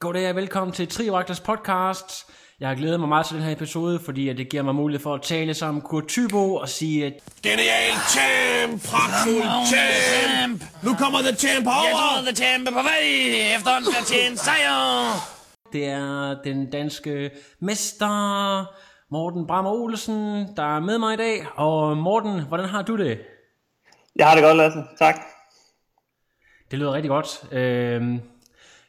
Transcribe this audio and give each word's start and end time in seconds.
Goddag 0.00 0.30
og 0.30 0.36
velkommen 0.36 0.72
til 0.72 0.88
Trivagters 0.88 1.40
podcast. 1.40 2.30
Jeg 2.60 2.68
har 2.68 2.76
glædet 2.76 3.00
mig 3.00 3.08
meget 3.08 3.26
til 3.26 3.36
den 3.36 3.44
her 3.44 3.52
episode, 3.52 3.98
fordi 3.98 4.28
at 4.28 4.36
det 4.36 4.48
giver 4.48 4.62
mig 4.62 4.74
mulighed 4.74 5.02
for 5.02 5.14
at 5.14 5.22
tale 5.22 5.54
sammen 5.54 5.82
Kurt 5.82 6.06
Tybo 6.08 6.54
og 6.54 6.68
sige, 6.68 7.06
at 7.06 7.12
Genial 7.42 7.92
champ! 8.08 8.82
Pragtfuld 8.90 9.66
champ! 9.66 10.62
Nu 10.84 10.94
kommer 10.94 11.18
The 11.18 11.36
Champ 11.36 11.66
over! 11.66 11.84
Jeg 11.84 11.92
tror, 11.92 12.32
The 12.32 12.36
Champ 12.36 12.68
er 12.68 12.72
på 12.72 12.82
vej 12.82 13.02
efter 13.56 13.76
en 13.76 14.04
til 14.06 14.30
en 14.30 14.36
sejr. 14.36 15.14
det 15.72 15.86
er 15.86 16.36
den 16.44 16.70
danske 16.70 17.30
mester 17.60 18.64
Morten 19.12 19.46
Brammer 19.46 19.70
Olsen, 19.70 20.46
der 20.56 20.76
er 20.76 20.80
med 20.80 20.98
mig 20.98 21.14
i 21.14 21.16
dag. 21.16 21.46
Og 21.54 21.96
Morten, 21.96 22.40
hvordan 22.40 22.66
har 22.66 22.82
du 22.82 22.96
det? 22.96 23.20
Jeg 24.16 24.26
har 24.28 24.34
det 24.34 24.44
godt, 24.44 24.56
Lasse. 24.56 24.78
Tak. 24.98 25.14
Det 26.70 26.78
lyder 26.78 26.92
rigtig 26.92 27.10
godt. 27.10 27.44
Øh, 27.52 28.02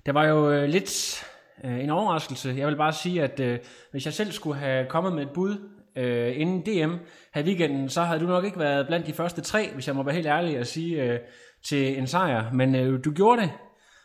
det 0.05 0.13
var 0.13 0.25
jo 0.25 0.51
øh, 0.51 0.69
lidt 0.69 1.23
øh, 1.63 1.79
en 1.83 1.89
overraskelse. 1.89 2.53
Jeg 2.57 2.67
vil 2.67 2.75
bare 2.75 2.93
sige, 2.93 3.23
at 3.23 3.39
øh, 3.39 3.59
hvis 3.91 4.05
jeg 4.05 4.13
selv 4.13 4.31
skulle 4.31 4.59
have 4.59 4.85
kommet 4.89 5.13
med 5.13 5.23
et 5.23 5.29
bud 5.33 5.57
øh, 5.97 6.39
inden 6.39 6.61
DM 6.61 6.93
her 7.33 7.41
i 7.41 7.45
weekenden, 7.45 7.89
så 7.89 8.01
havde 8.01 8.19
du 8.19 8.27
nok 8.27 8.45
ikke 8.45 8.59
været 8.59 8.87
blandt 8.87 9.07
de 9.07 9.13
første 9.13 9.41
tre, 9.41 9.69
hvis 9.73 9.87
jeg 9.87 9.95
må 9.95 10.03
være 10.03 10.15
helt 10.15 10.27
ærlig 10.27 10.57
at 10.57 10.67
sige, 10.67 11.03
øh, 11.03 11.19
til 11.65 11.97
en 11.97 12.07
sejr. 12.07 12.53
Men 12.53 12.75
øh, 12.75 13.03
du 13.05 13.11
gjorde 13.11 13.41
det. 13.41 13.51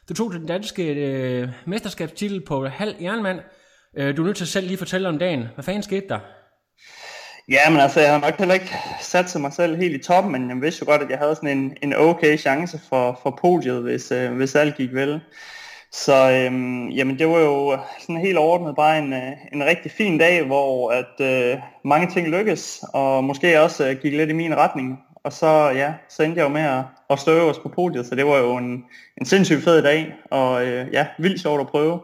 Du 0.09 0.15
tog 0.15 0.33
den 0.33 0.47
danske 0.47 0.95
øh, 0.95 1.49
mesterskabstitel 1.65 2.45
på 2.45 2.67
halv 2.67 2.95
jernmand. 3.01 3.41
Øh, 3.97 4.17
du 4.17 4.23
er 4.23 4.27
nødt 4.27 4.37
til 4.37 4.47
selv 4.47 4.67
lige 4.67 4.75
at 4.75 4.79
fortælle 4.79 5.09
om 5.09 5.19
dagen. 5.19 5.45
Hvad 5.55 5.65
fanden 5.65 5.83
skete 5.83 6.09
der? 6.09 6.19
Ja, 7.49 7.71
men 7.71 7.81
altså, 7.81 8.01
jeg 8.01 8.13
har 8.13 8.21
nok 8.21 8.39
heller 8.39 8.55
ikke 8.55 8.75
sat 9.01 9.31
sig 9.31 9.41
mig 9.41 9.53
selv 9.53 9.77
helt 9.77 9.95
i 9.95 10.03
toppen, 10.03 10.33
men 10.33 10.49
jeg 10.51 10.63
vidste 10.63 10.81
jo 10.87 10.91
godt, 10.91 11.03
at 11.03 11.11
jeg 11.11 11.19
havde 11.19 11.35
sådan 11.35 11.59
en, 11.59 11.77
en 11.83 11.95
okay 11.97 12.39
chance 12.39 12.81
for, 12.89 13.21
for 13.23 13.39
podiet, 13.41 13.83
hvis, 13.83 14.13
øh, 14.13 14.33
hvis 14.33 14.55
alt 14.55 14.77
gik 14.77 14.95
vel. 14.95 15.21
Så 16.05 16.31
øhm, 16.31 16.89
jamen, 16.89 17.19
det 17.19 17.29
var 17.29 17.39
jo 17.39 17.79
sådan 18.01 18.17
helt 18.21 18.39
overordnet 18.39 18.77
bare 18.77 18.99
en, 18.99 19.13
øh, 19.13 19.33
en 19.53 19.65
rigtig 19.65 19.91
fin 19.91 20.19
dag, 20.19 20.47
hvor 20.47 20.91
at 20.91 21.21
øh, 21.21 21.59
mange 21.85 22.11
ting 22.11 22.29
lykkedes, 22.29 22.85
og 22.95 23.25
måske 23.25 23.61
også 23.61 23.89
øh, 23.89 23.97
gik 23.97 24.13
lidt 24.13 24.31
i 24.31 24.33
min 24.33 24.57
retning. 24.57 24.99
Og 25.25 25.33
så, 25.33 25.47
ja, 25.75 25.95
så 26.09 26.23
endte 26.23 26.39
jeg 26.39 26.45
jo 26.45 26.53
med 26.53 26.61
at, 26.63 26.85
at 27.11 27.19
stå 27.19 27.33
øverst 27.33 27.63
på 27.63 27.69
podiet, 27.69 28.07
så 28.07 28.15
det 28.15 28.27
var 28.27 28.39
jo 28.39 28.57
en, 28.57 28.85
en 29.21 29.27
sindssygt 29.27 29.63
fed 29.65 29.83
dag, 29.83 30.15
og 30.31 30.67
øh, 30.67 30.87
ja, 30.93 31.07
vildt 31.19 31.41
sjovt 31.41 31.61
at 31.61 31.67
prøve. 31.67 32.01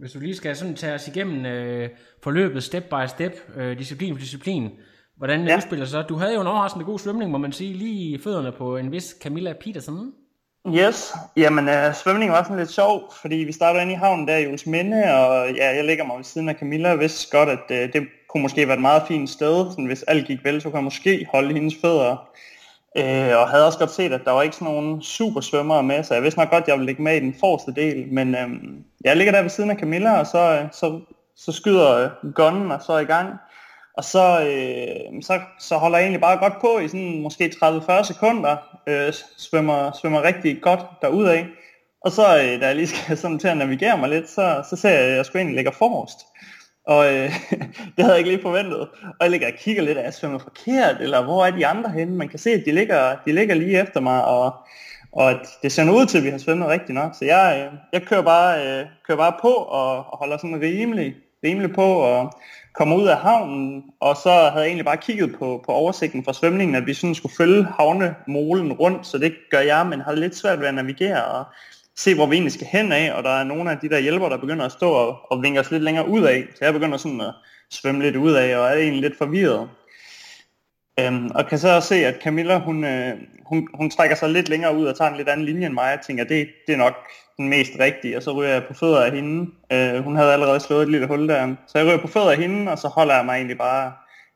Hvis 0.00 0.12
du 0.12 0.18
lige 0.20 0.36
skal 0.36 0.56
sådan 0.56 0.74
tage 0.74 0.94
os 0.94 1.08
igennem 1.08 1.46
øh, 1.46 1.88
forløbet 2.22 2.62
step 2.62 2.84
by 2.84 3.06
step, 3.08 3.32
øh, 3.56 3.78
disciplin 3.78 4.14
for 4.14 4.20
disciplin, 4.20 4.70
hvordan 5.16 5.48
Ja. 5.48 5.56
udspiller 5.56 5.86
sig. 5.86 6.04
Du 6.08 6.14
havde 6.16 6.34
jo 6.34 6.40
en 6.40 6.46
overraskende 6.46 6.84
god 6.84 6.98
svømning, 6.98 7.30
må 7.30 7.38
man 7.38 7.52
sige, 7.52 7.72
lige 7.72 8.14
i 8.14 8.18
fødderne 8.24 8.52
på 8.52 8.76
en 8.76 8.92
vis 8.92 9.16
Camilla 9.22 9.52
Petersen. 9.60 10.12
Yes, 10.74 11.14
jamen 11.36 11.68
øh, 11.68 11.94
svømningen 11.94 12.32
var 12.32 12.42
sådan 12.42 12.56
lidt 12.56 12.70
sjov, 12.70 13.12
fordi 13.20 13.36
vi 13.36 13.52
startede 13.52 13.82
inde 13.82 13.92
i 13.92 13.96
havnen 13.96 14.28
der 14.28 14.36
i 14.36 14.44
Jules 14.44 14.66
Minde, 14.66 15.14
og 15.14 15.50
ja, 15.54 15.74
jeg 15.76 15.84
ligger 15.84 16.04
mig 16.04 16.16
ved 16.16 16.24
siden 16.24 16.48
af 16.48 16.54
Camilla 16.54 16.92
og 16.92 16.98
vidste 16.98 17.38
godt, 17.38 17.48
at 17.48 17.70
øh, 17.70 17.92
det 17.92 18.08
kunne 18.28 18.42
måske 18.42 18.68
være 18.68 18.76
et 18.76 18.82
meget 18.82 19.02
fint 19.08 19.30
sted, 19.30 19.70
sådan, 19.70 19.84
hvis 19.84 20.02
alt 20.02 20.26
gik 20.26 20.44
vel, 20.44 20.62
så 20.62 20.70
kunne 20.70 20.76
jeg 20.76 20.84
måske 20.84 21.26
holde 21.32 21.54
hendes 21.54 21.74
fødder. 21.80 22.28
Øh, 22.96 23.38
og 23.40 23.48
havde 23.48 23.66
også 23.66 23.78
godt 23.78 23.90
set, 23.90 24.12
at 24.12 24.24
der 24.24 24.30
var 24.30 24.42
ikke 24.42 24.56
sådan 24.56 24.74
nogen 24.74 25.02
super 25.02 25.40
svømmere 25.40 25.82
med, 25.82 26.02
så 26.02 26.14
jeg 26.14 26.22
vidste 26.22 26.40
nok 26.40 26.50
godt, 26.50 26.62
at 26.62 26.68
jeg 26.68 26.74
ville 26.76 26.86
ligge 26.86 27.02
med 27.02 27.16
i 27.16 27.20
den 27.20 27.34
forreste 27.40 27.74
del, 27.74 28.12
men 28.12 28.34
øh, 28.34 28.48
jeg 29.04 29.16
ligger 29.16 29.32
der 29.32 29.42
ved 29.42 29.50
siden 29.50 29.70
af 29.70 29.76
Camilla, 29.76 30.18
og 30.18 30.26
så, 30.26 30.38
øh, 30.38 30.68
så, 30.72 31.00
så 31.36 31.52
skyder 31.52 32.10
øh, 32.24 32.32
gunnen 32.32 32.72
og 32.72 32.82
så 32.82 32.92
er 32.92 33.00
i 33.00 33.04
gang. 33.04 33.28
Og 33.96 34.04
så, 34.04 34.40
øh, 34.40 35.22
så, 35.22 35.40
så 35.58 35.76
holder 35.76 35.98
jeg 35.98 36.04
egentlig 36.04 36.20
bare 36.20 36.38
godt 36.38 36.60
på 36.60 36.78
i 36.78 36.88
sådan 36.88 37.22
måske 37.22 37.52
30-40 37.64 38.02
sekunder, 38.02 38.56
øh, 38.86 39.12
svømmer, 39.38 39.92
svømmer 40.00 40.22
rigtig 40.22 40.62
godt 40.62 40.80
derudad. 41.02 41.44
Og 42.00 42.12
så, 42.12 42.38
øh, 42.38 42.60
da 42.60 42.66
jeg 42.66 42.76
lige 42.76 42.86
skal 42.86 43.16
sådan 43.22 43.38
til 43.38 43.48
at 43.48 43.56
navigere 43.56 43.98
mig 43.98 44.08
lidt, 44.08 44.28
så, 44.30 44.64
så 44.70 44.76
ser 44.76 44.90
jeg, 44.90 45.00
at 45.00 45.16
jeg 45.16 45.26
sgu 45.26 45.38
egentlig 45.38 45.56
ligger 45.56 45.72
forrest. 45.72 46.18
Og 46.86 47.14
øh, 47.14 47.30
det 47.96 48.04
havde 48.04 48.10
jeg 48.10 48.18
ikke 48.18 48.30
lige 48.30 48.42
forventet. 48.42 48.80
Og 49.02 49.20
jeg 49.20 49.30
ligger 49.30 49.46
og 49.46 49.58
kigger 49.58 49.82
lidt, 49.82 49.98
at 49.98 50.04
jeg 50.04 50.14
svømmer 50.14 50.38
forkert, 50.38 50.96
eller 51.00 51.24
hvor 51.24 51.46
er 51.46 51.50
de 51.50 51.66
andre 51.66 51.90
henne? 51.90 52.16
Man 52.16 52.28
kan 52.28 52.38
se, 52.38 52.50
at 52.50 52.62
de 52.66 52.72
ligger, 52.72 53.16
de 53.26 53.32
ligger 53.32 53.54
lige 53.54 53.82
efter 53.82 54.00
mig, 54.00 54.24
og, 54.24 54.54
og 55.12 55.30
at 55.30 55.48
det 55.62 55.72
ser 55.72 55.90
ud 55.90 56.06
til, 56.06 56.18
at 56.18 56.24
vi 56.24 56.30
har 56.30 56.38
svømmet 56.38 56.68
rigtig 56.68 56.94
nok. 56.94 57.14
Så 57.14 57.24
jeg, 57.24 57.66
øh, 57.66 57.78
jeg 57.92 58.02
kører, 58.02 58.22
bare, 58.22 58.66
øh, 58.66 58.86
kører 59.06 59.18
bare 59.18 59.32
på 59.40 59.48
og, 59.48 59.96
og 59.96 60.18
holder 60.18 60.36
sådan 60.36 60.60
rimelig, 60.60 61.14
rimelig 61.44 61.74
på 61.74 61.84
og 61.84 62.32
kommer 62.78 62.96
ud 62.96 63.06
af 63.06 63.16
havnen. 63.16 63.84
Og 64.00 64.16
så 64.16 64.30
havde 64.30 64.54
jeg 64.54 64.66
egentlig 64.66 64.84
bare 64.84 64.96
kigget 64.96 65.36
på, 65.38 65.62
på 65.66 65.72
oversigten 65.72 66.24
fra 66.24 66.32
svømningen, 66.32 66.74
at 66.74 66.86
vi 66.86 66.94
sådan 66.94 67.14
skulle 67.14 67.34
følge 67.36 67.64
havnemolen 67.64 68.72
rundt, 68.72 69.06
så 69.06 69.18
det 69.18 69.34
gør 69.50 69.60
jeg, 69.60 69.86
men 69.86 70.00
har 70.00 70.12
lidt 70.12 70.36
svært 70.36 70.60
ved 70.60 70.66
at 70.66 70.74
navigere 70.74 71.24
og 71.24 71.44
se, 71.96 72.14
hvor 72.14 72.26
vi 72.26 72.34
egentlig 72.34 72.52
skal 72.52 72.66
hen 72.66 72.92
af, 72.92 73.12
og 73.12 73.24
der 73.24 73.30
er 73.30 73.44
nogle 73.44 73.70
af 73.70 73.78
de 73.78 73.88
der 73.88 73.98
hjælper, 73.98 74.28
der 74.28 74.36
begynder 74.36 74.64
at 74.64 74.72
stå 74.72 74.90
og, 74.90 75.18
og 75.30 75.42
vinke 75.42 75.60
os 75.60 75.70
lidt 75.70 75.82
længere 75.82 76.08
ud 76.08 76.22
af, 76.22 76.44
så 76.54 76.64
jeg 76.64 76.72
begynder 76.72 76.96
sådan 76.96 77.20
at 77.20 77.34
svømme 77.70 78.02
lidt 78.02 78.16
ud 78.16 78.32
af, 78.32 78.56
og 78.56 78.66
er 78.68 78.74
egentlig 78.74 79.02
lidt 79.02 79.18
forvirret. 79.18 79.68
Øhm, 81.00 81.30
og 81.34 81.46
kan 81.46 81.58
så 81.58 81.68
også 81.68 81.88
se, 81.88 82.06
at 82.06 82.22
Camilla, 82.22 82.58
hun, 82.58 82.84
øh, 82.84 83.14
hun, 83.46 83.68
hun 83.74 83.90
trækker 83.90 84.16
sig 84.16 84.30
lidt 84.30 84.48
længere 84.48 84.76
ud 84.76 84.86
og 84.86 84.96
tager 84.96 85.10
en 85.10 85.16
lidt 85.16 85.28
anden 85.28 85.46
linje 85.46 85.66
end 85.66 85.74
mig. 85.74 85.90
Jeg 85.90 86.00
tænker, 86.06 86.24
det, 86.24 86.48
det 86.66 86.72
er 86.72 86.78
nok 86.78 86.94
den 87.36 87.48
mest 87.48 87.72
rigtige, 87.80 88.16
og 88.16 88.22
så 88.22 88.32
ryger 88.32 88.50
jeg 88.50 88.64
på 88.64 88.74
fødder 88.74 89.04
af 89.04 89.12
hende. 89.12 89.50
Øh, 89.72 90.04
hun 90.04 90.16
havde 90.16 90.32
allerede 90.32 90.60
slået 90.60 90.82
et 90.82 90.90
lille 90.90 91.06
hul 91.06 91.28
der. 91.28 91.54
Så 91.66 91.78
jeg 91.78 91.86
ryger 91.86 91.98
på 91.98 92.08
fødder 92.08 92.30
af 92.30 92.36
hende, 92.36 92.72
og 92.72 92.78
så 92.78 92.88
holder 92.88 93.16
jeg 93.16 93.24
mig 93.24 93.36
egentlig 93.36 93.58
bare 93.58 93.92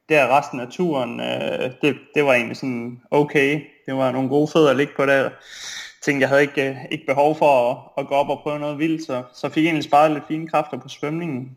der 0.09 0.39
resten 0.39 0.61
af 0.61 0.69
turen. 0.69 1.21
Øh, 1.21 1.71
det, 1.83 1.97
det 2.15 2.25
var 2.25 2.35
egentlig 2.35 2.57
sådan 2.57 3.01
okay. 3.11 3.61
Det 3.87 3.95
var 3.95 4.13
nogle 4.13 4.29
gode 4.29 4.49
fødder 4.53 4.71
at 4.71 4.77
ligge 4.77 4.93
på 4.97 5.07
der. 5.07 5.31
Tænkte, 6.03 6.23
jeg 6.23 6.29
havde 6.29 6.43
ikke, 6.43 6.69
øh, 6.69 6.77
ikke 6.91 7.07
behov 7.07 7.37
for 7.37 7.71
at, 7.71 7.77
at 7.99 8.07
gå 8.07 8.15
op 8.15 8.29
og 8.29 8.41
prøve 8.43 8.59
noget 8.59 8.79
vildt, 8.79 9.07
så, 9.07 9.23
så 9.35 9.49
fik 9.49 9.65
jeg 9.65 9.69
egentlig 9.69 9.85
sparet 9.85 10.13
lidt 10.13 10.27
fine 10.29 10.49
kræfter 10.49 10.79
på 10.79 10.89
svømningen. 10.89 11.57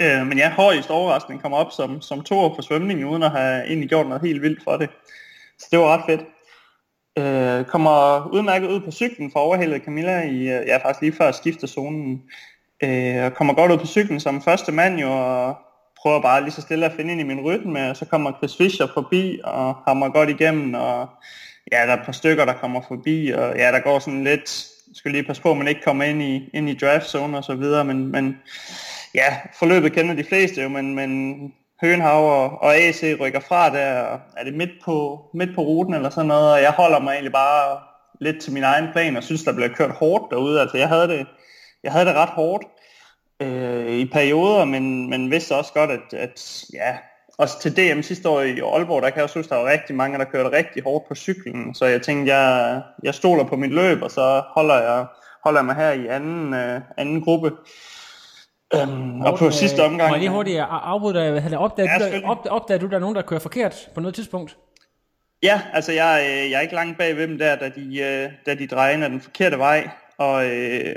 Øh, 0.00 0.26
men 0.26 0.38
ja, 0.38 0.50
højst 0.50 0.90
overraskning 0.90 1.42
kom 1.42 1.52
op 1.52 1.72
som, 1.72 2.00
som 2.00 2.22
to 2.22 2.54
for 2.54 2.62
svømningen, 2.62 3.06
uden 3.06 3.22
at 3.22 3.30
have 3.30 3.66
egentlig 3.66 3.88
gjort 3.88 4.06
noget 4.06 4.22
helt 4.22 4.42
vildt 4.42 4.64
for 4.64 4.76
det. 4.76 4.90
Så 5.58 5.68
det 5.70 5.78
var 5.78 5.96
ret 5.96 6.04
fedt. 6.06 6.20
Øh, 7.18 7.64
kommer 7.64 8.28
udmærket 8.32 8.68
ud 8.68 8.80
på 8.80 8.90
cyklen 8.90 9.32
for 9.32 9.40
overhældet 9.40 9.84
Camilla 9.84 10.22
i, 10.22 10.38
øh, 10.38 10.66
ja 10.66 10.76
faktisk 10.76 11.00
lige 11.00 11.16
før 11.16 11.32
skiftezonen. 11.32 12.22
Øh, 12.82 13.24
og 13.24 13.34
kommer 13.34 13.54
godt 13.54 13.72
ud 13.72 13.78
på 13.78 13.86
cyklen 13.86 14.20
som 14.20 14.42
første 14.42 14.72
mand 14.72 14.98
jo, 15.00 15.10
og 15.10 15.56
prøver 16.02 16.22
bare 16.22 16.42
lige 16.42 16.52
så 16.52 16.60
stille 16.60 16.86
at 16.86 16.92
finde 16.92 17.12
ind 17.12 17.20
i 17.20 17.24
min 17.24 17.40
rytme, 17.40 17.90
og 17.90 17.96
så 17.96 18.04
kommer 18.04 18.32
Chris 18.38 18.56
Fischer 18.56 18.86
forbi 18.94 19.40
og 19.44 19.74
hammer 19.86 20.08
godt 20.08 20.30
igennem, 20.30 20.74
og 20.74 21.08
ja, 21.72 21.76
der 21.76 21.92
er 21.92 21.96
et 21.96 22.04
par 22.04 22.12
stykker, 22.12 22.44
der 22.44 22.52
kommer 22.52 22.80
forbi, 22.88 23.30
og 23.30 23.56
ja, 23.56 23.72
der 23.72 23.80
går 23.80 23.98
sådan 23.98 24.24
lidt, 24.24 24.66
skal 24.94 25.10
lige 25.10 25.24
passe 25.24 25.42
på, 25.42 25.50
at 25.50 25.56
man 25.56 25.68
ikke 25.68 25.80
kommer 25.82 26.04
ind 26.04 26.22
i, 26.22 26.50
ind 26.54 26.68
i 26.70 26.74
draft 26.74 27.06
zone 27.06 27.38
og 27.38 27.44
så 27.44 27.54
videre, 27.54 27.84
men, 27.84 28.12
men 28.12 28.36
ja, 29.14 29.36
forløbet 29.58 29.92
kender 29.92 30.14
de 30.14 30.24
fleste 30.24 30.62
jo, 30.62 30.68
men, 30.68 30.94
men 30.94 31.52
Høenhav 31.80 32.44
og, 32.44 32.62
og 32.62 32.76
AC 32.76 33.02
rykker 33.20 33.40
fra 33.40 33.70
der, 33.70 34.00
og 34.02 34.20
er 34.36 34.44
det 34.44 34.54
midt 34.54 34.70
på, 34.84 35.24
midt 35.34 35.54
på 35.54 35.60
ruten 35.60 35.94
eller 35.94 36.10
sådan 36.10 36.28
noget, 36.28 36.52
og 36.52 36.62
jeg 36.62 36.70
holder 36.70 37.00
mig 37.00 37.12
egentlig 37.12 37.32
bare 37.32 37.78
lidt 38.20 38.40
til 38.42 38.52
min 38.52 38.62
egen 38.62 38.88
plan, 38.92 39.16
og 39.16 39.22
synes, 39.22 39.44
der 39.44 39.52
bliver 39.52 39.68
kørt 39.68 39.90
hårdt 39.90 40.30
derude, 40.30 40.60
altså 40.60 40.78
jeg 40.78 40.88
havde 40.88 41.08
det, 41.08 41.26
jeg 41.82 41.92
havde 41.92 42.06
det 42.06 42.14
ret 42.14 42.28
hårdt 42.28 42.64
øh, 43.40 43.92
i 43.92 44.04
perioder, 44.04 44.64
men, 44.64 45.10
men 45.10 45.30
vidste 45.30 45.56
også 45.56 45.72
godt, 45.72 45.90
at, 45.90 46.14
at 46.14 46.64
ja, 46.74 46.96
også 47.38 47.60
til 47.60 47.76
DM 47.76 48.02
sidste 48.02 48.28
år 48.28 48.40
i 48.40 48.60
Aalborg, 48.60 49.02
der 49.02 49.10
kan 49.10 49.16
jeg 49.16 49.24
også 49.24 49.38
huske, 49.38 49.50
der 49.50 49.56
var 49.56 49.70
rigtig 49.70 49.96
mange, 49.96 50.18
der 50.18 50.24
kørte 50.24 50.56
rigtig 50.56 50.82
hårdt 50.82 51.08
på 51.08 51.14
cyklen, 51.14 51.74
så 51.74 51.84
jeg 51.84 52.02
tænkte, 52.02 52.34
jeg, 52.34 52.82
jeg 53.02 53.14
stoler 53.14 53.44
på 53.44 53.56
mit 53.56 53.70
løb, 53.70 54.02
og 54.02 54.10
så 54.10 54.42
holder 54.54 54.80
jeg, 54.80 55.06
holder 55.44 55.60
jeg 55.60 55.66
mig 55.66 55.74
her 55.74 55.90
i 55.90 56.06
anden, 56.06 56.54
øh, 56.54 56.80
anden 56.96 57.20
gruppe. 57.20 57.52
Øhm, 58.74 59.20
og 59.20 59.38
på 59.38 59.44
Morten, 59.44 59.52
sidste 59.52 59.82
øh, 59.82 59.86
omgang... 59.90 60.08
Må 60.10 60.14
jeg 60.14 60.20
lige 60.20 60.30
hurtigt 60.30 60.58
af- 60.60 60.66
afbryde 60.70 61.18
dig? 61.18 61.30
Hvad 61.30 61.40
hedder 61.40 61.56
det? 61.58 61.64
Opdager, 61.64 61.90
Ja, 61.92 61.98
du, 61.98 62.20
der, 62.22 62.28
op, 62.28 62.46
opdager 62.50 62.78
du, 62.78 62.86
der 62.86 62.94
er 62.94 63.00
nogen, 63.00 63.16
der 63.16 63.22
kører 63.22 63.40
forkert 63.40 63.88
på 63.94 64.00
noget 64.00 64.14
tidspunkt? 64.14 64.56
Ja, 65.42 65.60
altså 65.72 65.92
jeg, 65.92 66.20
øh, 66.30 66.50
jeg 66.50 66.56
er 66.56 66.60
ikke 66.60 66.74
langt 66.74 66.98
bag 66.98 67.16
ved 67.16 67.28
dem 67.28 67.38
der, 67.38 67.56
da 67.56 67.68
de, 67.68 67.98
øh, 67.98 68.30
da 68.46 68.54
de 68.54 68.66
drejer 68.66 68.94
ind 68.94 69.04
ad 69.04 69.10
den 69.10 69.20
forkerte 69.20 69.58
vej, 69.58 69.88
og, 70.18 70.46
øh, 70.46 70.94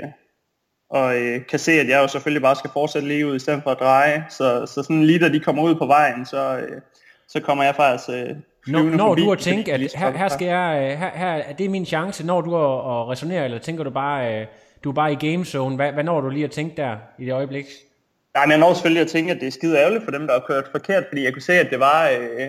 og 0.90 1.16
øh, 1.16 1.46
kan 1.46 1.58
se, 1.58 1.72
at 1.72 1.88
jeg 1.88 1.98
jo 2.02 2.08
selvfølgelig 2.08 2.42
bare 2.42 2.56
skal 2.56 2.70
fortsætte 2.72 3.08
lige 3.08 3.26
ud 3.26 3.36
i 3.36 3.38
stedet 3.38 3.62
for 3.62 3.70
at 3.70 3.78
dreje. 3.80 4.24
Så, 4.28 4.66
så 4.66 4.82
sådan 4.82 5.04
lige 5.04 5.18
da 5.18 5.28
de 5.28 5.40
kommer 5.40 5.62
ud 5.62 5.74
på 5.74 5.86
vejen, 5.86 6.26
så, 6.26 6.56
øh, 6.56 6.80
så 7.28 7.40
kommer 7.40 7.64
jeg 7.64 7.74
faktisk 7.74 8.08
øh, 8.10 8.36
Når, 8.66 8.82
når 8.82 9.06
forbi, 9.08 9.22
du 9.22 9.28
har 9.28 9.36
tænkt, 9.36 9.68
at 9.68 9.80
her, 9.96 10.10
her 10.18 10.28
skal 10.28 10.46
jeg, 10.46 10.78
øh, 10.92 10.98
her, 10.98 11.10
her 11.14 11.28
er 11.28 11.52
det 11.52 11.70
min 11.70 11.86
chance, 11.86 12.26
når 12.26 12.40
du 12.40 12.54
har 12.54 13.00
at 13.02 13.08
resonere, 13.08 13.44
eller 13.44 13.58
tænker 13.58 13.84
du 13.84 13.90
bare, 13.90 14.40
øh, 14.40 14.46
du 14.84 14.88
er 14.90 14.94
bare 14.94 15.12
i 15.12 15.16
gamezone. 15.16 15.76
Hvad, 15.76 15.92
hvad 15.92 16.04
når 16.04 16.20
du 16.20 16.28
lige 16.28 16.44
at 16.44 16.50
tænke 16.50 16.76
der 16.76 16.96
i 17.18 17.24
det 17.24 17.32
øjeblik? 17.32 17.66
Nej, 18.34 18.46
men 18.46 18.50
jeg 18.50 18.58
når 18.58 18.74
selvfølgelig 18.74 19.02
at 19.02 19.08
tænke, 19.08 19.30
at 19.30 19.40
det 19.40 19.46
er 19.46 19.50
skide 19.50 19.78
ærgerligt 19.78 20.04
for 20.04 20.10
dem, 20.10 20.26
der 20.26 20.32
har 20.32 20.44
kørt 20.46 20.68
forkert, 20.70 21.04
fordi 21.08 21.24
jeg 21.24 21.32
kunne 21.32 21.42
se, 21.42 21.52
at 21.52 21.70
det 21.70 21.80
var, 21.80 22.08
øh, 22.08 22.48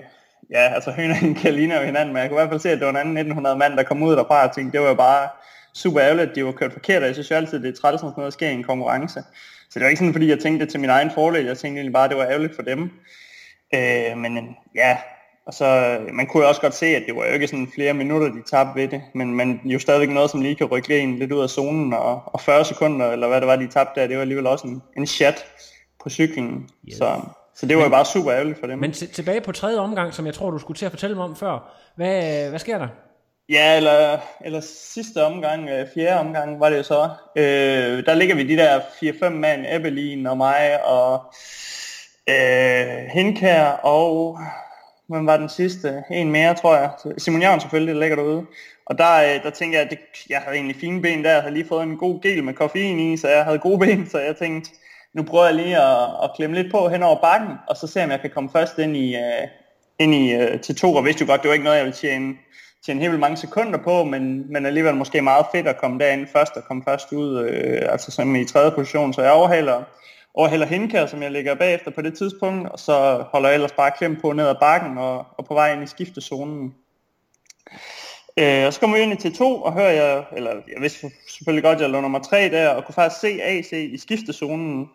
ja, 0.51 0.73
altså 0.73 0.91
hønerne 0.97 1.35
kan 1.35 1.53
ligne 1.53 1.75
jo 1.75 1.81
hinanden, 1.81 2.13
men 2.13 2.21
jeg 2.21 2.29
kunne 2.29 2.37
i 2.37 2.41
hvert 2.41 2.49
fald 2.49 2.59
se, 2.59 2.69
at 2.69 2.77
det 2.77 2.85
var 2.85 2.91
en 2.91 2.97
anden 2.97 3.17
1900 3.17 3.57
mand, 3.57 3.77
der 3.77 3.83
kom 3.83 4.03
ud 4.03 4.15
derfra 4.15 4.47
og 4.47 4.55
tænkte, 4.55 4.77
det 4.77 4.81
var 4.81 4.89
jo 4.89 4.95
bare 4.95 5.29
super 5.73 6.01
ærgerligt, 6.01 6.29
at 6.29 6.35
de 6.35 6.45
var 6.45 6.51
kørt 6.51 6.73
forkert, 6.73 7.01
og 7.01 7.07
jeg 7.07 7.15
synes 7.15 7.31
jo 7.31 7.35
altid, 7.35 7.59
det 7.59 7.69
er 7.69 7.81
træt, 7.81 7.99
sådan 7.99 8.13
noget 8.17 8.33
sker 8.33 8.49
i 8.49 8.53
en 8.53 8.63
konkurrence. 8.63 9.23
Så 9.69 9.79
det 9.79 9.81
var 9.81 9.89
ikke 9.89 9.99
sådan, 9.99 10.13
fordi 10.13 10.29
jeg 10.29 10.39
tænkte 10.39 10.65
det 10.65 10.71
til 10.71 10.79
min 10.79 10.89
egen 10.89 11.11
fordel, 11.11 11.45
jeg 11.45 11.57
tænkte 11.57 11.79
egentlig 11.79 11.93
bare, 11.93 12.03
at 12.03 12.09
det 12.09 12.17
var 12.17 12.25
ærgerligt 12.25 12.55
for 12.55 12.61
dem. 12.61 12.91
Øh, 13.75 14.17
men 14.17 14.55
ja, 14.75 14.97
og 15.45 15.53
så, 15.53 15.99
man 16.13 16.27
kunne 16.27 16.43
jo 16.43 16.49
også 16.49 16.61
godt 16.61 16.75
se, 16.75 16.85
at 16.85 17.03
det 17.07 17.15
var 17.15 17.25
jo 17.25 17.33
ikke 17.33 17.47
sådan 17.47 17.71
flere 17.75 17.93
minutter, 17.93 18.27
de 18.27 18.41
tabte 18.51 18.81
ved 18.81 18.87
det, 18.87 19.01
men, 19.13 19.35
men 19.35 19.61
jo 19.65 19.79
stadigvæk 19.79 20.09
noget, 20.09 20.29
som 20.29 20.41
lige 20.41 20.55
kan 20.55 20.67
rykke 20.67 20.99
en 20.99 21.19
lidt 21.19 21.31
ud 21.31 21.41
af 21.41 21.49
zonen, 21.49 21.93
og, 21.93 22.21
og 22.25 22.41
40 22.41 22.65
sekunder, 22.65 23.11
eller 23.11 23.27
hvad 23.27 23.41
det 23.41 23.47
var, 23.47 23.55
de 23.55 23.67
tabte 23.67 24.01
der, 24.01 24.07
det 24.07 24.15
var 24.15 24.21
alligevel 24.21 24.47
også 24.47 24.67
en, 24.67 24.81
en 24.97 25.07
chat 25.07 25.45
på 26.03 26.09
cyklen. 26.09 26.69
Yes. 26.89 26.97
Så, 26.97 27.21
så 27.55 27.65
det 27.65 27.77
var 27.77 27.83
men, 27.83 27.91
jo 27.91 27.95
bare 27.95 28.05
super 28.05 28.33
ærgerligt 28.33 28.59
for 28.59 28.67
dem. 28.67 28.79
Men 28.79 28.91
tilbage 28.91 29.41
på 29.41 29.51
tredje 29.51 29.77
omgang, 29.77 30.13
som 30.13 30.25
jeg 30.25 30.33
tror, 30.33 30.51
du 30.51 30.59
skulle 30.59 30.77
til 30.77 30.85
at 30.85 30.91
fortælle 30.91 31.15
mig 31.15 31.25
om 31.25 31.35
før. 31.35 31.73
Hvad, 31.95 32.49
hvad 32.49 32.59
sker 32.59 32.77
der? 32.77 32.87
Ja, 33.49 33.77
eller, 33.77 34.17
eller 34.45 34.61
sidste 34.93 35.25
omgang, 35.25 35.69
øh, 35.69 35.87
fjerde 35.93 36.19
omgang 36.19 36.59
var 36.59 36.69
det 36.69 36.77
jo 36.77 36.83
så. 36.83 37.09
Øh, 37.35 38.05
der 38.05 38.13
ligger 38.13 38.35
vi 38.35 38.47
de 38.47 38.57
der 38.57 38.79
4-5 38.79 39.29
mand, 39.29 39.65
Evelyn 39.69 40.25
og 40.25 40.37
mig 40.37 40.85
og 40.85 41.33
øh, 42.29 43.05
Henkær 43.13 43.65
og 43.65 44.39
hvem 45.09 45.25
var 45.25 45.37
den 45.37 45.49
sidste? 45.49 46.03
En 46.11 46.31
mere, 46.31 46.53
tror 46.53 46.75
jeg. 46.75 46.89
Simon 47.17 47.41
Jørgen 47.41 47.59
selvfølgelig, 47.59 47.95
der 47.95 48.01
ligger 48.01 48.15
derude. 48.15 48.45
Og 48.85 48.97
der, 48.97 49.15
øh, 49.15 49.43
der 49.43 49.49
tænker 49.49 49.77
jeg, 49.77 49.85
at 49.85 49.91
det, 49.91 49.99
jeg 50.29 50.39
havde 50.39 50.55
egentlig 50.55 50.75
fine 50.75 51.01
ben 51.01 51.23
der. 51.23 51.31
Jeg 51.31 51.41
havde 51.41 51.53
lige 51.53 51.67
fået 51.67 51.83
en 51.83 51.97
god 51.97 52.21
gel 52.21 52.43
med 52.43 52.53
koffein 52.53 52.99
i, 52.99 53.17
så 53.17 53.27
jeg 53.27 53.43
havde 53.43 53.59
gode 53.59 53.79
ben. 53.79 54.09
Så 54.09 54.19
jeg 54.19 54.35
tænkte, 54.37 54.71
nu 55.13 55.23
prøver 55.23 55.45
jeg 55.45 55.55
lige 55.55 55.77
at, 55.77 56.07
at 56.23 56.31
klemme 56.35 56.55
lidt 56.55 56.71
på 56.71 56.89
hen 56.89 57.03
over 57.03 57.21
bakken, 57.21 57.49
og 57.67 57.77
så 57.77 57.87
se 57.87 58.03
om 58.03 58.11
jeg 58.11 58.21
kan 58.21 58.29
komme 58.29 58.49
først 58.49 58.77
ind 58.77 58.97
i, 58.97 59.15
uh, 59.15 59.49
ind 59.99 60.15
i 60.15 60.35
uh, 60.35 60.59
til 60.59 60.75
to. 60.75 60.95
Og 60.95 61.05
vidste 61.05 61.21
jo 61.25 61.31
godt, 61.31 61.41
det 61.41 61.47
var 61.47 61.53
ikke 61.53 61.63
noget, 61.63 61.77
jeg 61.77 61.85
ville 61.85 61.97
tjene, 61.97 62.33
tjene 62.85 62.99
helt 62.99 63.11
vildt 63.11 63.21
mange 63.21 63.37
sekunder 63.37 63.79
på, 63.79 64.03
men, 64.03 64.53
men 64.53 64.65
alligevel 64.65 64.95
måske 64.95 65.21
meget 65.21 65.45
fedt 65.51 65.67
at 65.67 65.77
komme 65.77 65.99
derind 65.99 66.27
først 66.27 66.57
og 66.57 66.63
komme 66.63 66.83
først 66.87 67.11
ud, 67.11 67.39
uh, 67.39 67.91
altså 67.91 68.11
som 68.11 68.35
i 68.35 68.45
tredje 68.45 68.71
position. 68.71 69.13
Så 69.13 69.21
jeg 69.21 69.31
overhaler 69.31 69.83
overhælder 70.33 70.65
Henkær, 70.65 71.05
som 71.05 71.23
jeg 71.23 71.31
ligger 71.31 71.55
bagefter 71.55 71.91
på 71.91 72.01
det 72.01 72.17
tidspunkt, 72.17 72.69
og 72.69 72.79
så 72.79 73.25
holder 73.31 73.49
jeg 73.49 73.55
ellers 73.55 73.71
bare 73.71 73.91
klem 73.97 74.21
på 74.21 74.31
ned 74.31 74.47
ad 74.47 74.55
bakken 74.59 74.97
og, 74.97 75.25
og 75.37 75.45
på 75.45 75.53
vej 75.53 75.73
ind 75.73 75.83
i 75.83 75.87
skiftezonen. 75.87 76.75
Øh, 78.37 78.65
og 78.65 78.73
så 78.73 78.79
kommer 78.79 78.97
vi 78.97 79.03
ind 79.03 79.25
i 79.25 79.27
T2 79.27 79.43
og 79.43 79.73
hører 79.73 79.91
jeg, 79.91 80.25
eller 80.35 80.51
jeg 80.51 80.81
vidste 80.81 81.11
selvfølgelig 81.29 81.63
godt, 81.63 81.75
at 81.75 81.81
jeg 81.81 81.89
lå 81.89 82.01
nummer 82.01 82.19
3 82.19 82.49
der, 82.49 82.69
og 82.69 82.85
kunne 82.85 82.95
faktisk 82.95 83.21
se 83.21 83.41
AC 83.41 83.71
i 83.71 83.97
skiftezonen. 83.97 84.89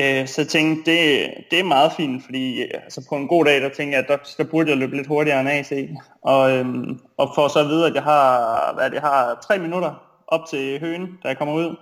Øh, 0.00 0.28
så 0.28 0.40
jeg 0.40 0.48
tænkte, 0.48 0.90
det, 0.90 1.30
det 1.50 1.60
er 1.60 1.64
meget 1.64 1.92
fint, 1.92 2.24
fordi 2.24 2.62
øh, 2.62 2.70
altså 2.84 3.06
på 3.08 3.16
en 3.16 3.28
god 3.28 3.44
dag, 3.44 3.60
der 3.60 3.68
tænker 3.68 3.98
jeg, 3.98 4.04
at 4.04 4.08
der, 4.08 4.44
der 4.44 4.50
burde 4.50 4.70
jeg 4.70 4.78
løbe 4.78 4.96
lidt 4.96 5.06
hurtigere 5.06 5.40
end 5.40 5.50
AC. 5.50 5.88
Og, 6.22 6.52
øhm, 6.52 7.00
og 7.16 7.32
for 7.34 7.48
så 7.48 7.58
at 7.58 7.68
vide, 7.68 7.86
at 7.86 7.94
jeg 7.94 8.02
har, 8.02 8.74
hvad 8.74 8.84
det, 8.90 8.94
jeg 8.94 9.02
har 9.02 9.46
tre 9.48 9.58
minutter 9.58 9.94
op 10.26 10.46
til 10.50 10.80
høen, 10.80 11.18
da 11.22 11.28
jeg 11.28 11.38
kommer 11.38 11.54
ud. 11.54 11.76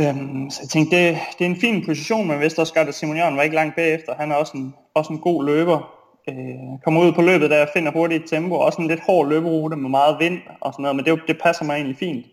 Øhm, 0.00 0.50
så 0.50 0.60
jeg 0.62 0.68
tænkte, 0.68 0.96
det, 0.96 1.18
det 1.38 1.44
er 1.44 1.50
en 1.50 1.60
fin 1.60 1.84
position, 1.86 2.28
men 2.28 2.40
vidste 2.40 2.60
også 2.60 2.74
godt, 2.74 2.88
at 2.88 2.94
Simon 2.94 3.16
Jørgen 3.16 3.36
var 3.36 3.42
ikke 3.42 3.56
langt 3.56 3.76
bagefter. 3.76 4.14
Han 4.14 4.32
er 4.32 4.36
også 4.36 4.52
en, 4.56 4.74
også 4.94 5.12
en 5.12 5.18
god 5.18 5.44
løber. 5.44 5.94
Øh, 6.28 6.80
kommer 6.84 7.00
ud 7.00 7.12
på 7.12 7.22
løbet 7.22 7.50
der, 7.50 7.66
finder 7.72 7.92
hurtigt 7.92 8.28
tempo, 8.28 8.54
også 8.54 8.82
en 8.82 8.88
lidt 8.88 9.00
hård 9.00 9.28
løberute 9.28 9.76
med 9.76 9.90
meget 9.90 10.16
vind 10.20 10.38
og 10.60 10.72
sådan 10.72 10.82
noget, 10.82 10.96
men 10.96 11.04
det, 11.04 11.20
det 11.28 11.38
passer 11.42 11.64
mig 11.64 11.74
egentlig 11.74 11.96
fint. 11.96 12.26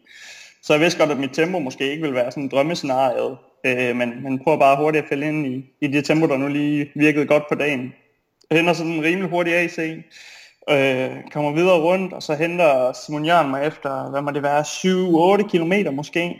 Så 0.64 0.74
jeg 0.74 0.82
vidste 0.82 1.00
godt, 1.00 1.12
at 1.12 1.20
mit 1.20 1.30
tempo 1.34 1.60
måske 1.60 1.92
ikke 1.92 2.04
vil 2.04 2.14
være 2.14 2.32
sådan 2.32 2.44
en 2.44 2.50
drømmescenarie, 2.50 3.38
øh, 3.66 3.96
men, 3.96 4.24
men 4.24 4.40
prøver 4.40 4.60
bare 4.60 4.78
hurtigt 4.78 5.04
at 5.04 5.10
falde 5.10 5.28
ind 5.28 5.48
i, 5.48 5.66
i 5.82 5.88
det 5.88 6.06
tempo, 6.06 6.28
der 6.28 6.38
nu 6.38 6.48
lige 6.48 6.92
virkede 6.96 7.26
godt 7.26 7.44
på 7.50 7.56
dagen. 7.56 7.94
Jeg 8.50 8.58
henter 8.58 8.74
sådan 8.74 8.92
en 8.92 9.04
rimelig 9.04 9.30
hurtig 9.30 9.54
AC, 9.54 9.80
øh, 10.70 11.10
kommer 11.32 11.52
videre 11.52 11.82
rundt, 11.82 12.14
og 12.14 12.24
så 12.24 12.36
henter 12.36 12.94
Simon 12.94 13.26
Jørgen 13.26 13.50
mig 13.50 13.68
efter, 13.68 14.10
hvad 14.10 14.22
må 14.22 14.32
det 14.32 14.44
være, 14.44 14.62
7-8 14.62 15.50
km 15.50 15.96
måske. 15.96 16.36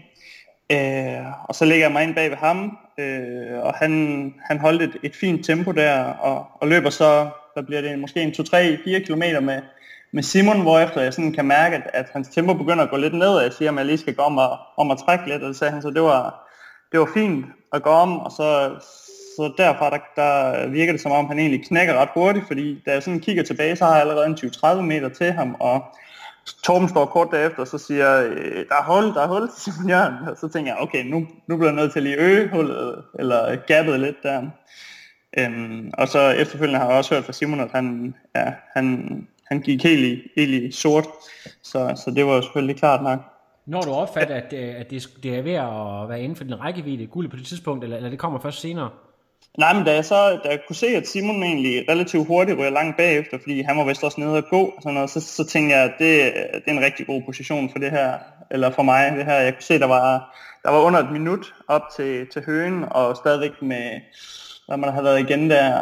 Øh, 0.72 1.26
og 1.44 1.56
så 1.56 1.66
lægger 1.66 1.86
jeg 1.86 1.94
mig 1.94 2.04
ind 2.04 2.16
bag 2.16 2.30
ved 2.30 2.38
ham, 2.38 2.78
øh, 3.00 3.60
og 3.64 3.74
han, 3.74 4.34
han 4.44 4.60
holdt 4.60 4.82
et, 4.82 4.98
et 5.04 5.16
fint 5.16 5.46
tempo 5.46 5.72
der, 5.72 6.04
og, 6.04 6.48
og 6.62 6.68
løber 6.68 6.90
så, 6.90 7.30
der 7.56 7.62
bliver 7.62 7.82
det 7.82 8.00
måske 8.00 8.22
en 8.22 8.30
2-3-4 8.30 9.06
km 9.06 9.46
med, 9.46 9.62
med 10.14 10.24
Simon, 10.24 10.62
hvor 10.62 10.80
efter 10.80 11.02
jeg 11.02 11.14
sådan 11.14 11.34
kan 11.34 11.46
mærke, 11.46 11.76
at, 11.76 11.84
at 11.94 12.06
hans 12.14 12.28
tempo 12.28 12.54
begynder 12.54 12.84
at 12.84 12.90
gå 12.90 12.98
lidt 12.98 13.14
ned, 13.14 13.28
og 13.28 13.44
jeg 13.44 13.54
siger, 13.54 13.72
at 13.72 13.78
jeg 13.78 13.86
lige 13.86 13.98
skal 13.98 14.16
gå 14.16 14.22
om 14.22 14.38
og, 14.38 14.58
om 14.78 14.92
at 14.92 14.98
trække 14.98 15.30
lidt, 15.30 15.44
og 15.44 15.48
det 15.48 15.58
sagde 15.58 15.74
han 15.74 15.82
så, 15.82 15.90
det 15.90 16.02
var, 16.02 16.50
det 16.92 17.00
var 17.00 17.10
fint 17.14 17.46
at 17.74 17.84
gå 17.84 17.90
om, 17.90 18.20
og 18.20 18.32
så, 18.32 18.70
så 19.36 19.54
derfra 19.58 19.90
der, 19.90 20.00
der 20.16 20.68
virker 20.68 20.92
det 20.92 21.02
som 21.02 21.12
om, 21.12 21.28
han 21.28 21.40
egentlig 21.40 21.66
knækker 21.68 21.94
ret 21.94 22.10
hurtigt, 22.14 22.48
fordi 22.48 22.82
da 22.86 22.92
jeg 22.92 23.04
sådan 23.04 23.20
kigger 23.20 23.44
tilbage, 23.44 23.76
så 23.76 23.86
har 23.86 23.92
jeg 23.92 24.02
allerede 24.02 24.26
en 24.28 24.34
20-30 24.34 24.82
meter 24.82 25.10
til 25.10 25.32
ham, 25.32 25.56
og 25.60 25.84
Torben 26.64 26.90
står 26.90 27.06
kort 27.06 27.28
derefter, 27.32 27.60
og 27.62 27.68
så 27.68 27.78
siger, 27.78 28.24
øh, 28.24 28.66
der 28.70 28.76
er 28.76 28.84
hul, 28.84 29.14
der 29.14 29.22
er 29.22 29.28
hul 29.28 29.50
til 29.50 29.62
Simon 29.62 29.90
Jørgen. 29.90 30.28
Og 30.28 30.38
så 30.38 30.48
tænker 30.48 30.72
jeg, 30.72 30.82
okay, 30.82 31.06
nu, 31.06 31.28
nu 31.48 31.58
bliver 31.58 31.72
jeg 31.72 31.76
nødt 31.76 31.92
til 31.92 32.00
at 32.00 32.04
lige 32.04 32.18
øge 32.18 32.50
hullet, 32.50 33.04
eller 33.20 33.56
gappet 33.56 34.00
lidt 34.00 34.24
der. 34.24 34.50
Øhm, 35.38 35.92
og 35.94 36.08
så 36.08 36.30
efterfølgende 36.30 36.80
har 36.80 36.88
jeg 36.88 36.98
også 36.98 37.16
hørt 37.16 37.24
fra 37.24 37.34
Simon, 37.34 37.60
at 37.60 37.72
han, 37.72 38.16
ja, 38.36 38.54
han, 38.74 39.28
han 39.46 39.62
gik 39.62 39.84
helt 39.84 40.06
i, 40.06 40.32
helt 40.36 40.64
i 40.64 40.72
sort. 40.72 41.08
Så, 41.64 42.02
så 42.06 42.12
det 42.16 42.26
var 42.26 42.36
jo 42.36 42.42
selvfølgelig 42.42 42.76
klart 42.76 43.04
nok. 43.04 43.20
Når 43.66 43.82
du 43.82 43.92
opfatter, 43.92 44.36
at, 44.36 44.54
øh, 44.54 44.80
at 44.80 44.90
det, 44.90 45.10
det 45.24 45.36
er 45.36 45.42
ved 45.42 45.54
at 45.54 46.10
være 46.10 46.22
inden 46.22 46.36
for 46.36 46.44
din 46.44 46.60
rækkevidde, 46.60 47.08
guld 47.08 47.30
på 47.30 47.36
det 47.36 47.46
tidspunkt, 47.46 47.84
eller, 47.84 47.98
eller 47.98 48.10
det 48.10 48.20
kommer 48.20 48.40
først 48.40 48.60
senere? 48.60 48.90
Nej, 49.58 49.74
men 49.74 49.86
da 49.86 49.94
jeg 49.94 50.06
så 50.06 50.40
da 50.44 50.50
jeg 50.50 50.60
kunne 50.68 50.76
se, 50.76 50.88
at 50.88 51.08
Simon 51.08 51.44
egentlig 51.44 51.90
relativt 51.90 52.28
hurtigt 52.28 52.58
ryger 52.58 52.70
langt 52.70 52.98
bagefter, 52.98 53.38
fordi 53.38 53.62
han 53.62 53.78
var 53.78 53.84
vist 53.84 54.04
også 54.04 54.20
nede 54.20 54.38
og 54.38 54.44
gå, 54.50 54.62
og 54.62 54.82
sådan 54.82 54.94
noget, 54.94 55.10
så, 55.10 55.20
så 55.22 55.46
tænkte 55.46 55.76
jeg, 55.76 55.84
at 55.84 55.94
det, 56.00 56.34
det 56.54 56.64
er 56.68 56.72
en 56.72 56.86
rigtig 56.86 57.08
god 57.08 57.22
position 57.26 57.70
for 57.70 57.80
det 57.80 57.92
her, 57.92 58.14
eller 58.52 58.72
for 58.72 58.84
mig, 58.84 59.12
det 59.18 59.26
her. 59.26 59.34
Jeg 59.36 59.54
kunne 59.54 59.64
se, 59.64 59.74
at 59.74 59.82
der 59.82 59.88
var, 59.88 60.36
der 60.64 60.70
var 60.70 60.80
under 60.80 61.00
et 61.00 61.12
minut 61.12 61.54
op 61.68 61.82
til, 61.96 62.28
til 62.28 62.44
høen, 62.46 62.86
og 62.92 63.16
stadigvæk 63.16 63.62
med, 63.62 64.02
hvad 64.68 64.78
man 64.78 64.94
har 64.94 65.02
været 65.02 65.20
igen 65.20 65.50
der, 65.50 65.82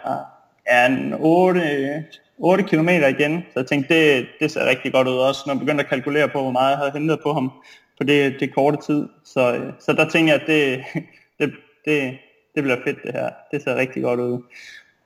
ja, 0.71 0.85
en 0.85 1.13
8, 1.19 2.03
8 2.37 2.63
km 2.63 2.89
igen. 2.89 3.45
Så 3.53 3.59
jeg 3.59 3.67
tænkte, 3.67 3.93
det, 3.95 4.27
det 4.39 4.51
ser 4.51 4.69
rigtig 4.69 4.93
godt 4.93 5.07
ud 5.07 5.17
også, 5.17 5.43
når 5.45 5.53
jeg 5.53 5.59
begyndte 5.59 5.83
at 5.83 5.89
kalkulere 5.89 6.29
på, 6.29 6.41
hvor 6.41 6.51
meget 6.51 6.69
jeg 6.69 6.77
havde 6.77 6.91
hentet 6.91 7.19
på 7.23 7.33
ham 7.33 7.51
på 7.97 8.03
det, 8.03 8.35
det 8.39 8.53
korte 8.53 8.77
tid. 8.85 9.07
Så, 9.25 9.61
så 9.79 9.93
der 9.93 10.09
tænkte 10.09 10.33
jeg, 10.33 10.41
at 10.41 10.47
det, 10.47 10.83
det, 11.39 11.53
det, 11.85 12.17
det 12.55 12.63
bliver 12.63 12.77
fedt 12.85 13.03
det 13.03 13.11
her. 13.13 13.29
Det 13.51 13.63
ser 13.63 13.75
rigtig 13.75 14.03
godt 14.03 14.19
ud. 14.19 14.41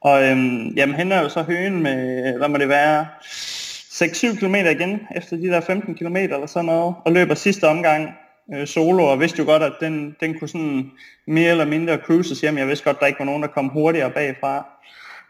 Og 0.01 0.24
øhm, 0.24 0.68
jamen, 0.68 0.96
han 0.96 1.12
er 1.12 1.22
jo 1.22 1.30
så 1.30 1.42
høen 1.42 1.84
med, 1.84 2.34
hvad 2.38 2.48
må 2.48 2.58
det 2.58 2.70
være, 2.70 3.06
6-7 3.22 4.39
km 4.39 4.56
igen, 4.56 5.01
efter 5.16 5.38
de 5.38 5.48
der 5.48 5.62
15 5.62 5.96
km 5.96 6.16
eller 6.16 6.46
sådan 6.46 6.66
noget, 6.66 6.96
og 7.06 7.12
løber 7.12 7.36
sidste 7.36 7.68
omgang 7.68 8.10
øh, 8.54 8.68
solo, 8.68 9.04
og 9.04 9.20
vidste 9.20 9.39
jo 9.39 9.46
godt, 9.46 9.63
at 9.63 9.74
den, 9.80 10.16
den 10.20 10.39
kunne 10.39 10.48
sådan 10.48 10.92
mere 11.27 11.51
eller 11.51 11.66
mindre 11.66 11.98
cruises 11.98 12.42
hjem. 12.42 12.58
Jeg 12.58 12.68
vidste 12.68 12.86
godt, 12.86 12.98
at 12.98 13.01
der 13.01 13.08
ikke 13.08 13.20
var 13.20 13.25
nogen, 13.25 13.42
der 13.42 13.48
kom 13.48 13.68
hurtigere 13.68 14.12
bagfra. 14.12 14.66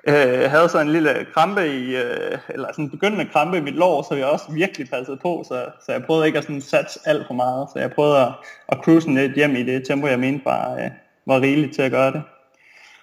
Øh, 0.07 0.41
jeg 0.41 0.51
havde 0.51 0.69
så 0.69 0.79
en 0.79 0.91
lille 0.91 1.25
krampe 1.33 1.67
i, 1.67 1.95
øh, 1.95 2.37
eller 2.49 2.67
sådan 2.71 2.85
en 2.85 2.91
begyndende 2.91 3.25
krampe 3.25 3.57
i 3.57 3.61
mit 3.61 3.73
lår, 3.75 4.01
så 4.01 4.15
jeg 4.15 4.25
også 4.25 4.45
virkelig 4.51 4.89
passede 4.89 5.17
på, 5.17 5.43
så, 5.47 5.65
så 5.85 5.91
jeg 5.91 6.03
prøvede 6.03 6.27
ikke 6.27 6.37
at 6.37 6.43
sådan 6.43 6.61
satse 6.61 6.99
alt 7.05 7.27
for 7.27 7.33
meget, 7.33 7.67
så 7.73 7.79
jeg 7.79 7.91
prøvede 7.91 8.17
at, 8.17 8.31
at 8.69 8.77
cruise 8.77 9.13
lidt 9.13 9.35
hjem 9.35 9.55
i 9.55 9.63
det 9.63 9.87
tempo, 9.87 10.07
jeg 10.07 10.19
mente 10.19 10.45
var, 10.45 10.75
øh, 10.75 10.89
var 11.27 11.41
rigeligt 11.41 11.73
til 11.73 11.81
at 11.81 11.91
gøre 11.91 12.11
det. 12.11 12.21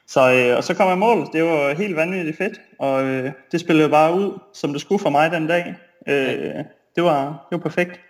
Så, 0.06 0.32
øh, 0.32 0.56
og 0.56 0.64
så 0.64 0.74
kom 0.74 0.88
jeg 0.88 0.98
mål. 0.98 1.28
Det 1.32 1.42
var 1.42 1.74
helt 1.74 1.96
vanvittigt 1.96 2.36
fedt, 2.36 2.60
og 2.78 3.04
øh, 3.04 3.32
det 3.52 3.60
spillede 3.60 3.88
bare 3.88 4.14
ud, 4.14 4.38
som 4.54 4.72
det 4.72 4.80
skulle 4.80 5.02
for 5.02 5.10
mig 5.10 5.30
den 5.30 5.46
dag. 5.46 5.74
Øh, 6.08 6.64
det, 6.96 7.04
var, 7.04 7.46
det 7.50 7.50
var 7.50 7.58
perfekt. 7.58 8.00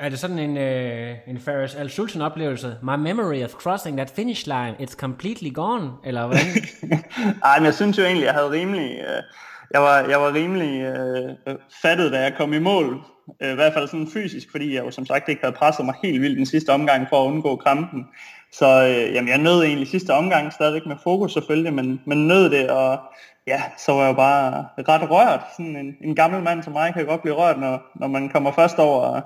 Er 0.00 0.08
det 0.08 0.18
sådan 0.18 0.38
en, 0.38 0.56
øh, 0.56 1.16
en 1.26 1.40
Ferris 1.40 1.74
Al 1.74 1.90
Sultan 1.90 2.22
oplevelse? 2.22 2.76
My 2.82 2.96
memory 2.96 3.44
of 3.44 3.50
crossing 3.50 3.96
that 3.96 4.10
finish 4.10 4.46
line, 4.46 4.74
it's 4.80 4.96
completely 4.96 5.54
gone, 5.54 5.90
eller 6.04 6.26
hvordan? 6.26 6.46
Ej, 7.44 7.58
men 7.58 7.66
jeg 7.66 7.74
synes 7.74 7.98
jo 7.98 8.04
egentlig, 8.04 8.24
jeg 8.24 8.34
havde 8.34 8.50
rimelig, 8.50 8.90
øh, 8.90 9.22
jeg 9.70 9.82
var, 9.82 10.00
jeg 10.00 10.20
var 10.20 10.34
rimelig 10.34 10.80
øh, 10.80 11.56
fattet, 11.82 12.12
da 12.12 12.20
jeg 12.20 12.34
kom 12.36 12.52
i 12.52 12.58
mål. 12.58 13.04
Øh, 13.42 13.52
I 13.52 13.54
hvert 13.54 13.72
fald 13.72 13.88
sådan 13.88 14.08
fysisk, 14.12 14.50
fordi 14.50 14.74
jeg 14.74 14.84
jo 14.84 14.90
som 14.90 15.06
sagt 15.06 15.28
ikke 15.28 15.42
havde 15.42 15.56
presset 15.56 15.84
mig 15.84 15.94
helt 16.02 16.20
vildt 16.20 16.38
den 16.38 16.46
sidste 16.46 16.70
omgang 16.70 17.06
for 17.08 17.22
at 17.22 17.26
undgå 17.26 17.56
krampen. 17.56 18.06
Så 18.52 18.82
øh, 18.82 19.14
jamen, 19.14 19.28
jeg 19.28 19.38
nød 19.38 19.62
egentlig 19.62 19.88
sidste 19.88 20.14
omgang 20.14 20.52
stadigvæk 20.52 20.86
med 20.86 20.96
fokus 21.02 21.32
selvfølgelig, 21.32 21.74
men, 21.74 22.00
men 22.04 22.28
nød 22.28 22.50
det, 22.50 22.70
og 22.70 22.98
ja, 23.46 23.62
så 23.78 23.92
var 23.92 24.00
jeg 24.00 24.08
jo 24.08 24.16
bare 24.16 24.66
ret 24.88 25.10
rørt. 25.10 25.40
Sådan 25.56 25.76
en, 25.76 25.96
en 26.00 26.14
gammel 26.14 26.42
mand 26.42 26.62
som 26.62 26.72
mig 26.72 26.94
kan 26.94 27.06
godt 27.06 27.22
blive 27.22 27.34
rørt, 27.34 27.58
når, 27.60 27.82
når 27.94 28.06
man 28.06 28.28
kommer 28.28 28.52
først 28.52 28.78
over, 28.78 29.20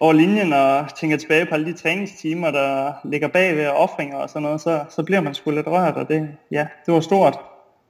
over 0.00 0.12
linjen 0.12 0.52
og 0.52 0.94
tænker 0.96 1.16
tilbage 1.16 1.46
på 1.46 1.54
alle 1.54 1.66
de 1.66 1.78
træningstimer, 1.78 2.50
der 2.50 2.92
ligger 3.04 3.28
bagved 3.28 3.66
og 3.66 3.76
offringer 3.76 4.16
og 4.16 4.28
sådan 4.28 4.42
noget, 4.42 4.60
så, 4.60 4.84
så 4.88 5.02
bliver 5.02 5.20
man 5.20 5.34
sgu 5.34 5.50
lidt 5.50 5.66
rørt, 5.66 5.94
og 5.94 6.08
det, 6.08 6.28
ja, 6.50 6.66
det 6.86 6.94
var 6.94 7.00
stort. 7.00 7.38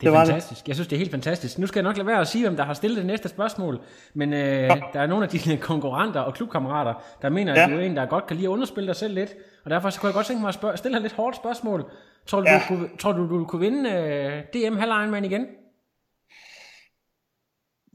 Det 0.00 0.06
er 0.06 0.10
var 0.10 0.18
det. 0.18 0.28
fantastisk. 0.28 0.68
Jeg 0.68 0.76
synes, 0.76 0.88
det 0.88 0.96
er 0.96 0.98
helt 0.98 1.10
fantastisk. 1.10 1.58
Nu 1.58 1.66
skal 1.66 1.78
jeg 1.78 1.84
nok 1.84 1.96
lade 1.96 2.06
være 2.06 2.20
at 2.20 2.28
sige, 2.28 2.44
hvem 2.44 2.56
der 2.56 2.64
har 2.64 2.74
stillet 2.74 2.96
det 2.98 3.06
næste 3.06 3.28
spørgsmål, 3.28 3.80
men 4.14 4.32
øh, 4.32 4.70
der 4.92 5.00
er 5.00 5.06
nogle 5.06 5.24
af 5.24 5.30
dine 5.30 5.56
konkurrenter 5.56 6.20
og 6.20 6.34
klubkammerater, 6.34 6.94
der 7.22 7.28
mener, 7.28 7.52
at 7.52 7.58
Ja. 7.58 7.74
du 7.74 7.80
er 7.80 7.84
en, 7.84 7.96
der 7.96 8.06
godt 8.06 8.26
kan 8.26 8.36
lide 8.36 8.46
at 8.46 8.50
underspille 8.50 8.86
dig 8.86 8.96
selv 8.96 9.14
lidt, 9.14 9.34
og 9.64 9.70
derfor 9.70 9.90
så 9.90 10.00
kunne 10.00 10.08
jeg 10.08 10.14
godt 10.14 10.26
tænke 10.26 10.40
mig 10.40 10.48
at 10.48 10.54
spørge, 10.54 10.76
stille 10.76 10.92
dig 10.94 10.98
et 10.98 11.02
lidt 11.02 11.12
hårdt 11.14 11.36
spørgsmål. 11.36 11.90
Tror 12.26 12.40
du, 12.40 12.46
Ja. 12.48 12.54
du, 12.58 12.60
kunne, 12.68 12.88
tror 12.98 13.12
du, 13.12 13.28
du 13.38 13.44
kunne 13.44 13.60
vinde 13.60 13.90
øh, 13.90 14.42
DM 14.70 14.76
Halv 14.76 15.24
igen? 15.24 15.46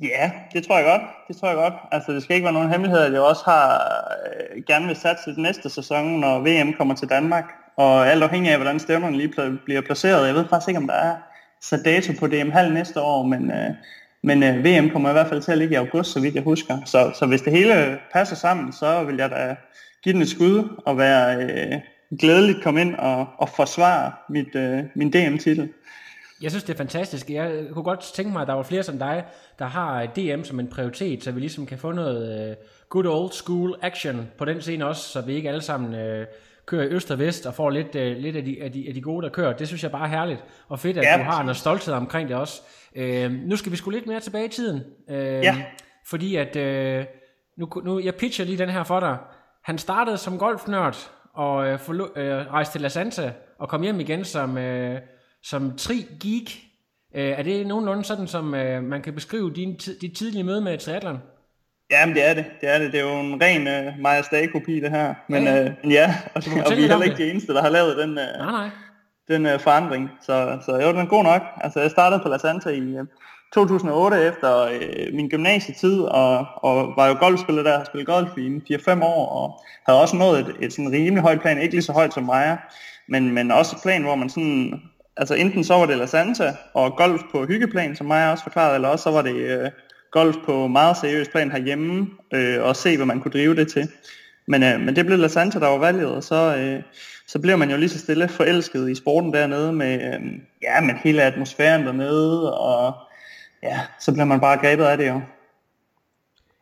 Ja, 0.02 0.32
det 0.54 0.68
tror 0.68 0.78
jeg 0.78 0.86
godt. 0.86 1.02
Det 1.28 1.38
tror 1.38 1.48
jeg 1.48 1.58
godt. 1.58 1.74
Altså, 1.92 2.12
det 2.12 2.24
skal 2.24 2.36
ikke 2.36 2.44
være 2.46 2.54
nogen 2.54 2.70
hemmelighed, 2.70 3.00
at 3.02 3.14
jeg 3.14 3.22
også 3.22 3.42
har 3.46 3.82
øh, 4.56 4.64
gerne 4.68 4.88
vil 4.88 4.96
satse 4.96 5.34
til 5.34 5.42
næste 5.42 5.70
sæson, 5.70 6.20
når 6.20 6.40
VM 6.40 6.74
kommer 6.74 6.96
til 6.96 7.10
Danmark. 7.10 7.44
Og 7.78 8.08
alt 8.08 8.24
afhængig 8.24 8.52
af, 8.52 8.58
hvordan 8.58 8.80
stævnerne 8.80 9.18
lige 9.18 9.34
bliver 9.66 9.82
placeret. 9.82 10.28
Jeg 10.28 10.36
ved 10.36 10.46
faktisk 10.50 10.68
ikke, 10.68 10.78
om 10.78 10.88
der 10.88 10.94
er 10.94 11.16
sat 11.62 11.86
dato 11.86 12.14
på 12.20 12.28
DM 12.28 12.50
halv 12.50 12.74
næste 12.74 13.02
år, 13.02 13.24
men, 13.24 13.52
øh, 13.52 13.70
men 14.24 14.44
øh, 14.44 14.66
VM 14.66 14.90
kommer 14.90 15.10
i 15.10 15.14
hvert 15.14 15.28
fald 15.28 15.42
til 15.42 15.52
at 15.52 15.58
ligge 15.58 15.74
i 15.74 15.78
august, 15.78 16.12
så 16.12 16.20
vidt 16.20 16.36
jeg 16.36 16.44
husker. 16.44 16.78
Så, 16.86 17.12
så 17.20 17.26
hvis 17.26 17.42
det 17.42 17.54
hele 17.54 18.00
passer 18.14 18.36
sammen, 18.36 18.74
så 18.74 19.04
vil 19.04 19.16
jeg 19.16 19.30
da 19.30 19.56
give 20.04 20.14
den 20.14 20.22
et 20.22 20.30
skud 20.30 20.82
og 20.86 20.98
være 20.98 21.44
øh, 21.44 21.80
glædeligt 22.20 22.64
komme 22.64 22.82
ind 22.82 22.96
og, 22.96 23.28
og 23.38 23.50
forsvare 23.50 24.12
mit, 24.30 24.56
øh, 24.56 24.84
min 24.96 25.12
DM-titel. 25.12 25.70
Jeg 26.42 26.52
synes, 26.52 26.64
det 26.64 26.74
er 26.74 26.78
fantastisk. 26.78 27.30
Jeg 27.30 27.52
kunne 27.72 27.84
godt 27.84 28.12
tænke 28.16 28.32
mig, 28.32 28.42
at 28.42 28.48
der 28.48 28.54
var 28.54 28.64
flere 28.64 28.84
som 28.84 29.00
dig, 29.00 29.24
der 29.60 29.66
har 29.66 30.06
DM 30.06 30.44
som 30.44 30.60
en 30.60 30.68
prioritet, 30.68 31.24
så 31.24 31.32
vi 31.32 31.40
ligesom 31.40 31.66
kan 31.66 31.78
få 31.78 31.92
noget 31.92 32.50
øh, 32.50 32.56
good 32.90 33.06
old 33.06 33.32
school 33.32 33.76
action 33.82 34.28
på 34.38 34.46
den 34.46 34.62
scene 34.62 34.86
også, 34.86 35.02
så 35.02 35.22
vi 35.22 35.34
ikke 35.34 35.50
alle 35.50 35.62
sammen 35.62 35.96
øh, 35.96 36.28
kører 36.72 36.84
i 36.84 36.88
øst 36.88 37.12
og 37.12 37.20
vest 37.20 37.46
og 37.46 37.54
får 37.54 37.70
lidt, 37.70 37.96
øh, 37.96 38.18
lidt 38.18 38.36
af, 38.36 38.46
de, 38.46 38.58
af, 38.64 38.72
de, 38.72 38.86
af 38.88 38.94
de 38.94 39.02
gode, 39.02 39.24
der 39.26 39.30
kører. 39.32 39.54
Det 39.58 39.68
synes 39.68 39.84
jeg 39.84 39.92
bare 39.92 40.04
er 40.04 40.08
herligt 40.10 40.44
og 40.68 40.80
fedt, 40.80 40.98
at 40.98 41.04
Ja, 41.04 41.18
du 41.18 41.24
har 41.24 41.44
noget 41.44 41.58
stolthed 41.58 41.94
omkring 41.94 42.30
det 42.30 42.38
også. 42.38 42.62
Øh, 42.96 43.32
nu 43.32 43.56
skal 43.56 43.72
vi 43.72 43.78
sgu 43.78 43.90
lidt 43.90 44.08
mere 44.08 44.20
tilbage 44.20 44.46
i 44.46 44.50
tiden. 44.50 44.82
Øh, 45.10 45.18
Ja. 45.18 45.64
Fordi 46.08 46.36
at, 46.36 46.56
øh, 46.56 47.06
nu, 47.58 47.70
nu, 47.84 48.00
jeg 48.00 48.16
pitcher 48.16 48.46
lige 48.46 48.58
den 48.58 48.70
her 48.70 48.84
for 48.84 49.00
dig. 49.00 49.18
Han 49.64 49.78
startede 49.78 50.18
som 50.18 50.38
golfnørd 50.38 51.10
og 51.34 51.68
øh, 51.68 51.76
forlo- 51.80 52.20
øh, 52.20 52.52
rejste 52.52 52.74
til 52.74 52.82
La 52.82 52.88
Santa 52.90 53.34
og 53.60 53.70
kom 53.70 53.82
hjem 53.82 54.00
igen 54.00 54.26
som, 54.26 54.58
øh, 54.58 55.00
som 55.44 55.74
tri-geek. 55.78 56.64
Øh, 57.16 57.24
er 57.40 57.44
det 57.44 57.68
nogenlunde 57.68 58.04
sådan, 58.04 58.28
som 58.28 58.56
øh, 58.56 58.84
man 58.84 59.02
kan 59.02 59.14
beskrive 59.14 59.54
din, 59.54 59.76
dit 60.02 60.18
tidlige 60.18 60.44
møde 60.44 60.62
med 60.62 60.78
triathlon? 60.78 61.18
Jamen 61.92 62.16
det 62.16 62.30
er 62.30 62.34
det, 62.34 62.46
det 62.62 62.70
er 62.70 62.80
det. 62.80 62.92
Det 62.92 63.00
er 63.00 63.04
jo 63.04 63.20
en 63.20 63.42
ren 63.42 63.62
uh, 63.62 64.00
Maja 64.00 64.22
Stage-kopi 64.22 64.80
det 64.80 64.90
her. 64.92 65.14
Men 65.28 65.44
Ja, 65.44 65.52
ja, 65.52 65.58
ja. 65.58 65.70
øh, 65.84 65.92
ja 65.92 66.16
og, 66.36 66.44
må 66.56 66.62
og 66.62 66.72
vi 66.78 66.84
er 66.84 66.88
heller 66.88 67.04
ikke 67.04 67.18
det. 67.18 67.26
de 67.26 67.32
eneste, 67.32 67.54
der 67.54 67.62
har 67.62 67.70
lavet 67.70 67.98
den, 67.98 68.10
uh, 68.10 68.16
Nej, 68.16 68.52
nej. 68.52 68.70
den 69.28 69.46
uh, 69.46 69.60
forandring. 69.60 70.10
Så, 70.22 70.58
så 70.66 70.72
jo, 70.72 70.88
den 70.88 70.98
er 70.98 71.06
god 71.06 71.24
nok. 71.24 71.42
Altså 71.62 71.80
jeg 71.80 71.92
startede 71.92 72.22
på 72.24 72.30
La 72.30 72.38
Santa 72.38 72.70
i 72.70 73.00
uh, 73.00 73.06
2008 73.54 74.22
efter 74.24 74.66
uh, 74.66 75.16
min 75.16 75.30
gymnasietid, 75.30 76.00
og, 76.02 76.46
og 76.56 76.94
var 76.98 77.08
jo 77.08 77.16
golfspiller 77.20 77.64
der, 77.64 77.78
har 77.78 77.84
spillet 77.84 78.08
golf 78.08 78.38
i 78.38 78.46
en 78.46 78.62
4-5 78.72 79.04
år, 79.04 79.26
og 79.30 79.62
havde 79.86 80.02
også 80.02 80.16
nået 80.16 80.40
et, 80.40 80.56
et 80.60 80.74
sådan 80.74 80.92
rimelig 80.92 81.22
højt 81.22 81.42
plan, 81.42 81.62
ikke 81.62 81.74
lige 81.74 81.84
så 81.84 81.94
højt 81.94 82.14
som 82.14 82.24
Maja, 82.24 82.58
men, 83.08 83.32
men 83.32 83.52
også 83.52 83.76
et 83.76 83.82
plan, 83.82 84.04
hvor 84.04 84.16
man 84.16 84.30
sådan, 84.30 84.82
altså 85.18 85.36
enten 85.36 85.64
så 85.64 85.74
var 85.74 85.86
det 85.86 85.98
La 85.98 86.06
Santa 86.06 86.56
og 86.74 86.96
golf 86.96 87.22
på 87.32 87.46
hyggeplan, 87.46 87.96
som 87.96 88.08
Maja 88.08 88.32
også 88.32 88.44
forklarede, 88.44 88.76
eller 88.76 88.88
også 88.88 89.04
så 89.04 89.12
var 89.12 89.22
det 89.22 89.62
uh, 89.62 89.68
golf 90.12 90.36
på 90.46 90.68
meget 90.68 90.98
seriøs 90.98 91.30
plan 91.30 91.52
herhjemme, 91.52 92.08
øh, 92.34 92.64
og 92.64 92.76
se, 92.76 92.98
hvad 92.98 93.06
man 93.06 93.20
kunne 93.22 93.32
drive 93.32 93.56
det 93.56 93.68
til. 93.68 93.90
Men, 94.48 94.64
øh, 94.64 94.80
men 94.80 94.96
det 94.96 95.06
blev 95.06 95.18
La 95.18 95.28
Santa, 95.28 95.60
der 95.60 95.68
var 95.68 95.78
valget, 95.78 96.16
og 96.16 96.24
så, 96.24 96.56
øh, 96.58 96.84
så 97.28 97.40
blev 97.42 97.58
man 97.58 97.72
jo 97.72 97.78
lige 97.78 97.90
så 97.90 98.00
stille 98.00 98.28
forelsket 98.28 98.90
i 98.90 98.96
sporten 98.96 99.34
dernede, 99.34 99.74
med 99.74 99.94
øh, 99.94 100.22
ja, 100.62 100.82
med 100.82 100.94
hele 101.04 101.24
atmosfæren 101.24 101.86
dernede, 101.86 102.60
og 102.60 102.94
ja, 103.64 103.80
så 104.00 104.14
blev 104.14 104.26
man 104.26 104.40
bare 104.40 104.58
grebet 104.58 104.84
af 104.84 104.98
det 104.98 105.08
jo. 105.08 105.22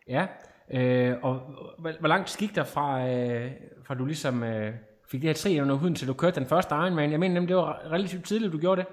Ja, 0.08 0.26
øh, 0.74 1.16
og 1.22 1.42
hvor, 1.80 1.92
hvor 2.00 2.08
langt 2.08 2.36
gik 2.40 2.56
der 2.56 2.64
fra, 2.64 3.08
øh, 3.08 3.52
fra 3.88 3.96
du 3.96 4.06
ligesom 4.06 4.44
øh, 4.44 4.74
fik 5.12 5.22
det 5.22 5.30
her 5.30 5.34
tri 5.34 5.62
under 5.62 5.76
huden, 5.76 5.96
til 5.96 6.08
du 6.08 6.14
kørte 6.14 6.40
den 6.40 6.50
første 6.50 6.76
Ironman? 6.76 7.12
Jeg 7.12 7.20
mener 7.20 7.34
nemlig, 7.34 7.50
det 7.50 7.58
var 7.58 7.82
relativt 7.92 8.26
tidligt, 8.26 8.54
du 8.54 8.58
gjorde 8.58 8.82
det. 8.82 8.90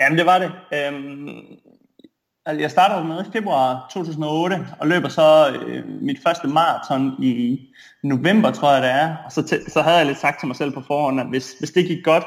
Jamen 0.00 0.18
det 0.18 0.26
var 0.26 0.38
det. 0.38 0.52
Øhm, 0.72 1.44
altså, 2.46 2.60
jeg 2.60 2.70
startede 2.70 3.04
med 3.04 3.24
i 3.26 3.30
februar 3.32 3.86
2008, 3.90 4.66
og 4.80 4.88
løber 4.88 5.08
så 5.08 5.56
øh, 5.66 5.84
mit 6.00 6.22
første 6.22 6.48
maraton 6.48 7.22
i 7.22 7.60
november, 8.02 8.50
tror 8.50 8.72
jeg 8.72 8.82
det 8.82 8.90
er. 8.90 9.16
Og 9.24 9.32
så, 9.32 9.40
t- 9.40 9.70
så 9.70 9.82
havde 9.82 9.96
jeg 9.96 10.06
lidt 10.06 10.18
sagt 10.18 10.40
til 10.40 10.46
mig 10.46 10.56
selv 10.56 10.72
på 10.72 10.82
forhånd, 10.86 11.20
at 11.20 11.26
hvis, 11.26 11.52
hvis 11.58 11.70
det 11.70 11.86
gik 11.86 12.04
godt, 12.04 12.24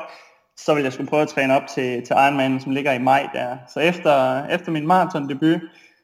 så 0.57 0.73
ville 0.73 0.85
jeg 0.85 0.93
skulle 0.93 1.09
prøve 1.09 1.21
at 1.21 1.27
træne 1.27 1.55
op 1.55 1.67
til, 1.67 2.05
til 2.05 2.13
Ironman, 2.13 2.59
som 2.59 2.71
ligger 2.71 2.93
i 2.93 2.99
maj 2.99 3.29
der. 3.33 3.57
Så 3.73 3.79
efter, 3.79 4.45
efter 4.45 4.71
min 4.71 4.87
maraton 4.87 5.29
debut, 5.29 5.61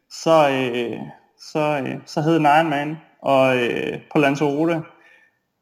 så, 0.10 0.50
øh, 0.50 1.00
så, 1.52 1.82
øh, 1.86 1.96
så 2.06 2.22
hed 2.22 2.36
den 2.36 2.46
Ironman 2.46 2.98
og, 3.22 3.58
øh, 3.58 4.00
på 4.12 4.20
Lanzarote. 4.20 4.82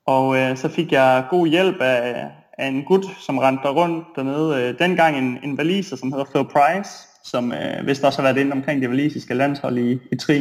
Og 0.07 0.37
øh, 0.37 0.57
så 0.57 0.69
fik 0.69 0.91
jeg 0.91 1.25
god 1.29 1.47
hjælp 1.47 1.81
af, 1.81 2.31
af 2.57 2.67
en 2.67 2.83
gut, 2.83 3.05
som 3.19 3.37
rendte 3.37 3.63
der 3.63 3.73
rundt 3.73 4.07
dernede. 4.15 4.63
Øh, 4.63 4.79
dengang 4.79 5.17
en, 5.17 5.39
en 5.43 5.57
valiser, 5.57 5.95
som 5.95 6.11
hedder 6.11 6.25
Phil 6.25 6.45
Price, 6.45 7.08
som 7.23 7.51
øh, 7.51 7.87
vist 7.87 8.03
også 8.03 8.21
har 8.21 8.27
været 8.27 8.41
inde 8.41 8.51
omkring 8.51 8.81
det 8.81 8.89
valisiske 8.89 9.33
landshold 9.33 9.77
i, 9.77 9.99
i 10.11 10.15
tri. 10.15 10.39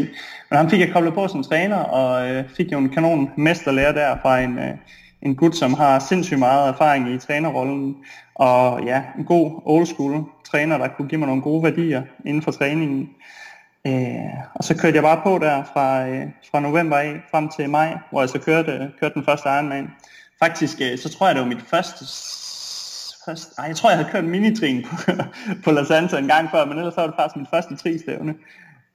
Men 0.51 0.57
ham 0.57 0.71
fik 0.71 0.81
jeg 0.81 0.93
koblet 0.93 1.15
på 1.15 1.29
som 1.29 1.43
træner, 1.43 1.77
og 1.77 2.29
øh, 2.29 2.45
fik 2.57 2.73
jo 2.73 2.79
en 2.79 2.89
kanon 2.89 3.31
mesterlærer 3.37 3.93
der 3.93 4.17
fra 4.23 4.41
en, 4.41 4.59
øh, 4.59 4.75
en 5.23 5.37
gut, 5.37 5.57
som 5.57 5.75
har 5.75 5.99
sindssygt 5.99 6.39
meget 6.39 6.69
erfaring 6.69 7.15
i 7.15 7.19
trænerrollen. 7.19 7.97
Og 8.35 8.85
ja, 8.85 9.03
en 9.19 9.25
god 9.25 9.63
old 9.65 9.87
school 9.87 10.25
træner, 10.51 10.79
der 10.79 10.89
kunne 10.89 11.09
give 11.09 11.19
mig 11.19 11.27
nogle 11.27 11.43
gode 11.43 11.63
værdier 11.63 12.03
inden 12.25 12.43
for 12.43 12.51
træningen. 12.51 13.09
Øh, 13.87 14.33
og 14.55 14.65
så 14.65 14.77
kørte 14.77 14.95
jeg 14.95 15.03
bare 15.03 15.21
på 15.23 15.39
der 15.39 15.65
fra, 15.73 16.09
øh, 16.09 16.27
fra 16.51 16.61
november 16.61 16.97
af 16.97 17.21
frem 17.31 17.49
til 17.49 17.71
maj, 17.71 17.99
hvor 18.11 18.21
jeg 18.21 18.29
så 18.29 18.39
kørte, 18.39 18.91
kørte 19.01 19.15
den 19.15 19.25
første 19.25 19.49
Ironman. 19.49 19.91
Faktisk, 20.39 20.81
øh, 20.81 20.99
så 20.99 21.09
tror 21.09 21.27
jeg, 21.27 21.35
det 21.35 21.43
var 21.43 21.49
mit 21.49 21.63
første 21.71 22.05
første 23.29 23.55
ej, 23.59 23.65
jeg 23.65 23.77
tror, 23.77 23.91
jeg 23.91 23.99
havde 23.99 24.11
kørt 24.13 24.25
minitrin 24.25 24.85
på, 24.85 25.13
på 25.65 25.71
La 25.71 25.85
Santa 25.85 26.19
en 26.19 26.29
gang 26.29 26.51
før, 26.51 26.65
men 26.65 26.79
ellers 26.79 26.97
var 26.97 27.07
det 27.07 27.15
faktisk 27.19 27.37
mit 27.37 27.49
første 27.51 27.77
tri-stævne. 27.77 28.35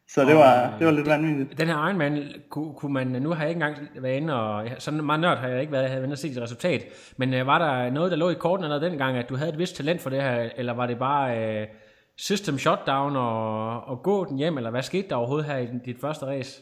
Så 0.08 0.25
det 0.25 0.36
var, 0.36 0.74
det 0.80 0.88
var 0.88 0.94
lidt 0.94 1.08
vanvittigt. 1.08 1.60
Den 1.60 1.68
her 1.68 1.88
Ironman, 1.88 2.24
kunne, 2.50 2.74
kunne 2.74 2.94
man, 2.94 3.08
nu 3.08 3.30
har 3.30 3.42
jeg 3.42 3.50
ikke 3.50 3.66
engang 3.66 3.78
været 3.96 4.18
inde, 4.18 4.34
og 4.34 4.68
sådan 4.78 5.04
meget 5.04 5.22
nørd 5.22 5.38
har 5.38 5.48
jeg 5.48 5.62
ikke 5.62 5.72
været, 5.72 5.84
jeg 5.84 5.90
havde 5.90 6.02
været 6.02 6.08
inde 6.08 6.13
og 6.13 6.18
set 6.18 6.38
et 6.38 6.44
resultat, 6.44 6.84
men 7.18 7.34
øh, 7.34 7.48
var 7.48 7.60
der 7.60 7.90
noget, 7.90 8.12
der 8.12 8.18
lå 8.18 8.30
i 8.30 8.34
korten 8.34 8.63
eller 8.63 8.80
dengang, 8.80 9.18
at 9.18 9.30
du 9.30 9.36
havde 9.36 9.52
et 9.52 9.58
vist 9.58 9.75
talent 9.75 10.02
for 10.02 10.10
det 10.10 10.22
her, 10.22 10.50
eller 10.56 10.74
var 10.74 10.86
det 10.86 11.00
bare 11.00 11.38
øh, 11.38 11.68
system 12.18 12.58
shutdown 12.58 13.16
og, 13.16 13.84
og 13.84 14.04
gå 14.04 14.25
den 14.25 14.38
hjem, 14.38 14.58
eller 14.58 14.72
hvad 14.72 14.84
skete 14.84 15.10
der 15.10 15.16
overhovedet 15.16 15.46
her 15.46 15.58
i 15.58 15.68
dit 15.86 15.98
første 16.02 16.25
race? 16.25 16.62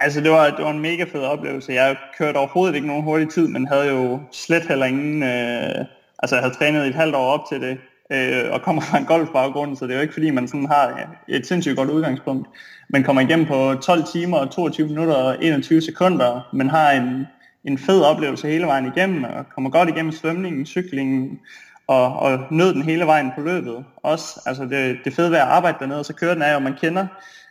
Altså 0.00 0.20
det 0.20 0.30
var, 0.30 0.50
det 0.50 0.64
var 0.64 0.70
en 0.70 0.80
mega 0.80 1.04
fed 1.04 1.22
oplevelse. 1.22 1.72
Jeg 1.72 1.96
kørte 2.18 2.36
overhovedet 2.36 2.74
ikke 2.74 2.86
nogen 2.86 3.02
hurtig 3.02 3.28
tid, 3.28 3.48
men 3.48 3.66
havde 3.66 3.88
jo 3.88 4.20
slet 4.32 4.62
heller 4.68 4.86
ingen... 4.86 5.22
Øh, 5.22 5.84
altså 6.22 6.36
jeg 6.36 6.42
havde 6.42 6.54
trænet 6.54 6.84
i 6.84 6.88
et 6.88 6.94
halvt 6.94 7.14
år 7.14 7.26
op 7.26 7.48
til 7.48 7.60
det, 7.60 7.78
øh, 8.12 8.52
og 8.52 8.62
kommer 8.62 8.82
fra 8.82 8.98
en 8.98 9.04
golfbaggrund, 9.04 9.76
så 9.76 9.84
det 9.84 9.92
er 9.92 9.96
jo 9.96 10.02
ikke 10.02 10.14
fordi, 10.14 10.30
man 10.30 10.48
sådan 10.48 10.66
har 10.66 11.16
et 11.28 11.46
sindssygt 11.46 11.76
godt 11.76 11.90
udgangspunkt. 11.90 12.48
Man 12.88 13.04
kommer 13.04 13.22
igennem 13.22 13.46
på 13.46 13.74
12 13.74 14.04
timer 14.12 14.38
og 14.38 14.50
22 14.50 14.86
minutter 14.86 15.14
og 15.14 15.44
21 15.44 15.80
sekunder, 15.80 16.48
men 16.52 16.70
har 16.70 16.90
en, 16.90 17.26
en 17.64 17.78
fed 17.78 18.02
oplevelse 18.02 18.48
hele 18.48 18.66
vejen 18.66 18.92
igennem, 18.96 19.24
og 19.24 19.44
kommer 19.54 19.70
godt 19.70 19.88
igennem 19.88 20.12
svømningen, 20.12 20.66
cyklingen, 20.66 21.40
og, 21.86 22.16
og 22.16 22.38
nød 22.50 22.74
den 22.74 22.82
hele 22.82 23.06
vejen 23.06 23.32
på 23.34 23.40
løbet. 23.40 23.84
Også, 23.96 24.40
altså 24.46 24.64
det, 24.64 24.98
det 25.04 25.14
fede 25.14 25.30
ved 25.30 25.38
at 25.38 25.42
arbejde 25.44 25.76
dernede, 25.80 25.98
og 25.98 26.04
så 26.04 26.14
kører 26.14 26.34
den 26.34 26.42
er 26.42 26.52
jo, 26.52 26.58
man 26.58 26.76
kender 26.80 27.06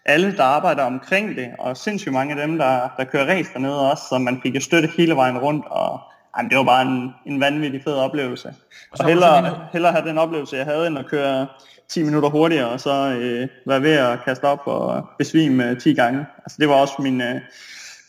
alle, 0.05 0.37
der 0.37 0.43
arbejder 0.43 0.83
omkring 0.83 1.35
det, 1.35 1.49
og 1.59 1.77
sindssygt 1.77 2.13
mange 2.13 2.35
af 2.35 2.47
dem, 2.47 2.57
der, 2.57 2.89
der 2.97 3.03
kører 3.03 3.25
race 3.25 3.53
dernede 3.53 3.91
også, 3.91 4.03
så 4.09 4.17
man 4.17 4.39
fik 4.43 4.55
jo 4.55 4.59
støtte 4.59 4.89
hele 4.97 5.15
vejen 5.15 5.37
rundt, 5.37 5.65
og 5.69 5.99
jamen, 6.37 6.49
det 6.49 6.57
var 6.57 6.63
bare 6.63 6.81
en, 6.81 7.13
en 7.25 7.39
vanvittig 7.39 7.83
fed 7.83 7.93
oplevelse. 7.93 8.53
Og 8.91 8.97
var 8.99 9.07
hellere, 9.07 9.45
det 9.45 9.57
hellere 9.71 9.91
have 9.91 10.09
den 10.09 10.17
oplevelse, 10.17 10.55
jeg 10.55 10.65
havde, 10.65 10.87
end 10.87 10.99
at 10.99 11.05
køre 11.05 11.47
10 11.89 12.03
minutter 12.03 12.29
hurtigere, 12.29 12.69
og 12.69 12.79
så 12.79 13.17
øh, 13.19 13.47
være 13.65 13.81
ved 13.81 13.91
at 13.91 14.23
kaste 14.25 14.43
op 14.43 14.61
og 14.65 15.09
besvime 15.17 15.69
øh, 15.69 15.79
10 15.79 15.93
gange. 15.93 16.25
Altså 16.37 16.57
det 16.59 16.69
var 16.69 16.75
også 16.75 16.93
min, 16.99 17.21
øh, 17.21 17.41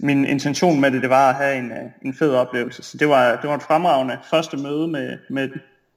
min 0.00 0.24
intention 0.24 0.80
med 0.80 0.90
det, 0.90 1.02
det 1.02 1.10
var 1.10 1.28
at 1.30 1.34
have 1.34 1.58
en, 1.58 1.70
øh, 1.70 1.78
en 2.02 2.14
fed 2.14 2.30
oplevelse. 2.30 2.82
Så 2.82 2.96
det 2.96 3.08
var, 3.08 3.36
det 3.36 3.50
var 3.50 3.56
et 3.56 3.62
fremragende 3.62 4.18
første 4.30 4.56
møde 4.56 4.88
med, 4.88 5.18
med, 5.30 5.48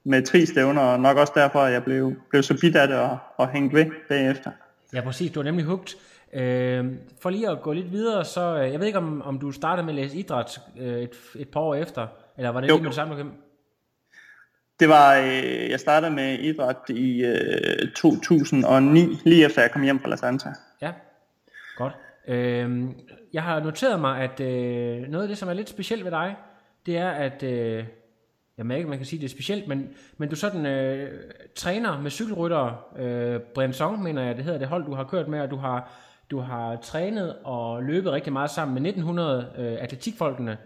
med 0.05 0.21
tri 0.25 0.45
stævner, 0.45 0.81
og 0.81 0.99
nok 0.99 1.17
også 1.17 1.33
derfor, 1.35 1.61
at 1.61 1.73
jeg 1.73 1.83
blev, 1.83 2.13
blev 2.29 2.43
så 2.43 2.57
bit 2.61 2.75
af 2.75 2.87
det 2.87 2.97
og, 2.97 3.17
og 3.37 3.49
hængt 3.49 3.73
ved 3.73 3.85
bagefter. 4.09 4.51
Ja, 4.93 5.01
præcis. 5.01 5.31
Du 5.31 5.39
er 5.39 5.43
nemlig 5.43 5.65
hugt. 5.65 5.95
Øh, 6.35 6.85
for 7.21 7.29
lige 7.29 7.49
at 7.49 7.61
gå 7.61 7.73
lidt 7.73 7.91
videre, 7.91 8.25
så 8.25 8.57
øh, 8.57 8.71
jeg 8.71 8.79
ved 8.79 8.87
ikke, 8.87 8.97
om, 8.99 9.21
om 9.21 9.39
du 9.39 9.51
startede 9.51 9.85
med 9.85 9.93
at 9.93 10.01
læse 10.01 10.17
idræt 10.17 10.59
øh, 10.79 11.01
et, 11.01 11.15
et 11.35 11.49
par 11.49 11.59
år 11.59 11.75
efter, 11.75 12.07
eller 12.37 12.49
var 12.49 12.61
det 12.61 12.69
Jo. 12.69 12.73
lige 12.73 12.81
med 12.81 12.89
det 12.89 12.95
samme, 12.95 13.23
du? 13.23 13.29
Det 14.79 14.89
var, 14.89 15.17
øh, 15.17 15.69
jeg 15.69 15.79
startede 15.79 16.11
med 16.11 16.39
idræt 16.39 16.89
i 16.89 17.23
øh, 17.23 17.91
2009, 17.95 18.99
lige 19.23 19.45
efter 19.45 19.61
jeg 19.61 19.71
kom 19.71 19.81
hjem 19.81 19.99
fra 19.99 20.09
La 20.09 20.15
Santa. 20.15 20.49
Ja, 20.81 20.91
godt. 21.77 21.93
Øh, 22.27 22.83
jeg 23.33 23.43
har 23.43 23.59
noteret 23.59 23.99
mig, 23.99 24.19
at 24.21 24.39
øh, 24.39 25.07
noget 25.07 25.23
af 25.23 25.27
det, 25.27 25.37
som 25.37 25.49
er 25.49 25.53
lidt 25.53 25.69
specielt 25.69 26.03
ved 26.03 26.11
dig, 26.11 26.35
det 26.85 26.97
er, 26.97 27.09
at 27.09 27.43
øh, 27.43 27.85
Jamen 28.57 28.77
ikke, 28.77 28.89
man 28.89 28.97
kan 28.97 29.05
sige, 29.05 29.19
det 29.19 29.25
er 29.25 29.29
specielt, 29.29 29.67
men, 29.67 29.89
men 30.17 30.29
du 30.29 30.35
sådan 30.35 30.65
øh, 30.65 31.11
træner 31.55 32.01
med 32.01 32.11
cykelryttere, 32.11 32.77
øh, 32.97 33.39
Brian 33.39 33.73
Song, 33.73 34.03
mener 34.03 34.23
jeg, 34.23 34.35
det 34.35 34.43
hedder 34.43 34.59
det 34.59 34.67
hold, 34.67 34.85
du 34.85 34.93
har 34.93 35.03
kørt 35.03 35.27
med, 35.27 35.39
og 35.39 35.51
du 35.51 35.55
har, 35.55 35.91
du 36.31 36.39
har 36.39 36.75
trænet 36.75 37.35
og 37.43 37.83
løbet 37.83 38.11
rigtig 38.11 38.33
meget 38.33 38.51
sammen 38.51 38.73
med 38.73 38.89
1900 38.89 39.51
øh, 39.57 39.77
atletikfolkene. 39.79 40.57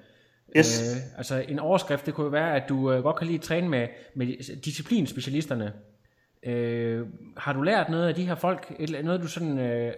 Yes. 0.57 0.81
Øh, 0.81 1.17
altså 1.17 1.45
en 1.47 1.59
overskrift, 1.59 2.05
det 2.05 2.13
kunne 2.13 2.25
jo 2.25 2.31
være, 2.31 2.55
at 2.55 2.69
du 2.69 2.91
øh, 2.91 3.03
godt 3.03 3.15
kan 3.15 3.27
lide 3.27 3.37
at 3.37 3.43
træne 3.43 3.69
med, 3.69 3.87
med 4.15 4.57
disciplinspecialisterne. 4.61 5.73
Øh, 6.43 7.07
har 7.37 7.53
du 7.53 7.61
lært 7.61 7.89
noget 7.89 8.07
af 8.07 8.15
de 8.15 8.25
her 8.25 8.35
folk, 8.35 8.75
et, 8.79 9.05
noget 9.05 9.21
du 9.21 9.27
sådan 9.27 9.59
øh, 9.59 9.93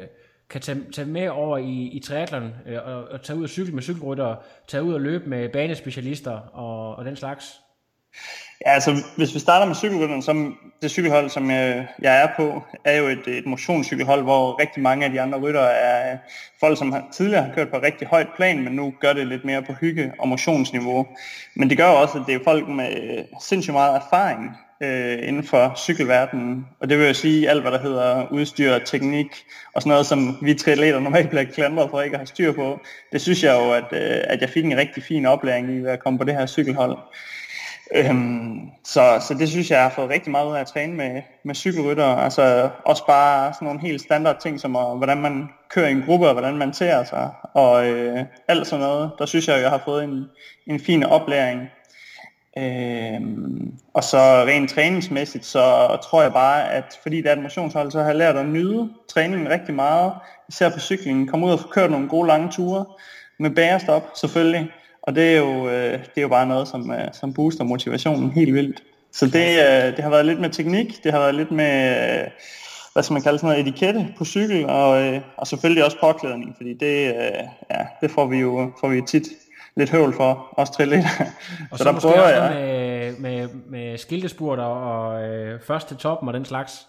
kan 0.50 0.62
tage, 0.62 0.82
tage 0.92 1.08
med 1.08 1.30
over 1.30 1.58
i, 1.58 1.90
i 1.94 2.00
triathlon, 2.00 2.54
øh, 2.68 2.78
og, 2.86 3.04
og 3.04 3.22
tage 3.22 3.38
ud 3.38 3.44
og 3.44 3.50
cykle 3.50 3.74
med 3.74 3.84
cykelrytter, 3.84 4.36
tage 4.68 4.84
ud 4.84 4.94
og 4.94 5.02
løbe 5.02 5.30
med 5.30 5.50
banespecialister 5.50 6.32
og, 6.32 6.96
og 6.96 7.06
den 7.06 7.16
slags? 7.16 7.62
Ja, 8.66 8.72
altså 8.72 9.04
hvis 9.16 9.34
vi 9.34 9.40
starter 9.40 9.66
med 9.66 9.76
cykelrytteren, 9.76 10.22
som 10.22 10.58
det 10.82 10.92
cykelhold, 10.92 11.30
som 11.30 11.52
jeg, 11.52 11.88
jeg 12.02 12.24
er 12.24 12.28
på, 12.38 12.64
er 12.86 12.98
jo 12.98 13.08
et, 13.08 13.28
et 13.28 13.46
motionscykelhold, 13.46 14.24
hvor 14.24 14.62
rigtig 14.62 14.84
mange 14.84 15.06
af 15.06 15.12
de 15.12 15.22
andre 15.22 15.40
ryttere 15.40 15.74
er 15.74 16.12
øh, 16.12 16.18
folk, 16.60 16.78
som 16.78 16.92
har, 16.92 17.04
tidligere 17.14 17.44
har 17.44 17.54
kørt 17.54 17.70
på 17.70 17.78
et 17.78 17.84
rigtig 17.84 18.08
højt 18.08 18.28
plan, 18.36 18.64
men 18.64 18.74
nu 18.74 18.94
gør 19.00 19.14
det 19.14 19.28
lidt 19.28 19.46
mere 19.46 19.62
på 19.62 19.74
hygge- 19.74 20.12
og 20.20 20.28
motionsniveau. 20.28 21.08
Men 21.56 21.70
det 21.70 21.78
gør 21.78 21.86
også, 21.86 22.18
at 22.18 22.24
det 22.28 22.36
er 22.36 22.44
folk 22.44 22.68
med 22.68 22.90
øh, 22.92 23.24
sindssygt 23.42 23.74
meget 23.74 23.96
erfaring 23.96 24.58
øh, 24.82 25.28
inden 25.28 25.44
for 25.44 25.74
cykelverdenen. 25.78 26.68
Og 26.80 26.90
det 26.90 27.00
vil 27.00 27.08
jo 27.08 27.14
sige 27.14 27.50
alt, 27.50 27.62
hvad 27.62 27.72
der 27.72 27.82
hedder 27.82 28.28
udstyr, 28.32 28.78
teknik 28.78 29.28
og 29.74 29.82
sådan 29.82 29.90
noget, 29.90 30.06
som 30.06 30.38
vi 30.42 30.54
triatleter 30.54 31.00
normalt 31.00 31.30
bliver 31.30 31.44
klandret 31.44 31.90
for 31.90 32.02
ikke 32.02 32.14
at 32.14 32.20
have 32.20 32.28
styr 32.28 32.52
på. 32.52 32.80
Det 33.12 33.22
synes 33.22 33.44
jeg 33.44 33.54
jo, 33.54 33.72
at, 33.72 33.86
øh, 33.92 34.22
at 34.24 34.42
jeg 34.42 34.50
fik 34.50 34.66
en 34.66 34.78
rigtig 34.78 35.04
fin 35.04 35.26
oplæring 35.26 35.70
i 35.70 35.80
ved 35.80 35.90
at 35.90 36.04
komme 36.04 36.20
på 36.20 36.26
det 36.26 36.34
her 36.34 36.46
cykelhold. 36.46 36.98
Øhm, 37.96 38.70
så, 38.84 39.24
så 39.28 39.34
det 39.34 39.50
synes 39.50 39.70
jeg, 39.70 39.76
jeg 39.76 39.84
har 39.84 39.90
fået 39.90 40.10
rigtig 40.10 40.32
meget 40.32 40.50
ud 40.50 40.56
af 40.56 40.60
at 40.60 40.68
træne 40.68 40.94
med, 40.94 41.22
med 41.44 41.56
cykelrytter. 41.56 42.06
Altså 42.06 42.70
også 42.86 43.06
bare 43.06 43.54
sådan 43.54 43.66
nogle 43.66 43.82
helt 43.82 44.02
standard 44.02 44.42
ting, 44.42 44.60
som 44.60 44.76
at, 44.76 44.98
hvordan 44.98 45.18
man 45.18 45.50
kører 45.70 45.88
i 45.88 45.92
en 45.92 46.04
gruppe, 46.06 46.28
og 46.28 46.34
hvordan 46.34 46.58
man 46.58 46.74
ser 46.74 47.04
sig, 47.04 47.30
og 47.54 47.88
øh, 47.88 48.26
alt 48.48 48.68
sådan 48.68 48.86
noget. 48.86 49.12
Der 49.20 49.26
synes 49.26 49.48
jeg, 49.48 49.62
jeg 49.62 49.70
har 49.70 49.82
fået 49.86 50.04
en, 50.04 50.26
en 50.68 50.80
fin 50.80 51.04
oplæring. 51.04 51.62
Øhm, 52.58 53.74
og 53.94 54.04
så 54.04 54.18
rent 54.18 54.70
træningsmæssigt, 54.70 55.46
så 55.46 55.98
tror 56.04 56.22
jeg 56.22 56.34
bare, 56.34 56.72
at 56.72 57.00
fordi 57.02 57.18
det 57.18 57.28
er 57.28 57.36
et 57.36 57.42
motionshold, 57.42 57.92
så 57.92 58.00
har 58.00 58.08
jeg 58.08 58.16
lært 58.16 58.38
at 58.38 58.46
nyde 58.46 58.90
træningen 59.10 59.50
rigtig 59.50 59.74
meget. 59.74 60.14
Især 60.50 60.70
på 60.70 60.80
cyklingen. 60.80 61.28
Komme 61.28 61.46
ud 61.46 61.52
og 61.52 61.60
få 61.60 61.68
kørt 61.68 61.92
nogle 61.92 62.10
gode 62.10 62.28
lange 62.28 62.52
ture 62.52 62.86
med 63.40 63.50
bærestop 63.50 64.04
selvfølgelig. 64.16 64.72
Og 65.04 65.16
det 65.16 65.36
er 65.36 65.38
jo, 65.38 65.70
øh, 65.70 65.92
det 66.00 66.18
er 66.18 66.22
jo 66.22 66.28
bare 66.28 66.48
noget, 66.48 66.68
som, 66.68 66.92
øh, 66.92 67.08
som 67.14 67.34
booster 67.34 67.64
motivationen 67.64 68.32
helt 68.32 68.54
vildt. 68.54 68.84
Så 69.12 69.26
det, 69.26 69.50
øh, 69.50 69.96
det 69.96 70.04
har 70.04 70.10
været 70.10 70.26
lidt 70.26 70.40
med 70.40 70.50
teknik, 70.50 71.04
det 71.04 71.12
har 71.12 71.20
været 71.20 71.36
lidt 71.36 71.52
med, 71.52 71.90
øh, 72.22 72.28
hvad 72.94 73.04
skal 73.04 73.14
man 73.14 73.22
kalde 73.22 73.40
sådan 73.40 73.50
noget, 73.50 73.68
etikette 73.68 74.08
på 74.18 74.26
cykel, 74.26 74.66
og, 74.66 75.02
øh, 75.02 75.22
og 75.38 75.48
selvfølgelig 75.48 75.86
også 75.86 75.98
påklædning, 76.00 76.54
fordi 76.58 76.74
det, 76.74 77.08
øh, 77.08 77.44
ja, 77.72 77.86
det 78.02 78.12
får 78.12 78.26
vi 78.26 78.38
jo 78.38 78.72
får 78.80 78.88
vi 78.88 79.02
tit 79.02 79.24
lidt 79.76 79.90
høvl 79.90 80.14
for, 80.14 80.48
også 80.52 80.78
til 80.78 80.88
lidt. 80.88 81.06
Og 81.72 81.78
så, 81.78 81.84
så 81.84 81.92
der 81.92 82.00
prøver 82.00 82.28
jeg. 82.28 82.52
Med, 82.54 83.18
med, 83.18 83.48
med 83.70 83.98
skiltespurter 83.98 84.64
og 84.64 85.24
øh, 85.24 85.60
først 85.68 85.88
til 85.88 85.98
toppen 85.98 86.28
og 86.28 86.34
den 86.34 86.46
slags. 86.46 86.88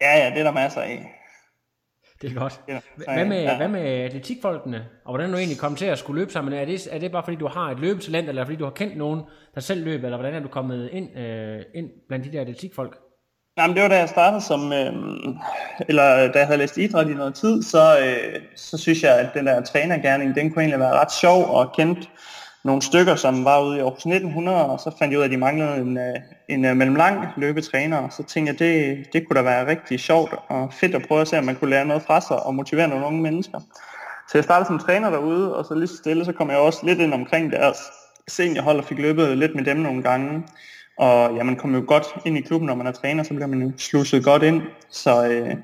Ja, 0.00 0.18
ja, 0.18 0.30
det 0.30 0.38
er 0.38 0.44
der 0.44 0.52
masser 0.52 0.80
af. 0.80 1.23
Det 2.22 2.30
er 2.30 2.34
godt. 2.34 2.60
Ja, 2.68 2.80
hvad, 2.96 3.24
med, 3.24 3.42
ja. 3.42 3.56
hvad 3.56 3.68
med 3.68 3.80
atletikfolkene? 3.80 4.86
Og 5.04 5.10
hvordan 5.10 5.30
du 5.30 5.36
egentlig 5.36 5.58
kom 5.58 5.76
til 5.76 5.86
at 5.86 5.98
skulle 5.98 6.20
løbe 6.20 6.32
sammen? 6.32 6.54
Er 6.54 6.64
det, 6.64 6.88
er 6.90 6.98
det 6.98 7.12
bare 7.12 7.22
fordi, 7.22 7.36
du 7.36 7.48
har 7.48 7.70
et 7.70 7.80
løbetalent, 7.80 8.28
eller 8.28 8.44
fordi 8.44 8.56
du 8.56 8.64
har 8.64 8.70
kendt 8.70 8.96
nogen, 8.96 9.22
der 9.54 9.60
selv 9.60 9.84
løber, 9.84 10.04
eller 10.04 10.16
hvordan 10.16 10.34
er 10.34 10.40
du 10.40 10.48
kommet 10.48 10.88
ind, 10.92 11.18
øh, 11.18 11.62
ind 11.74 11.90
blandt 12.08 12.24
de 12.24 12.32
der 12.32 12.40
atletikfolk? 12.40 12.98
Nej, 13.56 13.66
men 13.66 13.76
det 13.76 13.82
var 13.82 13.88
da 13.88 13.98
jeg 13.98 14.08
startede 14.08 14.40
som, 14.40 14.72
øh, 14.72 14.92
eller 15.88 16.32
da 16.32 16.38
jeg 16.38 16.46
havde 16.46 16.58
læst 16.58 16.78
idræt 16.78 17.08
i 17.08 17.14
noget 17.14 17.34
tid, 17.34 17.62
så, 17.62 17.98
øh, 17.98 18.40
så 18.56 18.78
synes 18.78 19.02
jeg, 19.02 19.18
at 19.18 19.30
den 19.34 19.46
der 19.46 19.62
trænergærning, 19.62 20.34
den 20.34 20.50
kunne 20.50 20.62
egentlig 20.62 20.80
være 20.80 21.00
ret 21.00 21.12
sjov 21.12 21.44
og 21.44 21.72
kendt 21.76 22.10
nogle 22.64 22.82
stykker, 22.82 23.14
som 23.16 23.44
var 23.44 23.62
ude 23.62 23.76
i 23.76 23.80
Aarhus 23.80 24.06
1900, 24.06 24.66
og 24.66 24.80
så 24.80 24.90
fandt 24.98 25.12
jeg 25.12 25.18
ud 25.18 25.22
af, 25.22 25.26
at 25.26 25.32
de 25.32 25.36
manglede 25.36 25.76
en, 25.76 25.98
øh, 25.98 26.14
en, 26.48 26.64
en 26.64 26.78
mellemlang 26.78 27.26
løbetræner, 27.36 27.96
og 27.96 28.12
så 28.12 28.22
tænkte 28.22 28.52
jeg, 28.52 28.58
det, 28.58 29.06
det 29.12 29.28
kunne 29.28 29.36
da 29.36 29.42
være 29.42 29.66
rigtig 29.66 30.00
sjovt 30.00 30.34
og 30.48 30.72
fedt 30.72 30.94
at 30.94 31.04
prøve 31.08 31.20
at 31.20 31.28
se, 31.28 31.38
om 31.38 31.44
man 31.44 31.56
kunne 31.56 31.70
lære 31.70 31.84
noget 31.84 32.02
fra 32.02 32.20
sig 32.20 32.42
og 32.42 32.54
motivere 32.54 32.88
nogle 32.88 33.06
unge 33.06 33.22
mennesker. 33.22 33.60
Så 34.28 34.38
jeg 34.38 34.44
startede 34.44 34.66
som 34.66 34.78
træner 34.78 35.10
derude, 35.10 35.56
og 35.56 35.64
så 35.64 35.74
lige 35.74 35.86
så 35.86 35.96
stille, 35.96 36.24
så 36.24 36.32
kom 36.32 36.50
jeg 36.50 36.58
også 36.58 36.86
lidt 36.86 36.98
ind 36.98 37.14
omkring 37.14 37.52
deres 37.52 37.78
seniorhold 38.28 38.78
og 38.78 38.84
fik 38.84 38.98
løbet 38.98 39.38
lidt 39.38 39.54
med 39.54 39.64
dem 39.64 39.76
nogle 39.76 40.02
gange. 40.02 40.42
Og 40.98 41.36
ja, 41.36 41.42
man 41.42 41.56
kommer 41.56 41.78
jo 41.78 41.84
godt 41.88 42.06
ind 42.24 42.38
i 42.38 42.40
klubben, 42.40 42.66
når 42.66 42.74
man 42.74 42.86
er 42.86 42.92
træner, 42.92 43.22
så 43.22 43.34
bliver 43.34 43.46
man 43.46 43.62
jo 43.62 43.72
slusset 43.78 44.24
godt 44.24 44.42
ind. 44.42 44.62
Så, 44.90 45.28
øh, 45.28 45.54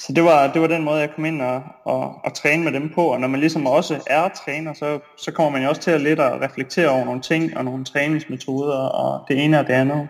så 0.00 0.12
det 0.12 0.24
var, 0.24 0.52
det 0.52 0.62
var 0.62 0.68
den 0.68 0.84
måde, 0.84 1.00
jeg 1.00 1.10
kom 1.14 1.24
ind 1.24 1.42
og, 1.42 1.62
og, 1.84 2.24
og 2.24 2.34
træne 2.34 2.64
med 2.64 2.72
dem 2.72 2.92
på. 2.94 3.02
Og 3.02 3.20
når 3.20 3.28
man 3.28 3.40
ligesom 3.40 3.66
også 3.66 4.02
er 4.06 4.28
træner, 4.28 4.72
så, 4.72 4.98
så 5.18 5.32
kommer 5.32 5.50
man 5.50 5.62
jo 5.62 5.68
også 5.68 5.80
til 5.80 5.90
at 5.90 6.00
lidt 6.00 6.20
at 6.20 6.40
reflektere 6.40 6.88
over 6.88 7.04
nogle 7.04 7.20
ting 7.20 7.56
og 7.56 7.64
nogle 7.64 7.84
træningsmetoder 7.84 8.78
og 8.78 9.24
det 9.28 9.44
ene 9.44 9.60
og 9.60 9.66
det 9.66 9.72
andet. 9.72 10.08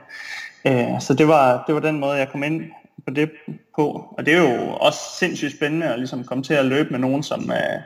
Øh, 0.66 1.00
så 1.00 1.14
det 1.14 1.28
var, 1.28 1.64
det 1.66 1.74
var 1.74 1.80
den 1.80 2.00
måde, 2.00 2.12
jeg 2.12 2.28
kom 2.28 2.42
ind 2.42 2.62
på 3.06 3.14
det 3.14 3.30
på. 3.76 4.14
Og 4.18 4.26
det 4.26 4.34
er 4.34 4.38
jo 4.38 4.70
også 4.70 4.98
sindssygt 5.18 5.56
spændende 5.56 5.86
at 5.86 5.98
ligesom 5.98 6.24
komme 6.24 6.44
til 6.44 6.54
at 6.54 6.66
løbe 6.66 6.90
med 6.90 6.98
nogen, 6.98 7.22
som 7.22 7.50
øh, 7.50 7.80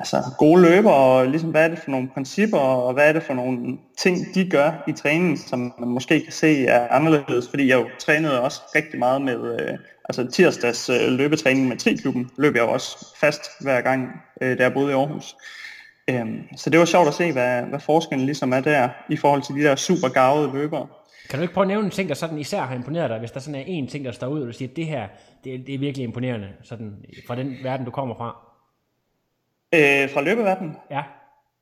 altså, 0.00 0.22
gode 0.38 0.62
løbere, 0.62 0.94
og 0.94 1.26
ligesom, 1.26 1.50
hvad 1.50 1.64
er 1.64 1.68
det 1.68 1.78
for 1.78 1.90
nogle 1.90 2.08
principper, 2.14 2.58
og 2.58 2.92
hvad 2.92 3.08
er 3.08 3.12
det 3.12 3.22
for 3.22 3.34
nogle 3.34 3.78
ting, 3.98 4.34
de 4.34 4.50
gør 4.50 4.84
i 4.88 4.92
træningen, 4.92 5.36
som 5.36 5.74
man 5.78 5.88
måske 5.88 6.20
kan 6.20 6.32
se 6.32 6.66
er 6.66 6.88
anderledes, 6.88 7.48
fordi 7.48 7.68
jeg 7.68 7.80
jo 7.80 7.86
trænede 7.98 8.40
også 8.40 8.60
rigtig 8.74 8.98
meget 8.98 9.22
med, 9.22 9.60
øh, 9.60 9.78
altså 10.04 10.26
tirsdags 10.26 10.88
øh, 10.88 11.12
løbetræning 11.12 11.68
med 11.68 11.76
Triklubben, 11.76 12.30
løb 12.38 12.54
jeg 12.54 12.62
jo 12.62 12.70
også 12.70 13.06
fast 13.20 13.42
hver 13.60 13.80
gang, 13.80 14.22
øh, 14.40 14.58
da 14.58 14.62
jeg 14.62 14.72
boede 14.72 14.90
i 14.90 14.94
Aarhus. 14.94 15.36
Øhm, 16.10 16.42
så 16.56 16.70
det 16.70 16.78
var 16.78 16.84
sjovt 16.84 17.08
at 17.08 17.14
se, 17.14 17.32
hvad, 17.32 17.62
hvad 17.62 17.80
forskellen 17.80 18.26
ligesom 18.26 18.52
er 18.52 18.60
der, 18.60 18.88
i 19.10 19.16
forhold 19.16 19.42
til 19.42 19.54
de 19.54 19.62
der 19.62 19.76
super 19.76 20.08
gavede 20.08 20.52
løbere. 20.52 20.86
Kan 21.30 21.38
du 21.38 21.42
ikke 21.42 21.54
prøve 21.54 21.64
at 21.64 21.68
nævne 21.68 21.84
en 21.84 21.90
ting, 21.90 22.08
der 22.08 22.14
sådan 22.14 22.38
især 22.38 22.60
har 22.60 22.74
imponeret 22.74 23.10
dig, 23.10 23.18
hvis 23.18 23.30
der 23.30 23.40
sådan 23.40 23.60
er 23.60 23.64
en 23.66 23.86
ting, 23.86 24.04
der 24.04 24.12
står 24.12 24.26
ud, 24.26 24.40
og 24.40 24.46
du 24.46 24.52
siger, 24.52 24.68
at 24.68 24.76
det 24.76 24.86
her, 24.86 25.06
det, 25.44 25.66
det 25.66 25.74
er 25.74 25.78
virkelig 25.78 26.04
imponerende, 26.04 26.48
sådan, 26.62 26.92
fra 27.26 27.36
den 27.36 27.56
verden, 27.62 27.86
du 27.86 27.90
kommer 27.90 28.14
fra? 28.14 28.53
Øh, 29.74 30.10
fra 30.10 30.20
løbeverdenen? 30.20 30.76
Ja. 30.90 31.02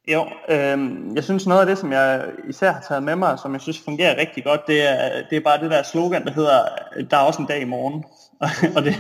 Jo, 0.08 0.26
øh, 0.48 0.78
jeg 1.14 1.24
synes 1.24 1.46
noget 1.46 1.60
af 1.60 1.66
det, 1.66 1.78
som 1.78 1.92
jeg 1.92 2.24
især 2.48 2.72
har 2.72 2.80
taget 2.88 3.02
med 3.02 3.16
mig, 3.16 3.38
som 3.38 3.52
jeg 3.52 3.60
synes 3.60 3.80
fungerer 3.84 4.20
rigtig 4.20 4.44
godt, 4.44 4.66
det 4.66 4.90
er, 4.90 5.22
det 5.30 5.36
er 5.36 5.40
bare 5.40 5.60
det 5.60 5.70
der 5.70 5.82
slogan, 5.82 6.24
der 6.24 6.32
hedder, 6.32 6.60
der 7.10 7.16
er 7.16 7.20
også 7.20 7.42
en 7.42 7.48
dag 7.48 7.60
i 7.60 7.64
morgen. 7.64 8.04
og 8.76 8.84
det, 8.84 8.96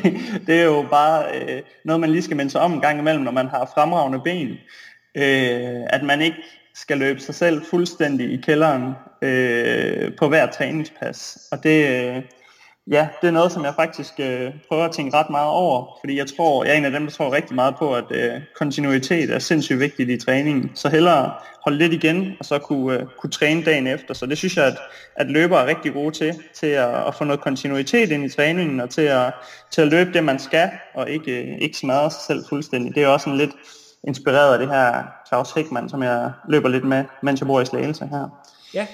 det 0.46 0.60
er 0.60 0.64
jo 0.64 0.86
bare 0.90 1.24
øh, 1.34 1.62
noget, 1.84 2.00
man 2.00 2.10
lige 2.10 2.22
skal 2.22 2.36
minde 2.36 2.50
sig 2.50 2.60
om 2.60 2.72
en 2.72 2.80
gang 2.80 2.98
imellem, 2.98 3.22
når 3.22 3.32
man 3.32 3.48
har 3.48 3.70
fremragende 3.74 4.20
ben. 4.24 4.48
Øh, 5.14 5.80
at 5.86 6.02
man 6.02 6.20
ikke 6.20 6.42
skal 6.74 6.98
løbe 6.98 7.20
sig 7.20 7.34
selv 7.34 7.64
fuldstændig 7.70 8.32
i 8.32 8.36
kælderen 8.36 8.92
øh, 9.22 10.16
på 10.18 10.28
hver 10.28 10.46
træningspas. 10.46 11.48
Og 11.52 11.62
det, 11.62 11.88
øh, 11.88 12.22
Ja, 12.90 13.08
det 13.20 13.28
er 13.28 13.32
noget, 13.32 13.52
som 13.52 13.64
jeg 13.64 13.74
faktisk 13.74 14.12
øh, 14.20 14.50
prøver 14.68 14.84
at 14.84 14.92
tænke 14.92 15.16
ret 15.16 15.30
meget 15.30 15.50
over, 15.50 15.98
fordi 16.00 16.18
jeg 16.18 16.26
tror, 16.36 16.64
jeg 16.64 16.72
er 16.72 16.76
en 16.76 16.84
af 16.84 16.90
dem, 16.90 17.04
der 17.04 17.10
tror 17.10 17.32
rigtig 17.32 17.54
meget 17.54 17.76
på, 17.76 17.94
at 17.94 18.04
øh, 18.10 18.40
kontinuitet 18.56 19.30
er 19.30 19.38
sindssygt 19.38 19.80
vigtigt 19.80 20.10
i 20.10 20.16
træningen. 20.16 20.70
Så 20.74 20.88
hellere 20.88 21.32
holde 21.64 21.78
lidt 21.78 21.92
igen, 21.92 22.32
og 22.38 22.44
så 22.44 22.58
kunne, 22.58 22.98
øh, 22.98 23.06
kunne 23.20 23.30
træne 23.30 23.64
dagen 23.64 23.86
efter. 23.86 24.14
Så 24.14 24.26
det 24.26 24.38
synes 24.38 24.56
jeg, 24.56 24.66
at, 24.66 24.78
at 25.16 25.30
løbere 25.30 25.62
er 25.62 25.66
rigtig 25.66 25.92
gode 25.92 26.14
til, 26.14 26.42
til 26.54 26.66
at, 26.66 27.06
at 27.06 27.14
få 27.14 27.24
noget 27.24 27.40
kontinuitet 27.40 28.10
ind 28.10 28.24
i 28.24 28.28
træningen, 28.28 28.80
og 28.80 28.90
til 28.90 29.02
at, 29.02 29.32
til 29.70 29.82
at 29.82 29.88
løbe 29.88 30.12
det, 30.12 30.24
man 30.24 30.38
skal, 30.38 30.70
og 30.94 31.10
ikke, 31.10 31.42
øh, 31.42 31.58
ikke 31.58 31.78
smadre 31.78 32.10
sig 32.10 32.20
selv 32.26 32.44
fuldstændig. 32.48 32.94
Det 32.94 33.02
er 33.02 33.08
også 33.08 33.24
sådan 33.24 33.38
lidt 33.38 33.52
inspireret 34.08 34.52
af 34.52 34.58
det 34.58 34.68
her 34.68 35.02
Claus 35.28 35.52
Hickman, 35.52 35.88
som 35.88 36.02
jeg 36.02 36.32
løber 36.48 36.68
lidt 36.68 36.84
med, 36.84 37.04
mens 37.22 37.40
jeg 37.40 37.46
bor 37.46 37.60
i 37.60 37.66
Slagelse 37.66 38.06
her. 38.06 38.28
Ja, 38.74 38.86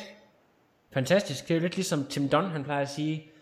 fantastisk. 0.94 1.48
Det 1.48 1.50
er 1.50 1.54
jo 1.54 1.62
lidt 1.62 1.76
ligesom 1.76 2.06
Tim 2.10 2.28
Don, 2.28 2.50
han 2.50 2.64
plejer 2.64 2.82
at 2.82 2.90
sige, 2.90 3.32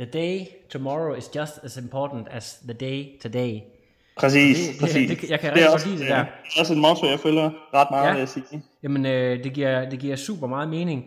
The 0.00 0.06
day 0.06 0.46
tomorrow 0.70 1.14
is 1.14 1.36
just 1.36 1.52
as 1.64 1.76
important 1.76 2.28
as 2.30 2.54
the 2.54 2.72
day 2.72 3.20
today. 3.22 3.60
Præcis, 4.16 4.58
det, 4.58 4.72
det, 4.72 4.80
præcis. 4.80 5.10
Det, 5.10 5.20
det, 5.20 5.30
jeg 5.30 5.40
kan 5.40 5.50
rigtig 5.50 5.68
godt 5.70 5.86
lide 5.86 5.98
det 5.98 6.08
der. 6.08 6.16
Det 6.16 6.56
er 6.56 6.60
også 6.60 6.72
et 6.72 6.78
motto, 6.78 7.06
jeg 7.06 7.20
følger 7.20 7.50
ret 7.74 7.88
meget, 7.90 8.06
ja. 8.06 8.12
vil 8.12 8.18
jeg 8.18 8.28
sige. 8.28 8.62
Jamen, 8.82 9.06
øh, 9.06 9.44
det, 9.44 9.52
giver, 9.52 9.90
det 9.90 9.98
giver 9.98 10.16
super 10.16 10.46
meget 10.46 10.68
mening. 10.68 11.04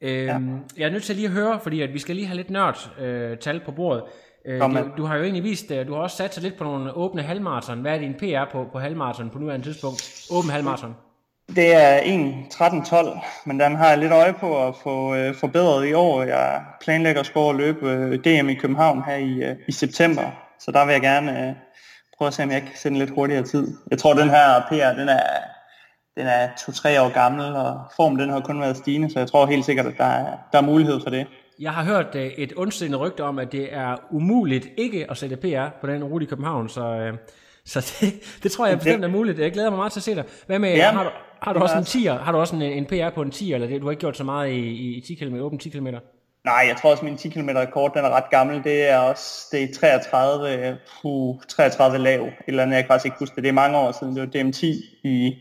Øhm, 0.00 0.26
ja. 0.26 0.36
Jeg 0.76 0.86
er 0.86 0.90
nødt 0.90 1.02
til 1.02 1.16
lige 1.16 1.26
at 1.26 1.32
høre, 1.32 1.60
fordi 1.62 1.80
at 1.80 1.94
vi 1.94 1.98
skal 1.98 2.16
lige 2.16 2.26
have 2.26 2.36
lidt 2.36 2.50
nørdt 2.50 2.90
øh, 3.00 3.38
tal 3.38 3.60
på 3.64 3.72
bordet. 3.72 4.02
Øh, 4.46 4.60
du, 4.60 4.90
du 4.96 5.04
har 5.04 5.16
jo 5.16 5.22
egentlig 5.22 5.44
vist, 5.44 5.70
øh, 5.70 5.86
du 5.86 5.94
har 5.94 6.00
også 6.00 6.16
sat 6.16 6.34
sig 6.34 6.42
lidt 6.42 6.56
på 6.56 6.64
nogle 6.64 6.96
åbne 6.96 7.22
halvmarathon. 7.22 7.80
Hvad 7.80 7.94
er 7.94 7.98
din 7.98 8.14
PR 8.14 8.52
på, 8.52 8.66
på 8.72 8.78
halvmarathon 8.78 9.30
på 9.30 9.38
nuværende 9.38 9.66
tidspunkt? 9.66 10.26
Åben 10.30 10.50
halvmarathon. 10.50 10.94
Det 11.56 11.74
er 11.74 11.98
1.13.12, 11.98 13.26
men 13.44 13.60
den 13.60 13.76
har 13.76 13.88
jeg 13.88 13.98
lidt 13.98 14.12
øje 14.12 14.32
på 14.32 14.68
at 14.68 14.74
få 14.82 15.14
øh, 15.14 15.34
forbedret 15.34 15.88
i 15.88 15.92
år. 15.92 16.22
Jeg 16.22 16.62
planlægger 16.80 17.20
at 17.20 17.26
skulle 17.26 17.58
løbe 17.58 17.90
øh, 17.90 18.18
DM 18.18 18.48
i 18.48 18.54
København 18.54 19.02
her 19.06 19.16
i, 19.16 19.32
øh, 19.32 19.56
i 19.68 19.72
september, 19.72 20.22
så 20.60 20.70
der 20.70 20.84
vil 20.84 20.92
jeg 20.92 21.00
gerne 21.00 21.48
øh, 21.48 21.54
prøve 22.18 22.26
at 22.26 22.34
se, 22.34 22.42
om 22.42 22.50
jeg 22.50 22.60
kan 22.60 22.70
sætte 22.74 22.94
en 22.94 22.98
lidt 22.98 23.10
hurtigere 23.10 23.42
tid. 23.42 23.78
Jeg 23.90 23.98
tror, 23.98 24.14
den 24.14 24.30
her 24.30 24.60
PR, 24.68 24.98
den 25.00 25.08
er, 25.08 25.22
den 26.16 26.26
er 26.26 26.48
to-tre 26.66 27.02
år 27.02 27.12
gammel, 27.12 27.56
og 27.56 27.80
formen 27.96 28.18
den 28.18 28.30
har 28.30 28.40
kun 28.40 28.60
været 28.60 28.76
stigende, 28.76 29.12
så 29.12 29.18
jeg 29.18 29.28
tror 29.28 29.46
helt 29.46 29.64
sikkert, 29.64 29.86
at 29.86 29.94
der 29.98 30.04
er, 30.04 30.36
der 30.52 30.58
er 30.58 30.62
mulighed 30.62 31.00
for 31.02 31.10
det. 31.10 31.26
Jeg 31.60 31.72
har 31.72 31.84
hørt 31.84 32.14
øh, 32.14 32.26
et 32.26 32.52
ondstændigt 32.56 33.00
rygte 33.00 33.24
om, 33.24 33.38
at 33.38 33.52
det 33.52 33.74
er 33.74 33.96
umuligt 34.10 34.68
ikke 34.76 35.10
at 35.10 35.16
sætte 35.16 35.36
PR 35.36 35.80
på 35.80 35.86
den 35.86 36.04
rute 36.04 36.24
i 36.24 36.28
København, 36.28 36.68
så, 36.68 36.84
øh, 36.84 37.14
så 37.64 37.80
det, 38.00 38.14
det 38.42 38.52
tror 38.52 38.66
jeg 38.66 38.78
bestemt 38.78 39.04
er 39.04 39.08
muligt. 39.08 39.38
Jeg 39.38 39.52
glæder 39.52 39.70
mig 39.70 39.76
meget 39.76 39.92
til 39.92 40.00
at 40.00 40.04
se 40.04 40.14
dig. 40.14 40.24
Hvad 40.46 40.58
med, 40.58 40.74
Ja, 40.74 40.90
har, 40.90 41.04
du, 41.04 41.10
har 41.42 41.52
du 41.52 41.60
også 41.60 41.74
en 41.74 41.78
altså- 41.78 41.98
10'er? 41.98 42.24
Har 42.24 42.32
du 42.32 42.38
også 42.38 42.56
en, 42.56 42.62
en 42.62 42.86
PR 42.86 43.10
på 43.14 43.22
en 43.22 43.30
10'er, 43.34 43.54
eller 43.54 43.66
det, 43.66 43.80
du 43.80 43.86
har 43.86 43.90
ikke 43.90 44.00
gjort 44.00 44.16
så 44.16 44.24
meget 44.24 44.50
i, 44.50 44.96
i 44.96 45.00
10 45.00 45.14
km, 45.14 45.34
åben 45.36 45.58
10 45.58 45.68
km? 45.68 45.86
Nej, 46.44 46.64
jeg 46.68 46.76
tror 46.82 46.90
også, 46.90 47.04
min 47.04 47.16
10 47.16 47.28
km 47.28 47.48
rekord, 47.48 47.94
den 47.94 48.04
er 48.04 48.10
ret 48.10 48.30
gammel. 48.30 48.64
Det 48.64 48.90
er 48.90 48.98
også 48.98 49.48
det 49.52 49.62
er 49.62 49.68
33, 49.80 50.68
øh, 50.68 50.74
puh, 51.02 51.36
33 51.48 51.98
lav. 51.98 52.28
Eller 52.46 52.62
andet, 52.62 52.76
jeg 52.76 52.84
kan 52.84 52.88
faktisk 52.88 53.04
ikke 53.04 53.16
huske 53.18 53.34
det. 53.36 53.42
Det 53.42 53.48
er 53.48 53.52
mange 53.52 53.78
år 53.78 53.92
siden. 53.98 54.16
Det 54.16 54.22
var 54.22 54.40
DM10 54.42 54.66
i, 55.04 55.34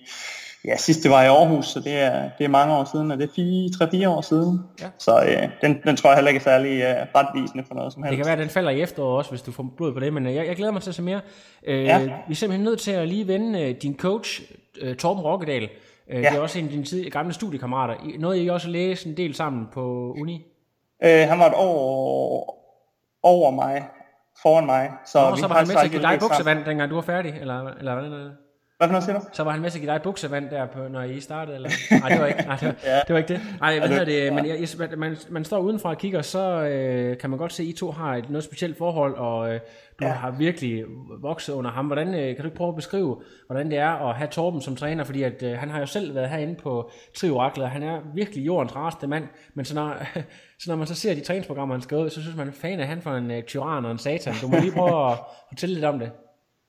ja, 0.65 0.77
sidst 0.77 1.03
det 1.03 1.11
var 1.11 1.23
i 1.23 1.27
Aarhus, 1.27 1.65
så 1.65 1.79
det 1.79 1.93
er, 1.93 2.29
det 2.37 2.43
er 2.43 2.47
mange 2.47 2.73
år 2.75 2.89
siden, 2.91 3.11
og 3.11 3.17
det 3.17 3.23
er 3.23 4.05
3-4 4.05 4.09
år 4.09 4.21
siden. 4.21 4.59
Ja. 4.81 4.85
Så 4.99 5.23
øh, 5.23 5.49
den, 5.61 5.81
den 5.83 5.95
tror 5.97 6.09
jeg 6.09 6.17
heller 6.17 6.29
ikke 6.29 6.39
er 6.39 6.43
særlig 6.43 6.81
øh, 6.81 6.95
retvisende 7.15 7.63
for 7.67 7.75
noget 7.75 7.93
som 7.93 8.03
helst. 8.03 8.11
Det 8.11 8.17
kan 8.17 8.25
være, 8.25 8.33
at 8.33 8.39
den 8.39 8.49
falder 8.49 8.71
i 8.71 8.81
efteråret 8.81 9.17
også, 9.17 9.29
hvis 9.29 9.41
du 9.41 9.51
får 9.51 9.65
blod 9.77 9.93
på 9.93 9.99
det, 9.99 10.13
men 10.13 10.27
øh, 10.27 10.35
jeg, 10.35 10.47
jeg 10.47 10.55
glæder 10.55 10.71
mig 10.71 10.81
til 10.81 10.89
at 10.89 10.95
se 10.95 11.01
mere. 11.01 11.21
Øh, 11.67 11.83
Ja. 11.85 11.99
Vi 11.99 12.11
er 12.29 12.33
simpelthen 12.35 12.63
nødt 12.65 12.79
til 12.79 12.91
at 12.91 13.07
lige 13.07 13.27
vende 13.27 13.61
øh, 13.61 13.75
din 13.81 13.97
coach, 13.97 14.41
øh, 14.81 14.95
Torben 14.95 15.23
Rokkedal. 15.23 15.69
Øh, 16.11 16.17
Det 16.17 16.25
er 16.27 16.39
også 16.39 16.59
en 16.59 16.65
af 16.65 16.71
dine 16.71 16.83
tid, 16.83 17.09
gamle 17.09 17.33
studiekammerater. 17.33 17.95
Nåede 18.19 18.43
I 18.43 18.49
også 18.49 18.67
at 18.67 18.71
læse 18.71 19.09
en 19.09 19.17
del 19.17 19.33
sammen 19.35 19.67
på 19.73 20.15
uni? 20.19 20.45
Øh, 21.03 21.27
han 21.27 21.39
var 21.39 21.45
et 21.45 21.53
år 21.55 22.57
over 23.23 23.51
mig, 23.51 23.87
foran 24.41 24.65
mig. 24.65 24.91
Så, 25.05 25.19
Og 25.19 25.35
vi 25.35 25.41
så 25.41 25.47
var 25.47 25.55
han 25.55 25.67
med 25.67 25.75
til 25.75 25.85
at 25.85 25.91
give 25.91 26.01
dig 26.01 26.17
buksevand, 26.19 26.65
dengang 26.65 26.89
du 26.89 26.95
var 26.95 27.01
færdig? 27.01 27.37
Eller, 27.41 27.67
eller 27.67 27.91
er 27.91 28.01
det? 28.01 28.37
Hvad 28.81 28.87
for 28.87 28.91
noget 28.91 29.03
siger 29.03 29.19
du? 29.19 29.25
Så 29.33 29.43
var 29.43 29.51
han 29.51 29.61
med 29.61 29.69
til 29.71 29.77
at 29.77 29.81
give 29.81 29.93
dig 29.93 30.01
buksevand 30.01 30.49
der, 30.49 30.65
på, 30.65 30.79
når 30.87 31.01
I 31.01 31.19
startede? 31.19 31.55
Eller? 31.55 31.69
Nej, 31.99 32.09
det 32.09 32.19
var 32.19 32.25
ikke, 32.27 32.41
nej, 32.43 32.55
det 32.55 32.67
var, 32.67 32.75
Ja. 32.91 32.95
det, 32.95 33.09
var 33.09 33.17
ikke 33.17 33.33
det. 33.33 33.41
Nej, 33.59 33.79
hvad 33.79 33.89
hedder 33.89 34.05
det? 34.05 34.33
Men 34.33 34.45
jeg, 34.47 34.59
jeg, 34.79 34.89
man, 34.97 35.17
man 35.29 35.43
står 35.45 35.59
udenfra 35.59 35.89
og 35.89 35.97
kigger, 35.97 36.21
så 36.21 36.61
øh, 36.63 37.17
kan 37.17 37.29
man 37.29 37.39
godt 37.39 37.53
se, 37.53 37.63
at 37.63 37.69
I 37.69 37.73
to 37.73 37.91
har 37.91 38.15
et 38.15 38.29
noget 38.29 38.43
specielt 38.43 38.77
forhold, 38.77 39.15
og 39.15 39.53
øh, 39.53 39.59
du 39.99 40.05
Ja. 40.05 40.11
har 40.11 40.31
virkelig 40.31 40.83
vokset 41.21 41.53
under 41.53 41.71
ham. 41.71 41.85
Hvordan, 41.85 42.07
øh, 42.07 42.13
kan 42.35 42.37
du 42.37 42.43
ikke 42.43 42.57
prøve 42.57 42.67
at 42.69 42.75
beskrive, 42.75 43.21
hvordan 43.47 43.71
det 43.71 43.77
er 43.77 44.09
at 44.09 44.15
have 44.15 44.27
Torben 44.27 44.61
som 44.61 44.75
træner? 44.75 45.03
Fordi 45.03 45.23
at, 45.23 45.43
øh, 45.43 45.57
han 45.57 45.69
har 45.69 45.79
jo 45.79 45.85
selv 45.85 46.15
været 46.15 46.29
herinde 46.29 46.55
på 46.55 46.91
Trioraklet, 47.17 47.69
han 47.69 47.83
er 47.83 47.99
virkelig 48.15 48.45
jordens 48.45 48.75
rareste 48.75 49.07
mand. 49.07 49.23
Men 49.53 49.65
så 49.65 49.75
når, 49.75 49.93
så 50.61 50.65
når 50.67 50.75
man 50.75 50.87
så 50.87 50.95
ser 50.95 51.13
de 51.13 51.19
træningsprogrammer, 51.21 51.75
han 51.89 51.97
ud, 51.97 52.09
så 52.09 52.21
synes 52.21 52.37
man, 52.37 52.53
fan 52.53 52.79
er 52.79 52.85
han 52.85 53.01
for 53.01 53.11
en 53.11 53.31
øh, 53.31 53.43
tyran 53.43 53.85
og 53.85 53.91
en 53.91 53.97
satan. 53.97 54.33
Du 54.41 54.47
må 54.47 54.57
lige 54.59 54.71
prøve 54.71 55.11
at 55.11 55.17
fortælle 55.49 55.75
lidt 55.75 55.85
om 55.85 55.99
det. 55.99 56.11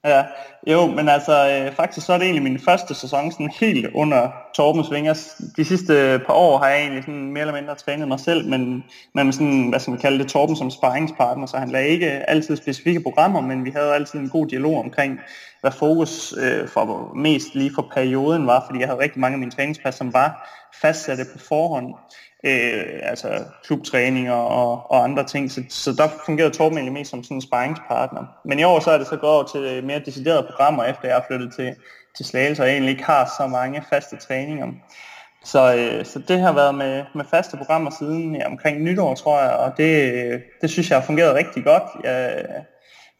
Ja, 0.05 0.25
jo, 0.67 0.87
men 0.87 1.09
altså 1.09 1.49
øh, 1.49 1.75
faktisk 1.75 2.07
så 2.07 2.13
er 2.13 2.19
det 2.19 2.25
egentlig 2.25 2.43
min 2.43 2.59
første 2.59 2.95
sæson 2.95 3.33
sådan 3.33 3.53
helt 3.61 3.87
under 3.95 4.31
Torbens 4.55 4.91
vinger. 4.91 5.15
De 5.57 5.65
sidste 5.65 5.93
øh, 5.93 6.21
par 6.21 6.33
år 6.33 6.59
har 6.59 6.69
jeg 6.69 6.81
egentlig 6.81 7.03
sådan 7.03 7.33
mere 7.33 7.41
eller 7.41 7.55
mindre 7.55 7.75
trænet 7.75 8.09
mig 8.09 8.21
selv, 8.21 8.49
men, 8.49 8.85
men 9.15 9.27
med 9.27 9.33
sådan, 9.33 9.69
hvad 9.69 9.81
skal 9.81 9.91
man 9.91 10.01
kalde 10.01 10.19
det, 10.19 10.29
Torben 10.29 10.57
som 10.57 10.71
sparringspartner, 10.71 11.47
så 11.47 11.57
han 11.57 11.71
lagde 11.71 11.89
ikke 11.89 12.31
altid 12.31 12.57
specifikke 12.57 13.01
programmer, 13.01 13.41
men 13.41 13.65
vi 13.65 13.71
havde 13.71 13.95
altid 13.95 14.19
en 14.19 14.29
god 14.29 14.47
dialog 14.47 14.79
omkring, 14.79 15.21
hvad 15.61 15.73
fokus 15.73 16.35
øh, 16.39 16.69
for 16.69 17.13
mest 17.17 17.55
lige 17.55 17.75
for 17.75 17.89
perioden 17.95 18.47
var, 18.47 18.65
fordi 18.67 18.81
jeg 18.81 18.89
havde 18.89 19.01
rigtig 19.01 19.21
mange 19.21 19.35
af 19.35 19.39
mine 19.39 19.51
træningspas, 19.51 19.95
som 19.95 20.13
var 20.13 20.49
fastsatte 20.81 21.25
på 21.33 21.39
forhånd 21.39 21.95
øh, 22.45 23.01
altså 23.03 23.45
klubtræninger 23.65 24.33
og, 24.33 24.91
og 24.91 25.05
andre 25.05 25.25
ting, 25.25 25.51
så, 25.51 25.63
så 25.69 25.93
der 25.93 26.09
fungerede 26.27 26.55
Torben 26.55 26.79
egentlig 26.79 26.93
mest 26.93 27.11
som 27.11 27.25
sådan 27.25 27.37
en 27.37 27.43
sparringspartner. 27.43 28.25
Men 28.45 28.59
i 28.59 28.65
år 28.65 28.81
så 28.81 28.91
er 28.91 28.99
det 28.99 29.07
så 29.07 29.17
gået 29.17 29.33
over 29.33 29.45
til 29.45 29.85
mere 29.85 29.99
deciderede 29.99 30.47
programmer, 30.51 30.85
efter 30.85 31.09
jeg 31.09 31.17
er 31.17 31.23
flyttet 31.27 31.55
til, 31.55 31.75
til 32.17 32.27
Slagelse, 32.27 32.63
og 32.63 32.69
egentlig 32.69 32.91
ikke 32.91 33.05
har 33.05 33.33
så 33.39 33.47
mange 33.47 33.85
faste 33.91 34.17
træninger. 34.17 34.67
Så, 35.45 35.75
øh, 35.77 36.05
så 36.05 36.19
det 36.29 36.41
har 36.41 36.53
været 36.53 36.75
med, 36.75 37.05
med 37.15 37.25
faste 37.31 37.57
programmer 37.57 37.91
siden 37.99 38.37
ja, 38.37 38.47
omkring 38.47 38.83
nytår, 38.83 39.15
tror 39.15 39.41
jeg, 39.41 39.53
og 39.53 39.77
det, 39.77 40.13
øh, 40.13 40.41
det 40.61 40.71
synes 40.71 40.91
jeg 40.91 40.99
har 40.99 41.07
fungeret 41.07 41.35
rigtig 41.35 41.65
godt. 41.65 41.83
Jeg, 42.05 42.45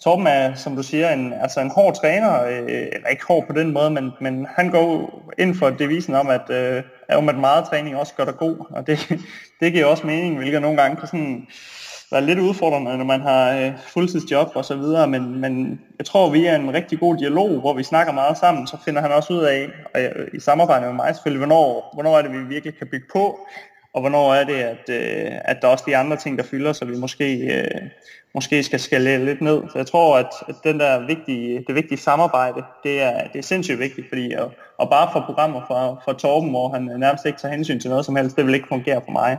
Torben 0.05 0.27
er, 0.27 0.55
som 0.55 0.77
du 0.77 0.83
siger, 0.83 1.11
en, 1.11 1.33
altså 1.33 1.61
en 1.61 1.71
hård 1.71 1.95
træner, 1.95 2.45
øh, 2.45 2.87
eller 2.93 3.09
ikke 3.09 3.27
hård 3.29 3.47
på 3.47 3.53
den 3.53 3.73
måde, 3.73 3.91
men, 3.91 4.11
men 4.21 4.47
han 4.57 4.71
går 4.71 5.23
ind 5.39 5.55
for 5.55 5.71
devisen 5.71 6.15
om, 6.15 6.29
at, 6.29 6.51
øh, 6.51 6.83
om 7.13 7.29
at 7.29 7.39
meget 7.39 7.65
træning 7.65 7.97
også 7.97 8.15
gør 8.15 8.25
dig 8.25 8.37
god, 8.37 8.57
og 8.71 8.87
det, 8.87 8.99
det 9.61 9.73
giver 9.73 9.87
også 9.87 10.07
mening, 10.07 10.39
hvilket 10.39 10.63
nogle 10.63 10.83
gange 10.83 10.97
kan 10.97 11.07
sådan 11.07 11.47
være 12.13 12.27
lidt 12.27 12.39
udfordrende, 12.39 12.99
når 12.99 13.05
man 13.05 13.21
har 13.21 13.53
øh, 13.53 13.73
fuldtidsjob 13.87 14.49
og 14.55 14.65
så 14.65 14.77
videre, 14.77 15.09
men, 15.09 15.41
men 15.41 15.81
jeg 15.99 16.07
tror, 16.07 16.31
vi 16.31 16.47
er 16.47 16.57
en 16.57 16.75
rigtig 16.75 17.01
god 17.01 17.17
dialog, 17.17 17.61
hvor 17.61 17.75
vi 17.75 17.83
snakker 17.83 18.13
meget 18.13 18.39
sammen, 18.39 18.67
så 18.67 18.77
finder 18.85 19.01
han 19.01 19.13
også 19.13 19.33
ud 19.33 19.43
af, 19.43 19.69
og 19.95 20.03
jeg, 20.03 20.13
i 20.35 20.41
samarbejde 20.41 20.87
med 20.87 20.95
mig 20.95 21.15
selvfølgelig, 21.15 21.47
hvornår, 21.47 21.91
hvornår 21.95 22.19
er 22.19 22.23
det, 22.23 22.33
vi 22.33 22.39
virkelig 22.39 22.79
kan 22.79 22.87
bygge 22.87 23.07
på, 23.13 23.47
og 23.95 24.01
hvornår 24.01 24.35
er 24.35 24.45
det, 24.45 24.55
at, 24.55 24.89
øh, 24.89 25.33
at 25.45 25.59
der 25.63 25.69
er 25.69 25.73
også 25.73 25.85
de 25.87 25.97
andre 25.97 26.17
ting, 26.17 26.39
der 26.39 26.45
fylder, 26.45 26.73
så 26.73 26.85
vi 26.85 26.97
måske, 26.97 27.37
øh, 27.37 27.81
måske 28.35 28.63
skal 28.63 28.81
skalere 28.81 29.25
lidt 29.25 29.41
ned. 29.41 29.63
Så 29.73 29.79
jeg 29.79 29.87
tror, 29.87 30.17
at, 30.17 30.29
at 30.49 30.55
den 30.65 30.81
der 30.81 31.07
vigtige, 31.07 31.65
det 31.67 31.75
vigtige 31.75 31.99
samarbejde, 31.99 32.63
det 32.85 33.03
er, 33.03 33.29
det 33.29 33.39
er 33.39 33.43
sindssygt 33.43 33.79
vigtigt, 33.79 34.09
fordi 34.09 34.33
at, 34.33 34.49
og 34.79 34.91
bare 34.91 35.09
for 35.13 35.21
programmer 35.27 35.61
fra, 35.67 35.95
fra 36.05 36.13
Torben, 36.13 36.51
hvor 36.51 36.69
han 36.69 36.83
nærmest 36.83 37.27
ikke 37.27 37.39
tager 37.39 37.55
hensyn 37.55 37.81
til 37.81 37.91
noget 37.91 38.05
som 38.07 38.17
helst, 38.17 38.37
det 38.37 38.47
vil 38.47 38.55
ikke 38.55 38.69
fungere 38.69 39.03
for 39.05 39.13
mig. 39.13 39.39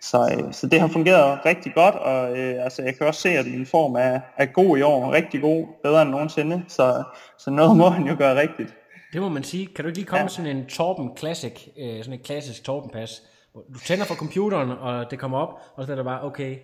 Så, 0.00 0.38
øh, 0.38 0.52
så 0.52 0.66
det 0.66 0.80
har 0.80 0.88
fungeret 0.88 1.38
rigtig 1.46 1.74
godt, 1.74 1.94
og 1.94 2.38
øh, 2.38 2.64
altså, 2.64 2.82
jeg 2.82 2.96
kan 2.96 3.06
også 3.06 3.20
se, 3.20 3.28
at 3.28 3.46
min 3.46 3.66
form 3.66 3.94
er, 3.94 4.20
er 4.36 4.46
god 4.46 4.78
i 4.78 4.82
år, 4.82 5.12
rigtig 5.12 5.40
god, 5.40 5.66
bedre 5.82 6.02
end 6.02 6.10
nogensinde, 6.10 6.62
så, 6.68 7.02
så 7.38 7.50
noget 7.50 7.76
må 7.76 7.88
han 7.88 8.06
jo 8.06 8.14
gøre 8.18 8.40
rigtigt. 8.40 8.74
Det 9.12 9.20
må 9.22 9.28
man 9.28 9.44
sige. 9.44 9.66
Kan 9.66 9.84
du 9.84 9.88
ikke 9.88 9.98
lige 9.98 10.06
komme 10.06 10.22
Ja. 10.22 10.28
sådan 10.28 10.56
en 10.56 10.66
Torben 10.66 11.10
Classic, 11.18 11.68
øh, 11.78 11.98
sådan 11.98 12.12
en 12.12 12.24
klassisk 12.24 12.64
Torben-pas? 12.64 13.22
Hvor 13.52 13.64
Du 13.74 13.78
tænder 13.78 14.04
for 14.04 14.14
computeren, 14.14 14.70
og 14.70 15.10
det 15.10 15.18
kommer 15.18 15.38
op, 15.38 15.60
og 15.76 15.86
så 15.86 15.92
er 15.92 15.96
der 15.96 16.04
bare, 16.04 16.24
okay, 16.24 16.56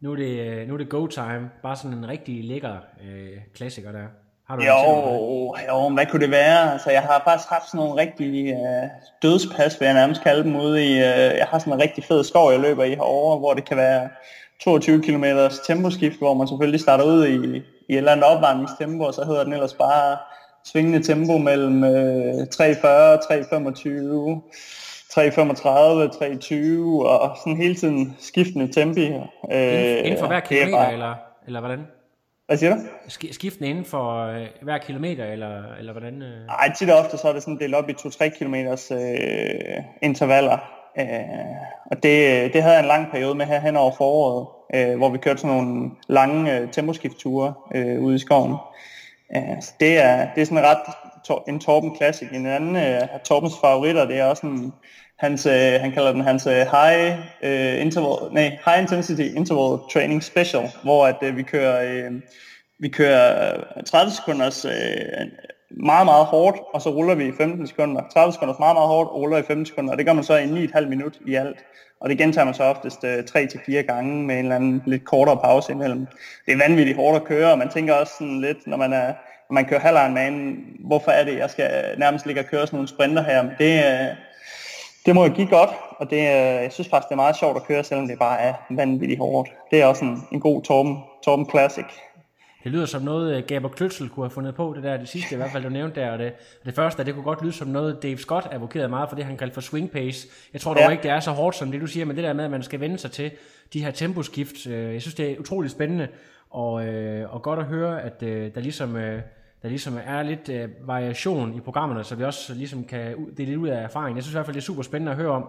nu 0.00 0.12
er 0.12 0.16
det, 0.16 0.40
øh, 0.40 0.68
nu 0.68 0.74
er 0.74 0.78
det 0.78 0.88
go 0.88 1.06
time. 1.06 1.50
Bare 1.62 1.76
sådan 1.76 1.98
en 1.98 2.08
rigtig 2.08 2.44
lækker 2.44 2.76
øh, 3.04 3.38
klassiker 3.54 3.92
der. 3.92 4.06
Har 4.46 4.56
du 4.56 4.62
det? 4.62 4.68
Jo, 4.68 5.54
jo, 5.68 5.88
hvad 5.94 6.06
kunne 6.06 6.22
det 6.22 6.30
være? 6.30 6.72
Altså, 6.72 6.90
jeg 6.90 7.02
har 7.02 7.22
faktisk 7.24 7.48
haft 7.48 7.66
sådan 7.66 7.78
nogle 7.78 8.02
rigtige 8.02 8.52
øh, 8.52 8.88
dødspas, 9.22 9.80
vil 9.80 9.86
jeg 9.86 9.94
nærmest 9.94 10.22
kalde 10.22 10.44
dem, 10.44 10.56
ude 10.56 10.86
i, 10.86 10.92
øh, 10.92 11.36
jeg 11.38 11.46
har 11.50 11.58
sådan 11.58 11.72
en 11.72 11.80
rigtig 11.80 12.04
fed 12.04 12.24
skov, 12.24 12.52
jeg 12.52 12.60
løber 12.60 12.84
i 12.84 12.94
herovre, 12.94 13.38
hvor 13.38 13.54
det 13.54 13.64
kan 13.64 13.76
være 13.76 14.08
22 14.60 15.02
km 15.02 15.24
temposkift, 15.66 16.18
hvor 16.18 16.34
man 16.34 16.48
selvfølgelig 16.48 16.80
starter 16.80 17.04
ud 17.04 17.26
i, 17.26 17.56
i 17.88 17.92
et 17.92 17.96
eller 17.96 18.12
andet 18.12 18.24
opvarmningstempo, 18.24 19.04
og 19.04 19.14
så 19.14 19.24
hedder 19.24 19.44
den 19.44 19.52
ellers 19.52 19.74
bare 19.74 20.16
svingende 20.64 21.02
tempo 21.02 21.38
mellem 21.38 21.84
øh, 21.84 22.46
340, 22.46 23.18
325, 23.18 24.42
335, 25.10 26.08
320, 26.08 27.08
og 27.08 27.36
sådan 27.38 27.56
hele 27.56 27.74
tiden 27.74 28.16
skiftende 28.18 28.72
tempi. 28.72 29.06
Øh, 29.06 29.98
Inden, 30.04 30.18
for 30.18 30.26
hver 30.26 30.36
er 30.36 30.40
kilometer, 30.40 30.78
bare- 30.78 30.92
eller, 30.92 31.14
eller 31.46 31.60
hvordan? 31.60 31.86
Hvad 32.46 32.56
siger 32.56 32.74
du? 32.74 32.80
Sk- 33.08 33.32
Skiftende 33.32 33.70
inden 33.70 33.84
for 33.84 34.26
øh, 34.26 34.46
hver 34.62 34.78
kilometer, 34.78 35.24
eller, 35.24 35.62
eller 35.78 35.92
hvordan? 35.92 36.22
Øh? 36.22 36.46
Ej, 36.48 36.72
tit 36.78 36.90
og 36.90 36.98
ofte 36.98 37.16
så 37.18 37.28
er 37.28 37.32
det 37.32 37.42
sådan 37.42 37.58
delt 37.58 37.74
op 37.74 37.88
i 37.88 37.92
2-3 37.92 38.28
km 38.38 38.54
øh, 38.54 39.84
intervaller. 40.02 40.58
Øh, 41.00 41.06
og 41.90 42.02
det, 42.02 42.52
det 42.52 42.62
havde 42.62 42.74
jeg 42.74 42.82
en 42.82 42.88
lang 42.88 43.10
periode 43.10 43.34
med 43.34 43.46
her 43.46 43.60
hen 43.60 43.76
over 43.76 43.92
foråret, 43.96 44.46
øh, 44.74 44.96
hvor 44.98 45.08
vi 45.08 45.18
kørte 45.18 45.40
sådan 45.40 45.56
nogle 45.56 45.90
lange 46.08 46.58
øh, 46.58 46.68
temposkiftture 46.72 47.54
øh, 47.74 48.00
ude 48.00 48.14
i 48.16 48.18
skoven. 48.18 48.56
Øh, 49.36 49.62
så 49.62 49.72
det 49.80 49.98
er, 49.98 50.26
det 50.34 50.40
er 50.40 50.44
sådan 50.46 50.64
ret 50.64 50.78
en 51.48 51.60
Torben 51.60 51.96
Classic. 51.96 52.28
En 52.32 52.46
anden 52.46 52.76
øh, 52.76 53.02
af 53.02 53.20
Torbens 53.24 53.54
favoritter, 53.60 54.04
det 54.04 54.18
er 54.18 54.24
også 54.24 54.46
en, 54.46 54.72
hans, 55.18 55.46
øh, 55.46 55.80
han 55.80 55.92
kalder 55.92 56.12
den 56.12 56.20
hans 56.20 56.46
øh, 56.46 56.52
high, 56.52 57.18
øh, 57.42 57.80
interval, 57.80 58.32
nej, 58.32 58.58
high 58.64 58.80
intensity 58.80 59.36
interval 59.36 59.78
training 59.92 60.22
special, 60.22 60.70
hvor 60.82 61.06
at, 61.06 61.16
øh, 61.22 61.36
vi 61.36 61.42
kører 61.42 62.06
øh, 62.06 62.12
vi 62.80 62.88
kører 62.88 63.56
øh, 63.76 63.84
30 63.84 64.12
sekunders 64.12 64.64
øh, 64.64 64.70
meget, 65.70 66.06
meget 66.06 66.26
hårdt, 66.26 66.56
og 66.74 66.82
så 66.82 66.90
ruller 66.90 67.14
vi 67.14 67.26
i 67.26 67.32
15 67.32 67.66
sekunder. 67.66 68.02
30 68.12 68.32
sekunder 68.32 68.54
meget, 68.58 68.76
meget 68.76 68.88
hårdt, 68.88 69.10
og 69.10 69.16
ruller 69.16 69.38
i 69.38 69.42
15 69.42 69.66
sekunder. 69.66 69.92
Og 69.92 69.98
det 69.98 70.06
gør 70.06 70.12
man 70.12 70.24
så 70.24 70.36
i 70.36 70.66
9,5 70.66 70.88
minut 70.88 71.18
i 71.26 71.34
alt. 71.34 71.64
Og 72.00 72.08
det 72.08 72.18
gentager 72.18 72.44
man 72.44 72.54
så 72.54 72.64
oftest 72.64 73.04
øh, 73.04 73.18
3-4 73.18 73.72
gange 73.72 74.26
med 74.26 74.34
en 74.34 74.44
eller 74.44 74.56
anden 74.56 74.82
lidt 74.86 75.04
kortere 75.04 75.36
pause 75.36 75.72
imellem. 75.72 76.06
Det 76.46 76.52
er 76.52 76.68
vanvittigt 76.68 76.96
hårdt 76.96 77.16
at 77.16 77.24
køre, 77.24 77.52
og 77.52 77.58
man 77.58 77.68
tænker 77.68 77.94
også 77.94 78.12
sådan 78.18 78.40
lidt, 78.40 78.66
når 78.66 78.76
man, 78.76 78.92
er, 78.92 79.14
når 79.50 79.54
man 79.54 79.64
kører 79.64 79.80
halveren 79.80 80.14
man, 80.14 80.64
hvorfor 80.84 81.10
er 81.10 81.24
det, 81.24 81.36
jeg 81.38 81.50
skal 81.50 81.70
nærmest 81.98 82.26
ligge 82.26 82.40
og 82.40 82.46
køre 82.46 82.66
sådan 82.66 82.76
nogle 82.76 82.88
sprinter 82.88 83.22
her. 83.22 83.42
Men 83.42 83.52
det, 83.58 83.84
øh, 83.84 84.16
det 85.06 85.14
må 85.14 85.26
jo 85.26 85.32
give 85.32 85.46
godt, 85.46 85.70
og 85.98 86.10
det, 86.10 86.16
øh, 86.16 86.62
jeg 86.62 86.72
synes 86.72 86.88
faktisk, 86.88 87.08
det 87.08 87.12
er 87.12 87.16
meget 87.16 87.36
sjovt 87.36 87.56
at 87.56 87.62
køre, 87.66 87.84
selvom 87.84 88.08
det 88.08 88.18
bare 88.18 88.40
er 88.40 88.54
vanvittigt 88.70 89.18
hårdt. 89.18 89.50
Det 89.70 89.80
er 89.82 89.86
også 89.86 90.04
en, 90.04 90.22
en 90.32 90.40
god 90.40 90.62
Torben, 90.62 90.98
Torben 91.24 91.50
Classic. 91.50 91.84
Det 92.64 92.72
lyder 92.72 92.86
som 92.86 93.02
noget, 93.02 93.36
øh, 93.36 93.42
Gaber 93.46 93.68
Kløtsel 93.68 94.08
kunne 94.08 94.24
have 94.26 94.30
fundet 94.30 94.54
på, 94.54 94.72
det 94.76 94.84
der, 94.84 94.96
det 94.96 95.08
sidste 95.08 95.34
i 95.34 95.36
hvert 95.36 95.50
fald, 95.50 95.62
du 95.62 95.68
nævnte 95.68 96.00
der, 96.00 96.10
og 96.10 96.18
det, 96.18 96.32
det 96.64 96.74
første, 96.74 97.04
det 97.04 97.14
kunne 97.14 97.24
godt 97.24 97.42
lyde 97.42 97.52
som 97.52 97.68
noget, 97.68 98.02
Dave 98.02 98.18
Scott 98.18 98.48
advokerede 98.52 98.88
meget 98.88 99.08
for 99.08 99.16
det, 99.16 99.24
han 99.24 99.36
kaldte 99.36 99.54
for 99.54 99.60
swing 99.60 99.90
pace. 99.90 100.28
Jeg 100.52 100.60
tror 100.60 100.74
dog 100.74 100.82
Ja. 100.82 100.88
ikke, 100.90 101.02
det 101.02 101.10
er 101.10 101.20
så 101.20 101.30
hårdt 101.30 101.56
som 101.56 101.72
det, 101.72 101.80
du 101.80 101.86
siger, 101.86 102.06
men 102.06 102.16
det 102.16 102.24
der 102.24 102.32
med, 102.32 102.44
at 102.44 102.50
man 102.50 102.62
skal 102.62 102.80
vende 102.80 102.98
sig 102.98 103.10
til 103.10 103.30
de 103.72 103.84
her 103.84 103.90
temposkift, 103.90 104.66
øh, 104.66 104.92
jeg 104.92 105.02
synes, 105.02 105.14
det 105.14 105.30
er 105.30 105.38
utroligt 105.38 105.72
spændende, 105.72 106.08
og, 106.50 106.86
øh, 106.86 107.34
og 107.34 107.42
godt 107.42 107.58
at 107.58 107.64
høre, 107.64 108.02
at 108.02 108.22
øh, 108.22 108.54
der 108.54 108.60
ligesom, 108.60 108.96
øh, 108.96 109.22
der 109.62 109.68
ligesom 109.68 109.98
er 110.04 110.22
lidt 110.22 110.48
øh, 110.48 110.68
variation 110.82 111.54
i 111.54 111.60
programmerne, 111.60 112.04
så 112.04 112.14
vi 112.14 112.24
også 112.24 112.54
ligesom 112.54 112.84
kan 112.84 113.16
dele 113.36 113.50
lidt 113.50 113.58
ud 113.58 113.68
af 113.68 113.82
erfaring. 113.82 114.16
Jeg 114.16 114.24
synes 114.24 114.34
i 114.34 114.36
hvert 114.36 114.46
fald, 114.46 114.54
det 114.54 114.60
er 114.60 114.64
super 114.64 114.82
spændende 114.82 115.12
at 115.12 115.18
høre 115.18 115.30
om. 115.30 115.48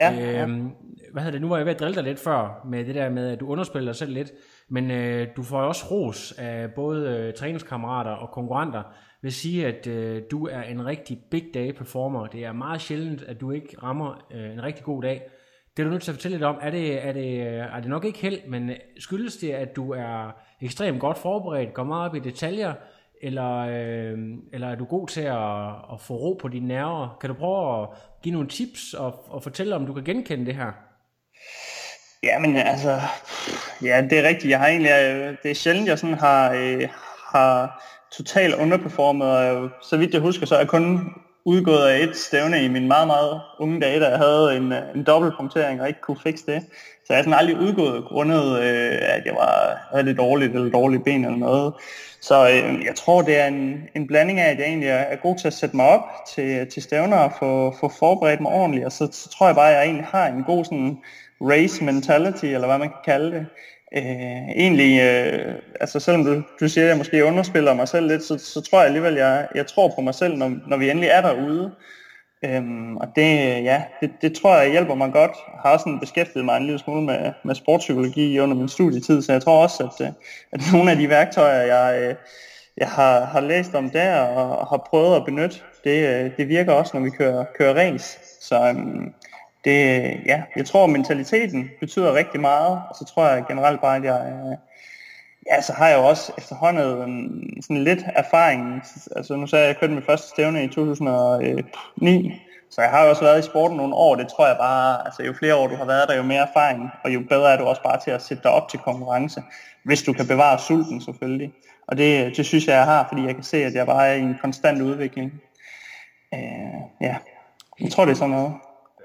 Ja, 0.00 0.10
ja. 0.10 0.42
Øhm, 0.42 0.70
hvad 1.12 1.22
hedder 1.22 1.32
det, 1.32 1.40
nu 1.40 1.48
var 1.48 1.56
jeg 1.56 1.66
ved 1.66 1.74
at 1.74 1.80
drille 1.80 1.94
dig 1.94 2.04
lidt 2.04 2.18
før, 2.18 2.66
med 2.66 2.84
det 2.84 2.94
der 2.94 3.10
med, 3.10 3.28
at 3.28 3.40
du 3.40 3.46
underspiller 3.46 3.92
dig 3.92 3.96
selv 3.96 4.12
lidt, 4.12 4.32
men 4.68 4.90
øh, 4.90 5.28
du 5.36 5.42
får 5.42 5.60
også 5.62 5.84
ros 5.90 6.32
af 6.38 6.70
både 6.70 7.08
øh, 7.08 7.34
træningskammerater 7.34 8.10
og 8.10 8.30
konkurrenter, 8.30 8.82
vil 9.22 9.32
sige, 9.32 9.66
at 9.66 9.86
øh, 9.86 10.22
du 10.30 10.46
er 10.46 10.62
en 10.62 10.86
rigtig 10.86 11.18
big 11.30 11.44
day 11.54 11.72
performer. 11.72 12.26
Det 12.26 12.44
er 12.44 12.52
meget 12.52 12.80
sjældent, 12.80 13.22
at 13.22 13.40
du 13.40 13.50
ikke 13.50 13.76
rammer 13.82 14.26
øh, 14.34 14.52
en 14.52 14.62
rigtig 14.62 14.84
god 14.84 15.02
dag. 15.02 15.22
Det 15.76 15.82
er 15.82 15.86
du 15.86 15.90
nødt 15.90 16.02
til 16.02 16.10
at 16.10 16.14
fortælle 16.14 16.36
lidt 16.36 16.44
om. 16.44 16.58
Er 16.60 16.70
det, 16.70 17.06
er 17.06 17.12
det, 17.12 17.42
er 17.42 17.80
det 17.80 17.88
nok 17.88 18.04
ikke 18.04 18.18
held, 18.18 18.38
men 18.48 18.70
skyldes 18.98 19.36
det, 19.36 19.50
at 19.50 19.76
du 19.76 19.92
er 19.92 20.36
ekstremt 20.60 21.00
godt 21.00 21.18
forberedt, 21.18 21.74
går 21.74 21.84
meget 21.84 22.08
op 22.08 22.16
i 22.16 22.18
detaljer, 22.18 22.74
eller, 23.22 23.58
øh, 23.58 24.18
eller 24.52 24.68
er 24.68 24.74
du 24.74 24.84
god 24.84 25.08
til 25.08 25.20
at, 25.20 25.68
at 25.92 26.00
få 26.00 26.14
ro 26.14 26.38
på 26.42 26.48
dine 26.48 26.68
nerver? 26.68 27.16
Kan 27.20 27.30
du 27.30 27.34
prøve 27.34 27.82
at 27.82 27.88
give 28.22 28.32
nogle 28.32 28.48
tips 28.48 28.94
og, 28.94 29.24
og 29.28 29.42
fortælle, 29.42 29.76
om 29.76 29.86
du 29.86 29.92
kan 29.92 30.04
genkende 30.04 30.46
det 30.46 30.54
her? 30.54 30.72
Ja, 32.22 32.38
men 32.38 32.56
altså, 32.56 33.00
ja, 33.82 34.06
det 34.10 34.18
er 34.18 34.28
rigtigt. 34.28 34.50
Jeg 34.50 34.58
har 34.58 34.66
egentlig, 34.66 34.90
øh, 34.90 35.36
det 35.42 35.50
er 35.50 35.54
sjældent, 35.54 35.88
jeg 35.88 35.98
sådan 35.98 36.18
har, 36.18 36.52
øh, 36.52 36.88
har 37.32 37.82
totalt 38.12 38.54
underperformet, 38.54 39.28
og 39.28 39.70
så 39.82 39.96
vidt 39.96 40.14
jeg 40.14 40.20
husker, 40.20 40.46
så 40.46 40.54
er 40.54 40.58
jeg 40.58 40.68
kun 40.68 41.14
udgået 41.44 41.88
af 41.88 42.02
et 42.02 42.16
stævne 42.16 42.64
i 42.64 42.68
min 42.68 42.88
meget, 42.88 43.06
meget 43.06 43.40
unge 43.58 43.80
dage, 43.80 44.00
da 44.00 44.08
jeg 44.08 44.18
havde 44.18 44.56
en, 44.56 44.72
en 44.94 45.04
dobbeltpunktering 45.04 45.80
og 45.80 45.88
ikke 45.88 46.00
kunne 46.00 46.20
fikse 46.22 46.46
det. 46.46 46.62
Så 47.04 47.12
jeg 47.12 47.18
er 47.18 47.22
sådan 47.22 47.38
aldrig 47.38 47.58
udgået 47.58 48.04
grundet, 48.04 48.58
øh, 48.58 48.98
at 49.02 49.22
jeg 49.26 49.34
var, 49.34 49.86
havde 49.90 50.04
lidt 50.04 50.18
dårligt 50.18 50.54
eller 50.54 50.70
dårligt 50.70 51.04
ben 51.04 51.24
eller 51.24 51.38
noget. 51.38 51.74
Så 52.20 52.48
øh, 52.48 52.84
jeg 52.84 52.94
tror, 52.96 53.22
det 53.22 53.40
er 53.40 53.46
en, 53.46 53.88
en 53.96 54.06
blanding 54.06 54.40
af, 54.40 54.50
at 54.50 54.58
jeg 54.58 54.66
egentlig 54.66 54.88
er, 54.88 54.94
er 54.94 55.16
god 55.16 55.38
til 55.38 55.46
at 55.46 55.54
sætte 55.54 55.76
mig 55.76 55.86
op 55.86 56.04
til, 56.34 56.66
til 56.70 56.82
stævner 56.82 57.16
og 57.16 57.32
få, 57.38 57.74
få 57.80 57.92
forberedt 57.98 58.40
mig 58.40 58.52
ordentligt. 58.52 58.86
Og 58.86 58.92
så, 58.92 59.08
så 59.12 59.28
tror 59.28 59.46
jeg 59.46 59.54
bare, 59.54 59.70
at 59.70 59.76
jeg 59.76 59.84
egentlig 59.84 60.06
har 60.06 60.26
en 60.26 60.44
god 60.44 60.64
sådan, 60.64 60.98
race 61.40 61.84
mentality, 61.84 62.44
eller 62.44 62.66
hvad 62.66 62.78
man 62.78 62.88
kan 62.88 62.98
kalde 63.04 63.30
det. 63.30 63.46
Øh, 63.96 64.48
egentlig, 64.56 65.00
øh, 65.00 65.54
altså 65.80 66.00
selvom 66.00 66.24
du, 66.24 66.42
du 66.60 66.68
siger, 66.68 66.84
at 66.84 66.88
jeg 66.88 66.96
måske 66.96 67.24
underspiller 67.24 67.74
mig 67.74 67.88
selv 67.88 68.08
lidt, 68.08 68.22
så, 68.22 68.38
så 68.38 68.60
tror 68.60 68.78
jeg 68.78 68.86
alligevel, 68.86 69.14
jeg, 69.14 69.48
jeg 69.54 69.66
tror 69.66 69.92
på 69.94 70.00
mig 70.00 70.14
selv, 70.14 70.36
når, 70.36 70.52
når 70.68 70.76
vi 70.76 70.90
endelig 70.90 71.08
er 71.08 71.20
derude. 71.20 71.72
Øhm, 72.44 72.96
og 72.96 73.08
det, 73.16 73.22
ja, 73.64 73.82
det, 74.00 74.10
det 74.22 74.34
tror 74.34 74.56
jeg 74.56 74.70
hjælper 74.70 74.94
mig 74.94 75.12
godt. 75.12 75.30
Jeg 75.30 75.60
har 75.62 75.72
også 75.72 75.82
sådan 75.82 76.00
beskæftiget 76.00 76.44
mig 76.44 76.56
en 76.56 76.62
lille 76.62 76.78
smule 76.78 77.02
med, 77.02 77.32
med 77.44 77.54
sportspsykologi 77.54 78.40
under 78.40 78.56
min 78.56 78.68
studietid, 78.68 79.22
så 79.22 79.32
jeg 79.32 79.42
tror 79.42 79.62
også, 79.62 79.84
at, 79.84 80.06
øh, 80.06 80.12
at 80.52 80.60
nogle 80.72 80.90
af 80.90 80.96
de 80.96 81.08
værktøjer, 81.08 81.62
jeg, 81.62 82.02
øh, 82.02 82.14
jeg 82.76 82.88
har, 82.88 83.24
har 83.24 83.40
læst 83.40 83.74
om 83.74 83.90
der 83.90 84.20
og 84.20 84.66
har 84.66 84.86
prøvet 84.90 85.16
at 85.16 85.24
benytte, 85.24 85.56
det, 85.84 86.08
øh, 86.08 86.30
det 86.36 86.48
virker 86.48 86.72
også, 86.72 86.96
når 86.96 87.04
vi 87.04 87.10
kører, 87.10 87.44
kører 87.58 87.74
race. 87.74 88.18
Så 88.40 88.68
øhm, 88.68 89.14
det, 89.64 90.16
ja, 90.26 90.42
jeg 90.56 90.66
tror, 90.66 90.86
mentaliteten 90.86 91.70
betyder 91.80 92.14
rigtig 92.14 92.40
meget, 92.40 92.82
og 92.90 92.96
så 92.98 93.04
tror 93.04 93.28
jeg 93.28 93.44
generelt 93.48 93.80
bare, 93.80 93.96
at 93.96 94.04
jeg, 94.04 94.32
øh, 94.32 94.56
ja, 95.50 95.60
så 95.60 95.72
har 95.72 95.88
jeg 95.88 95.98
jo 95.98 96.04
også 96.04 96.32
efterhånden 96.38 97.62
sådan 97.62 97.84
lidt 97.84 98.04
erfaring. 98.06 98.82
Altså 99.16 99.36
nu 99.36 99.46
sagde 99.46 99.62
jeg, 99.62 99.70
at 99.70 99.74
jeg 99.74 99.80
kørte 99.80 99.94
mit 99.94 100.06
første 100.06 100.28
stævne 100.28 100.64
i 100.64 100.68
2009, 100.68 102.42
så 102.70 102.82
jeg 102.82 102.90
har 102.90 103.02
jo 103.04 103.10
også 103.10 103.22
været 103.22 103.38
i 103.38 103.48
sporten 103.48 103.76
nogle 103.76 103.94
år. 103.94 104.14
Det 104.14 104.28
tror 104.28 104.46
jeg 104.46 104.56
bare, 104.56 105.04
altså 105.04 105.22
jo 105.22 105.32
flere 105.32 105.54
år 105.54 105.66
du 105.66 105.76
har 105.76 105.84
været 105.84 106.08
der, 106.08 106.16
jo 106.16 106.22
mere 106.22 106.48
erfaring, 106.48 106.90
og 107.04 107.14
jo 107.14 107.22
bedre 107.28 107.52
er 107.52 107.56
du 107.56 107.64
også 107.64 107.82
bare 107.82 108.00
til 108.00 108.10
at 108.10 108.22
sætte 108.22 108.42
dig 108.42 108.50
op 108.50 108.68
til 108.68 108.78
konkurrence, 108.78 109.42
hvis 109.84 110.02
du 110.02 110.12
kan 110.12 110.26
bevare 110.26 110.58
sulten 110.58 111.00
selvfølgelig. 111.00 111.52
Og 111.86 111.98
det, 111.98 112.36
det 112.36 112.46
synes 112.46 112.66
jeg, 112.66 112.74
jeg 112.74 112.84
har, 112.84 113.06
fordi 113.08 113.26
jeg 113.26 113.34
kan 113.34 113.44
se, 113.44 113.64
at 113.64 113.74
jeg 113.74 113.86
bare 113.86 114.08
er 114.08 114.12
i 114.12 114.20
en 114.20 114.38
konstant 114.40 114.82
udvikling. 114.82 115.32
Øh, 116.34 116.80
ja, 117.00 117.16
jeg 117.80 117.90
tror, 117.90 118.04
det 118.04 118.12
er 118.12 118.16
sådan 118.16 118.30
noget. 118.30 118.52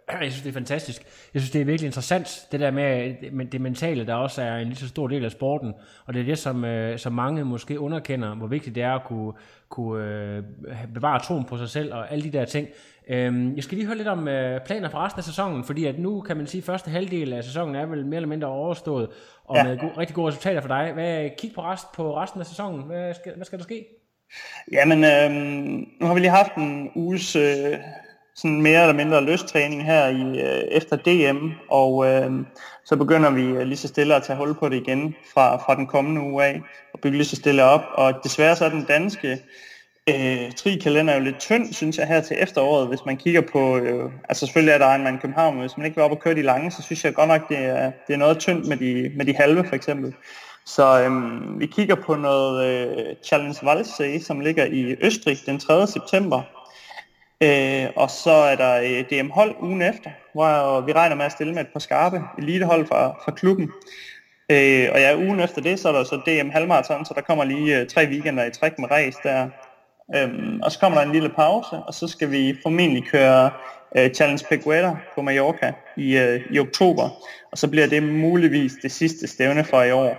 Jeg 0.22 0.32
synes, 0.32 0.42
det 0.42 0.50
er 0.50 0.54
fantastisk. 0.54 1.02
Jeg 1.34 1.42
synes, 1.42 1.52
det 1.52 1.62
er 1.62 1.66
virkelig 1.66 1.86
interessant, 1.86 2.48
det 2.52 2.60
der 2.60 2.72
med, 2.72 3.46
det 3.52 3.62
mentale, 3.62 4.06
der 4.06 4.14
også 4.14 4.42
er 4.42 4.58
en 4.58 4.68
lige 4.68 4.78
så 4.78 4.88
stor 4.88 5.08
del 5.08 5.26
af 5.26 5.32
sporten. 5.32 5.74
Og 6.06 6.14
det 6.14 6.20
er 6.20 6.26
det, 6.26 6.38
som, 6.38 6.66
øh, 6.66 7.00
som 7.00 7.14
mange 7.14 7.46
måske 7.46 7.80
underkender, 7.80 8.36
hvor 8.36 8.48
vigtigt 8.48 8.76
det 8.76 8.84
er 8.84 8.92
at 8.92 9.04
kunne, 9.04 9.34
kunne 9.70 10.04
øh, 10.06 10.44
bevare 10.94 11.20
troen 11.20 11.46
på 11.46 11.58
sig 11.58 11.70
selv 11.70 11.94
og 11.94 12.12
alle 12.12 12.24
de 12.24 12.38
der 12.38 12.46
ting. 12.46 12.68
Øhm, 13.10 13.56
jeg 13.56 13.64
skal 13.64 13.78
lige 13.78 13.88
høre 13.88 13.98
lidt 13.98 14.08
om 14.08 14.28
øh, 14.28 14.62
planer 14.62 14.90
for 14.90 14.98
resten 14.98 15.20
af 15.20 15.24
sæsonen, 15.24 15.64
fordi 15.64 15.86
at 15.86 16.00
nu 16.00 16.22
kan 16.22 16.38
man 16.38 16.48
sige, 16.48 16.60
at 16.60 16.66
første 16.66 16.92
halvdel 16.92 17.34
af 17.34 17.44
sæsonen 17.44 17.76
er 17.76 17.86
vel 17.86 18.06
mere 18.06 18.16
eller 18.16 18.30
mindre 18.30 18.48
overstået, 18.48 19.10
og 19.46 19.56
ja. 19.56 19.64
med 19.64 19.78
go- 19.78 19.92
rigtig 19.98 20.16
gode 20.16 20.28
resultater 20.28 20.62
for 20.62 20.68
dig. 20.68 20.92
Hvad, 20.94 21.30
kig 21.38 21.52
på, 21.56 21.62
rest, 21.62 21.92
på 21.96 22.18
resten 22.18 22.40
af 22.40 22.46
sæsonen. 22.46 22.84
Hvad 22.84 23.14
skal, 23.14 23.36
hvad 23.36 23.46
skal 23.46 23.60
der 23.60 23.64
ske? 23.64 23.86
Jamen, 24.72 25.04
øh, 25.04 25.32
nu 26.02 26.08
har 26.08 26.14
vi 26.14 26.20
lige 26.20 26.32
haft 26.32 26.56
en 26.56 26.92
uges... 26.96 27.36
Øh 27.36 27.78
sådan 28.38 28.62
mere 28.62 28.82
eller 28.82 28.94
mindre 28.94 29.24
løstræning 29.24 29.86
her 29.86 30.08
i, 30.08 30.40
øh, 30.42 30.64
efter 30.72 30.96
DM, 30.96 31.52
og 31.70 32.08
øh, 32.08 32.32
så 32.86 32.96
begynder 32.96 33.30
vi 33.30 33.42
øh, 33.42 33.62
lige 33.62 33.78
så 33.78 33.88
stille 33.88 34.16
at 34.16 34.24
tage 34.24 34.38
hul 34.38 34.54
på 34.54 34.70
det 34.70 34.76
igen 34.76 35.16
fra, 35.34 35.56
fra 35.56 35.76
den 35.76 35.88
kommende 35.88 36.22
uge 36.22 36.46
af, 36.46 36.62
og 36.94 37.00
bygge 37.00 37.18
lige 37.18 37.28
så 37.28 37.36
stille 37.36 37.64
op. 37.64 37.82
Og 37.94 38.14
desværre 38.24 38.56
så 38.56 38.66
er 38.66 38.70
den 38.70 38.84
danske 38.84 39.40
øh, 40.10 40.52
tri-kalender 40.52 41.16
jo 41.16 41.24
lidt 41.24 41.40
tynd, 41.40 41.74
synes 41.74 41.98
jeg, 41.98 42.08
her 42.08 42.22
til 42.22 42.38
efteråret, 42.40 42.88
hvis 42.88 43.06
man 43.06 43.18
kigger 43.18 43.42
på, 43.42 43.78
øh, 43.78 44.12
altså 44.30 44.46
selvfølgelig 44.46 44.74
er 44.74 44.78
der 44.78 44.88
en 44.88 45.04
man 45.04 45.20
København, 45.20 45.56
men 45.56 45.62
hvis 45.62 45.78
man 45.78 45.86
ikke 45.86 45.96
vil 45.96 46.04
op 46.04 46.12
og 46.12 46.20
køre 46.20 46.36
de 46.36 46.42
lange, 46.42 46.72
så 46.72 46.82
synes 46.82 47.06
jeg 47.06 47.14
godt 47.14 47.28
nok, 47.28 47.50
det 47.50 47.58
er, 47.58 47.92
det 48.08 48.14
er 48.14 48.18
noget 48.18 48.40
tyndt 48.40 48.68
med 48.68 48.78
de, 48.78 49.12
med 49.16 49.26
de 49.26 49.36
halve 49.36 49.64
for 49.68 49.76
eksempel. 49.76 50.14
Så 50.66 51.04
øhm, 51.04 51.60
vi 51.60 51.66
kigger 51.66 51.96
på 51.96 52.16
noget 52.16 52.66
øh, 52.66 53.16
Challenge 53.24 53.58
Waldsee, 53.64 54.24
som 54.24 54.40
ligger 54.40 54.66
i 54.66 54.96
Østrig 55.02 55.38
den 55.46 55.60
3. 55.60 55.88
september, 55.88 56.42
Øh, 57.44 57.88
og 57.96 58.10
så 58.10 58.32
er 58.32 58.56
der 58.56 58.82
øh, 58.82 59.06
DM-hold 59.10 59.56
ugen 59.62 59.82
efter, 59.82 60.10
hvor 60.34 60.82
vi 60.82 60.94
regner 60.94 61.16
med 61.16 61.26
at 61.26 61.32
stille 61.32 61.54
med 61.54 61.62
et 61.62 61.74
par 61.74 61.80
skarpe 61.80 62.22
elitehold 62.38 62.88
fra, 62.88 63.08
fra 63.26 63.32
klubben. 63.32 63.72
Øh, 64.52 64.90
og 64.94 65.00
ja, 65.00 65.18
ugen 65.18 65.40
efter 65.40 65.62
det, 65.62 65.80
så 65.80 65.90
er 65.90 65.94
der 65.94 66.04
så 66.04 66.16
DM 66.16 66.50
halvmarathon, 66.50 67.06
så 67.06 67.14
der 67.14 67.22
kommer 67.22 67.44
lige 67.44 67.80
øh, 67.80 67.88
tre 67.88 68.08
weekender 68.08 68.46
i 68.46 68.52
træk 68.52 68.80
med 68.80 68.92
race 68.92 69.20
der. 69.24 69.50
Øhm, 70.16 70.62
og 70.64 70.72
så 70.72 70.80
kommer 70.80 70.98
der 70.98 71.06
en 71.06 71.14
lille 71.14 71.30
pause, 71.30 71.76
og 71.76 71.94
så 71.94 72.08
skal 72.08 72.32
vi 72.32 72.58
formentlig 72.64 73.04
køre 73.04 73.52
øh, 73.98 74.14
Challenge 74.14 74.46
Pegueta 74.50 74.96
på 75.16 75.22
Mallorca 75.22 75.74
i, 75.98 76.18
øh, 76.18 76.42
i 76.52 76.60
oktober. 76.60 77.10
Og 77.52 77.58
så 77.58 77.68
bliver 77.68 77.88
det 77.88 78.04
muligvis 78.04 78.74
det 78.82 78.92
sidste 78.92 79.28
stævne 79.28 79.64
for 79.64 79.84
i 79.84 79.92
år. 79.92 80.18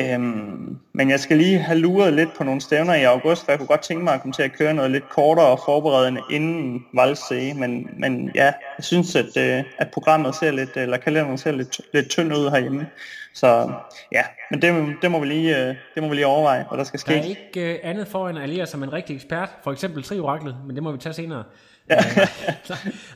Øhm, 0.00 0.78
men 0.92 1.10
jeg 1.10 1.20
skal 1.20 1.36
lige 1.36 1.58
have 1.58 1.78
luret 1.78 2.12
lidt 2.12 2.28
på 2.36 2.44
nogle 2.44 2.60
stævner 2.60 2.94
i 2.94 3.02
august, 3.02 3.44
for 3.44 3.52
jeg 3.52 3.58
kunne 3.58 3.66
godt 3.66 3.80
tænke 3.80 4.04
mig 4.04 4.14
at 4.14 4.20
komme 4.20 4.32
til 4.32 4.42
at 4.42 4.52
køre 4.52 4.74
noget 4.74 4.90
lidt 4.90 5.08
kortere 5.08 5.46
og 5.46 5.60
forberedende 5.64 6.20
inden 6.30 6.84
Valsee. 6.94 7.54
Men, 7.54 7.90
men 7.98 8.30
ja, 8.34 8.44
jeg 8.44 8.84
synes, 8.84 9.16
at, 9.16 9.36
øh, 9.36 9.64
at 9.78 9.90
programmet 9.92 10.34
ser 10.34 10.50
lidt, 10.50 10.76
eller 10.76 10.96
kalenderen 10.96 11.38
ser 11.38 11.52
lidt, 11.52 11.80
lidt 11.92 12.08
tynd 12.08 12.32
ud 12.32 12.50
herhjemme. 12.50 12.86
Så 13.34 13.72
ja, 14.12 14.22
men 14.50 14.62
det, 14.62 14.96
det, 15.02 15.10
må 15.10 15.20
vi 15.20 15.26
lige, 15.26 15.68
øh, 15.68 15.74
det 15.94 16.02
må 16.02 16.08
vi 16.08 16.14
lige 16.14 16.26
overveje, 16.26 16.64
hvad 16.68 16.78
der 16.78 16.84
skal 16.84 17.00
ske. 17.00 17.12
Der 17.12 17.18
er 17.18 17.24
ikke 17.24 17.80
uh, 17.84 17.90
andet 17.90 18.08
for 18.08 18.28
end 18.28 18.60
at 18.60 18.68
som 18.68 18.82
en 18.82 18.92
rigtig 18.92 19.16
ekspert, 19.16 19.48
for 19.64 19.72
eksempel 19.72 20.02
Trioraklet, 20.02 20.56
men 20.66 20.76
det 20.76 20.82
må 20.82 20.92
vi 20.92 20.98
tage 20.98 21.12
senere. 21.12 21.44
Ja. 21.90 21.96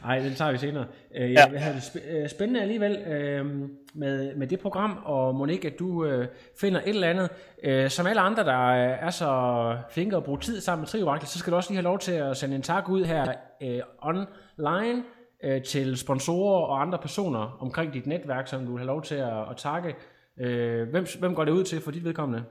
Nej, 0.04 0.18
det 0.18 0.36
tager 0.36 0.52
vi 0.52 0.58
senere. 0.58 0.86
Uh, 1.10 1.32
ja. 1.32 1.46
Jeg 1.52 1.62
havde 1.62 1.74
det 1.74 2.30
spændende 2.30 2.60
alligevel 2.60 2.92
uh, 2.92 3.46
med, 3.94 4.34
med 4.34 4.46
det 4.46 4.60
program, 4.60 4.98
og 5.04 5.34
Monique, 5.34 5.70
at 5.70 5.78
du 5.78 5.86
uh, 5.86 6.24
finder 6.60 6.80
et 6.80 6.88
eller 6.88 7.08
andet. 7.08 7.28
Uh, 7.68 7.90
som 7.90 8.06
alle 8.06 8.20
andre, 8.20 8.44
der 8.44 8.72
er 8.74 9.10
så 9.10 9.76
flinke 9.90 10.16
at 10.16 10.24
bruge 10.24 10.38
tid 10.38 10.60
sammen 10.60 10.80
med 10.80 10.88
Trioraklet, 10.88 11.28
så 11.28 11.38
skal 11.38 11.50
du 11.50 11.56
også 11.56 11.70
lige 11.70 11.76
have 11.76 11.84
lov 11.84 11.98
til 11.98 12.12
at 12.12 12.36
sende 12.36 12.56
en 12.56 12.62
tak 12.62 12.88
ud 12.88 13.04
her 13.04 13.32
uh, 13.60 14.08
online 14.08 15.02
uh, 15.46 15.62
til 15.62 15.96
sponsorer 15.96 16.66
og 16.66 16.82
andre 16.82 16.98
personer 16.98 17.58
omkring 17.60 17.94
dit 17.94 18.06
netværk, 18.06 18.48
som 18.48 18.66
du 18.66 18.70
vil 18.72 18.78
have 18.78 18.86
lov 18.86 19.02
til 19.02 19.14
at, 19.14 19.40
at 19.50 19.56
takke. 19.56 19.94
Uh, 20.36 20.90
hvem, 20.90 21.06
hvem 21.18 21.34
går 21.34 21.44
det 21.44 21.52
ud 21.52 21.64
til 21.64 21.80
for 21.80 21.90
dit 21.90 22.04
vedkommende? 22.04 22.44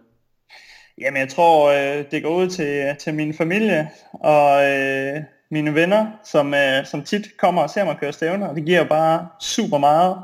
Jamen, 1.01 1.19
jeg 1.19 1.29
tror, 1.29 1.71
øh, 1.71 2.05
det 2.11 2.23
går 2.23 2.35
ud 2.35 2.49
til, 2.49 2.95
til 2.99 3.13
min 3.13 3.33
familie 3.33 3.89
og 4.13 4.63
øh, 4.69 5.23
mine 5.51 5.75
venner, 5.75 6.05
som, 6.23 6.53
øh, 6.53 6.85
som 6.85 7.03
tit 7.03 7.37
kommer 7.37 7.61
og 7.61 7.69
ser 7.69 7.85
mig 7.85 7.97
køre 7.99 8.13
stævner, 8.13 8.47
og 8.47 8.55
det 8.55 8.65
giver 8.65 8.83
bare 8.83 9.27
super 9.39 9.77
meget, 9.77 10.17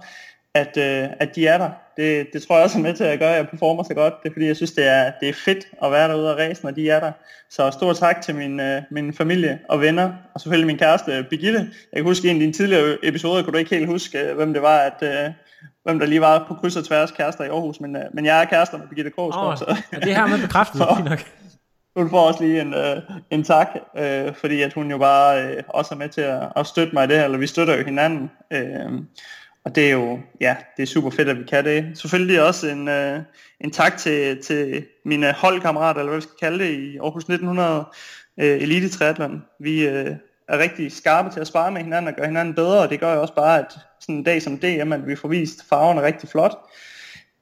at, 0.53 0.77
øh, 0.77 1.09
at 1.19 1.35
de 1.35 1.47
er 1.47 1.57
der. 1.57 1.69
Det, 1.97 2.27
det 2.33 2.43
tror 2.43 2.55
jeg 2.55 2.63
også 2.63 2.77
er 2.77 2.81
med 2.81 2.93
til 2.93 3.03
at 3.03 3.19
gøre, 3.19 3.29
at 3.29 3.37
jeg 3.37 3.47
performer 3.47 3.83
så 3.83 3.93
godt. 3.93 4.13
Det 4.23 4.29
er 4.29 4.33
fordi, 4.33 4.45
jeg 4.45 4.55
synes, 4.55 4.71
det 4.71 4.87
er, 4.87 5.11
det 5.21 5.29
er 5.29 5.33
fedt 5.33 5.67
at 5.83 5.91
være 5.91 6.09
derude 6.09 6.33
og 6.33 6.39
race, 6.39 6.63
når 6.63 6.71
de 6.71 6.89
er 6.89 6.99
der. 6.99 7.11
Så 7.49 7.71
stor 7.71 7.93
tak 7.93 8.21
til 8.21 8.35
min, 8.35 8.59
øh, 8.59 8.81
min 8.91 9.13
familie 9.13 9.59
og 9.69 9.81
venner, 9.81 10.11
og 10.33 10.41
selvfølgelig 10.41 10.67
min 10.67 10.77
kæreste 10.77 11.25
Birgitte. 11.29 11.59
Jeg 11.59 11.95
kan 11.95 12.03
huske 12.03 12.29
en 12.29 12.35
af 12.35 12.39
dine 12.39 12.53
tidligere 12.53 12.97
episoder, 13.03 13.43
kunne 13.43 13.53
du 13.53 13.57
ikke 13.57 13.75
helt 13.75 13.87
huske, 13.87 14.19
øh, 14.19 14.35
hvem 14.35 14.53
det 14.53 14.61
var, 14.61 14.77
at, 14.77 15.03
øh, 15.03 15.31
hvem 15.83 15.99
der 15.99 16.05
lige 16.05 16.21
var 16.21 16.45
på 16.47 16.53
kryds 16.53 16.75
og 16.75 16.85
tværs 16.85 17.11
kærester 17.11 17.43
i 17.43 17.47
Aarhus, 17.47 17.79
men, 17.79 17.95
øh, 17.95 18.03
men 18.13 18.25
jeg 18.25 18.41
er 18.41 18.45
kærester 18.45 18.77
med 18.77 18.87
Birgitte 18.87 19.11
Krogsgaard. 19.11 19.51
Oh, 19.51 19.57
så. 19.57 19.75
Ja, 19.93 19.99
det 19.99 20.15
her 20.15 20.27
med 20.27 20.41
bekræftet, 20.41 20.79
nok. 21.09 21.19
Hun 21.97 22.09
får 22.09 22.27
også 22.27 22.43
lige 22.43 22.61
en, 22.61 22.73
øh, 22.73 23.01
en 23.29 23.43
tak, 23.43 23.67
øh, 23.97 24.33
fordi 24.35 24.61
at 24.61 24.73
hun 24.73 24.91
jo 24.91 24.97
bare 24.97 25.43
øh, 25.43 25.63
også 25.67 25.95
er 25.95 25.97
med 25.97 26.09
til 26.09 26.21
at, 26.21 26.43
at 26.55 26.67
støtte 26.67 26.93
mig 26.93 27.03
i 27.03 27.07
det 27.07 27.17
her, 27.17 27.25
eller 27.25 27.37
vi 27.37 27.47
støtter 27.47 27.77
jo 27.77 27.83
hinanden. 27.83 28.31
Øh, 28.51 28.91
og 29.65 29.75
det 29.75 29.87
er 29.87 29.91
jo, 29.91 30.19
ja, 30.41 30.55
det 30.77 30.83
er 30.83 30.87
super 30.87 31.09
fedt, 31.09 31.29
at 31.29 31.37
vi 31.37 31.43
kan 31.43 31.65
det. 31.65 31.97
Selvfølgelig 31.97 32.43
også 32.43 32.67
en, 32.67 32.87
øh, 32.87 33.19
en 33.59 33.71
tak 33.71 33.97
til, 33.97 34.43
til 34.43 34.85
mine 35.05 35.31
holdkammerater, 35.31 35.99
eller 35.99 36.09
hvad 36.09 36.17
vi 36.17 36.21
skal 36.21 36.47
kalde 36.49 36.63
det, 36.63 36.71
i 36.71 36.97
Aarhus 36.97 37.23
1900 37.23 37.85
øh, 38.37 38.61
Elite 38.61 38.89
Triathlon. 38.89 39.43
Vi 39.59 39.87
øh, 39.87 40.15
er 40.47 40.57
rigtig 40.57 40.91
skarpe 40.91 41.29
til 41.29 41.39
at 41.39 41.47
spare 41.47 41.71
med 41.71 41.81
hinanden 41.81 42.07
og 42.07 42.13
gøre 42.13 42.27
hinanden 42.27 42.55
bedre, 42.55 42.79
og 42.79 42.89
det 42.89 42.99
gør 42.99 43.13
jo 43.13 43.21
også 43.21 43.35
bare, 43.35 43.59
at 43.59 43.79
sådan 43.99 44.15
en 44.15 44.23
dag 44.23 44.41
som 44.41 44.57
DM, 44.57 44.93
at 44.93 45.07
vi 45.07 45.15
får 45.15 45.27
vist 45.27 45.69
farverne 45.69 46.01
rigtig 46.01 46.29
flot. 46.29 46.57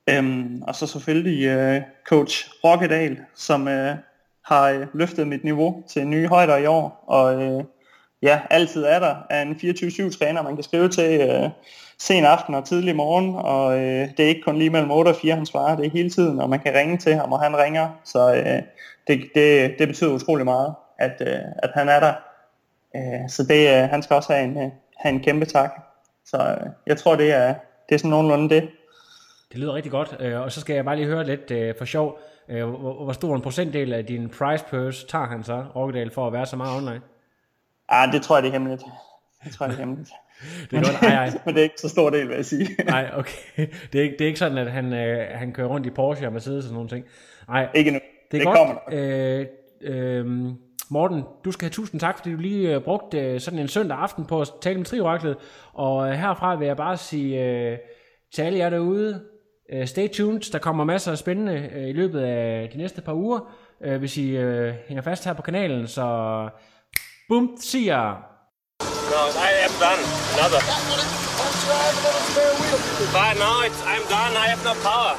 Øhm, 0.10 0.62
og 0.62 0.76
så 0.76 0.88
selvfølgelig 0.88 1.46
øh, 1.46 1.82
coach 2.08 2.50
Rokkedal, 2.64 3.20
som 3.36 3.68
øh, 3.68 3.96
har 4.46 4.70
øh, 4.70 4.88
løftet 4.94 5.28
mit 5.28 5.44
niveau 5.44 5.84
til 5.88 6.08
nye 6.08 6.28
højder 6.28 6.58
i 6.58 6.66
år, 6.66 7.04
og 7.08 7.44
øh, 7.44 7.64
ja, 8.22 8.42
altid 8.50 8.84
er 8.84 9.00
der 9.00 9.16
er 9.30 9.42
en 9.42 9.52
24-7 9.52 10.18
træner, 10.18 10.42
man 10.42 10.56
kan 10.56 10.64
skrive 10.64 10.90
til 10.90 11.22
øh, 11.22 11.50
sen 12.00 12.26
aften 12.26 12.56
og 12.56 12.66
tidlig 12.66 12.96
morgen, 12.96 13.36
og 13.36 13.80
øh, 13.80 14.10
det 14.18 14.20
er 14.20 14.28
ikke 14.28 14.42
kun 14.42 14.58
lige 14.58 14.70
mellem 14.70 14.92
8 14.92 15.10
og 15.10 15.16
4, 15.16 15.36
han 15.36 15.46
svarer, 15.46 15.76
det 15.76 15.86
er 15.86 15.90
hele 15.90 16.10
tiden, 16.10 16.40
og 16.40 16.50
man 16.50 16.60
kan 16.60 16.74
ringe 16.74 16.98
til 16.98 17.16
ham, 17.16 17.32
og 17.32 17.42
han 17.42 17.58
ringer, 17.58 17.90
så 18.04 18.36
øh, 18.36 18.62
det, 19.08 19.30
det, 19.36 19.76
det 19.80 19.88
betyder 19.88 20.14
utrolig 20.14 20.46
meget, 20.46 20.74
at, 21.00 21.22
øh, 21.22 21.40
at 21.64 21.70
han 21.74 21.90
er 21.90 22.00
der. 22.00 22.14
Øh, 22.96 23.30
så 23.30 23.44
det, 23.44 23.70
øh, 23.70 23.90
han 23.90 24.04
skal 24.04 24.16
også 24.16 24.34
have 24.34 24.46
en, 24.46 24.58
øh, 24.58 24.72
have 24.98 25.14
en 25.14 25.24
kæmpe 25.24 25.46
tak. 25.46 25.72
Så 26.26 26.38
øh, 26.38 26.70
jeg 26.88 26.98
tror, 26.98 27.16
det 27.16 27.32
er, 27.32 27.56
det 27.90 27.96
er 27.96 28.00
sådan 28.00 28.10
nogenlunde 28.10 28.56
det. 28.56 28.70
Det 29.52 29.60
lyder 29.60 29.74
rigtig 29.74 29.92
godt, 29.92 30.16
øh, 30.20 30.42
og 30.42 30.52
så 30.52 30.62
skal 30.62 30.76
jeg 30.76 30.86
bare 30.86 30.96
lige 30.96 31.08
høre 31.08 31.26
lidt 31.26 31.52
øh, 31.52 31.76
for 31.78 31.86
sjov, 31.86 32.20
øh, 32.50 32.70
hvor, 32.70 33.04
hvor 33.04 33.14
stor 33.14 33.36
en 33.36 33.42
procentdel 33.42 33.94
af 33.94 34.06
din 34.06 34.30
price 34.30 34.66
purse 34.70 35.08
tager 35.08 35.26
han 35.26 35.44
så, 35.44 35.66
Rokkedal, 35.76 36.12
for 36.12 36.28
at 36.28 36.34
være 36.34 36.46
så 36.46 36.56
meget 36.56 36.78
online? 36.78 37.02
Ah, 37.90 38.14
det 38.14 38.22
tror 38.22 38.36
jeg, 38.36 38.44
det 38.44 38.50
er 38.50 38.54
hemmeligt. 38.54 38.84
Det 39.44 39.54
tror 39.54 39.66
jeg, 39.66 39.72
det 39.72 39.80
er 39.80 39.86
hemmeligt. 39.86 40.10
det 40.72 40.78
er 40.78 40.84
godt, 40.84 41.04
ej, 41.04 41.26
ej. 41.26 41.30
Men 41.46 41.56
det 41.56 41.60
er 41.60 41.64
ikke 41.64 41.82
så 41.82 41.90
stor 41.90 42.10
del, 42.10 42.28
vil 42.28 42.36
jeg 42.36 42.46
sige. 42.46 42.70
Nej, 42.86 43.12
okay. 43.14 43.68
Det 43.94 44.00
er, 44.00 44.04
ikke, 44.04 44.16
det 44.18 44.22
er 44.22 44.28
ikke 44.28 44.40
sådan, 44.40 44.58
at 44.58 44.72
han, 44.72 44.94
øh, 44.94 45.28
han 45.32 45.54
kører 45.54 45.68
rundt 45.68 45.88
i 45.88 45.90
Porsche 45.90 46.28
og 46.28 46.34
Mercedes 46.34 46.58
og 46.58 46.64
sådan 46.64 46.74
nogle 46.74 46.90
ting. 46.90 47.06
Nej, 47.48 47.70
ikke 47.74 47.92
nu. 47.92 48.00
Det 48.32 48.38
er 48.38 48.44
det 48.44 48.46
godt. 48.46 48.58
kommer 48.58 48.76
Øh, 48.92 49.46
øh, 49.82 50.56
Morten, 50.90 51.24
du 51.46 51.52
skal 51.52 51.66
have 51.66 51.72
tusind 51.72 52.00
tak, 52.00 52.18
fordi 52.18 52.32
du 52.32 52.38
lige 52.38 52.76
øh, 52.76 52.82
brugte 52.82 53.20
øh, 53.20 53.40
sådan 53.40 53.60
en 53.60 53.68
søndag 53.68 53.98
aften 53.98 54.26
på 54.26 54.42
at 54.42 54.52
tale 54.62 54.78
med 54.78 54.86
Trioraklet. 54.86 55.38
Og 55.74 56.10
øh, 56.10 56.14
herfra 56.14 56.56
vil 56.56 56.68
jeg 56.68 56.78
bare 56.78 56.98
sige 56.98 57.44
øh, 57.44 57.78
til 58.34 58.42
alle 58.42 58.58
jer 58.58 58.70
derude, 58.70 59.22
øh, 59.74 59.88
stay 59.88 60.08
tuned. 60.08 60.52
Der 60.52 60.60
kommer 60.60 60.84
masser 60.84 61.12
af 61.12 61.18
spændende 61.18 61.70
øh, 61.76 61.90
i 61.90 61.94
løbet 61.94 62.22
af 62.22 62.70
de 62.74 62.78
næste 62.78 63.02
par 63.02 63.14
uger, 63.14 63.40
øh, 63.84 63.98
hvis 64.00 64.18
I 64.18 64.30
øh, 64.38 64.74
hænger 64.88 65.02
fast 65.02 65.26
her 65.26 65.34
på 65.34 65.42
kanalen. 65.42 65.88
Så 65.88 66.50
bum, 67.30 67.58
siger 67.62 68.16
No, 69.12 69.22
I 69.50 69.52
am 69.68 69.74
done. 69.84 70.04
Another. 70.34 70.62
But 73.16 73.34
no, 73.44 73.52
it's, 73.68 73.82
I'm 73.94 74.04
done. 74.10 74.34
I 74.44 74.48
have 74.52 74.64
no 74.64 74.74
power. 74.84 75.16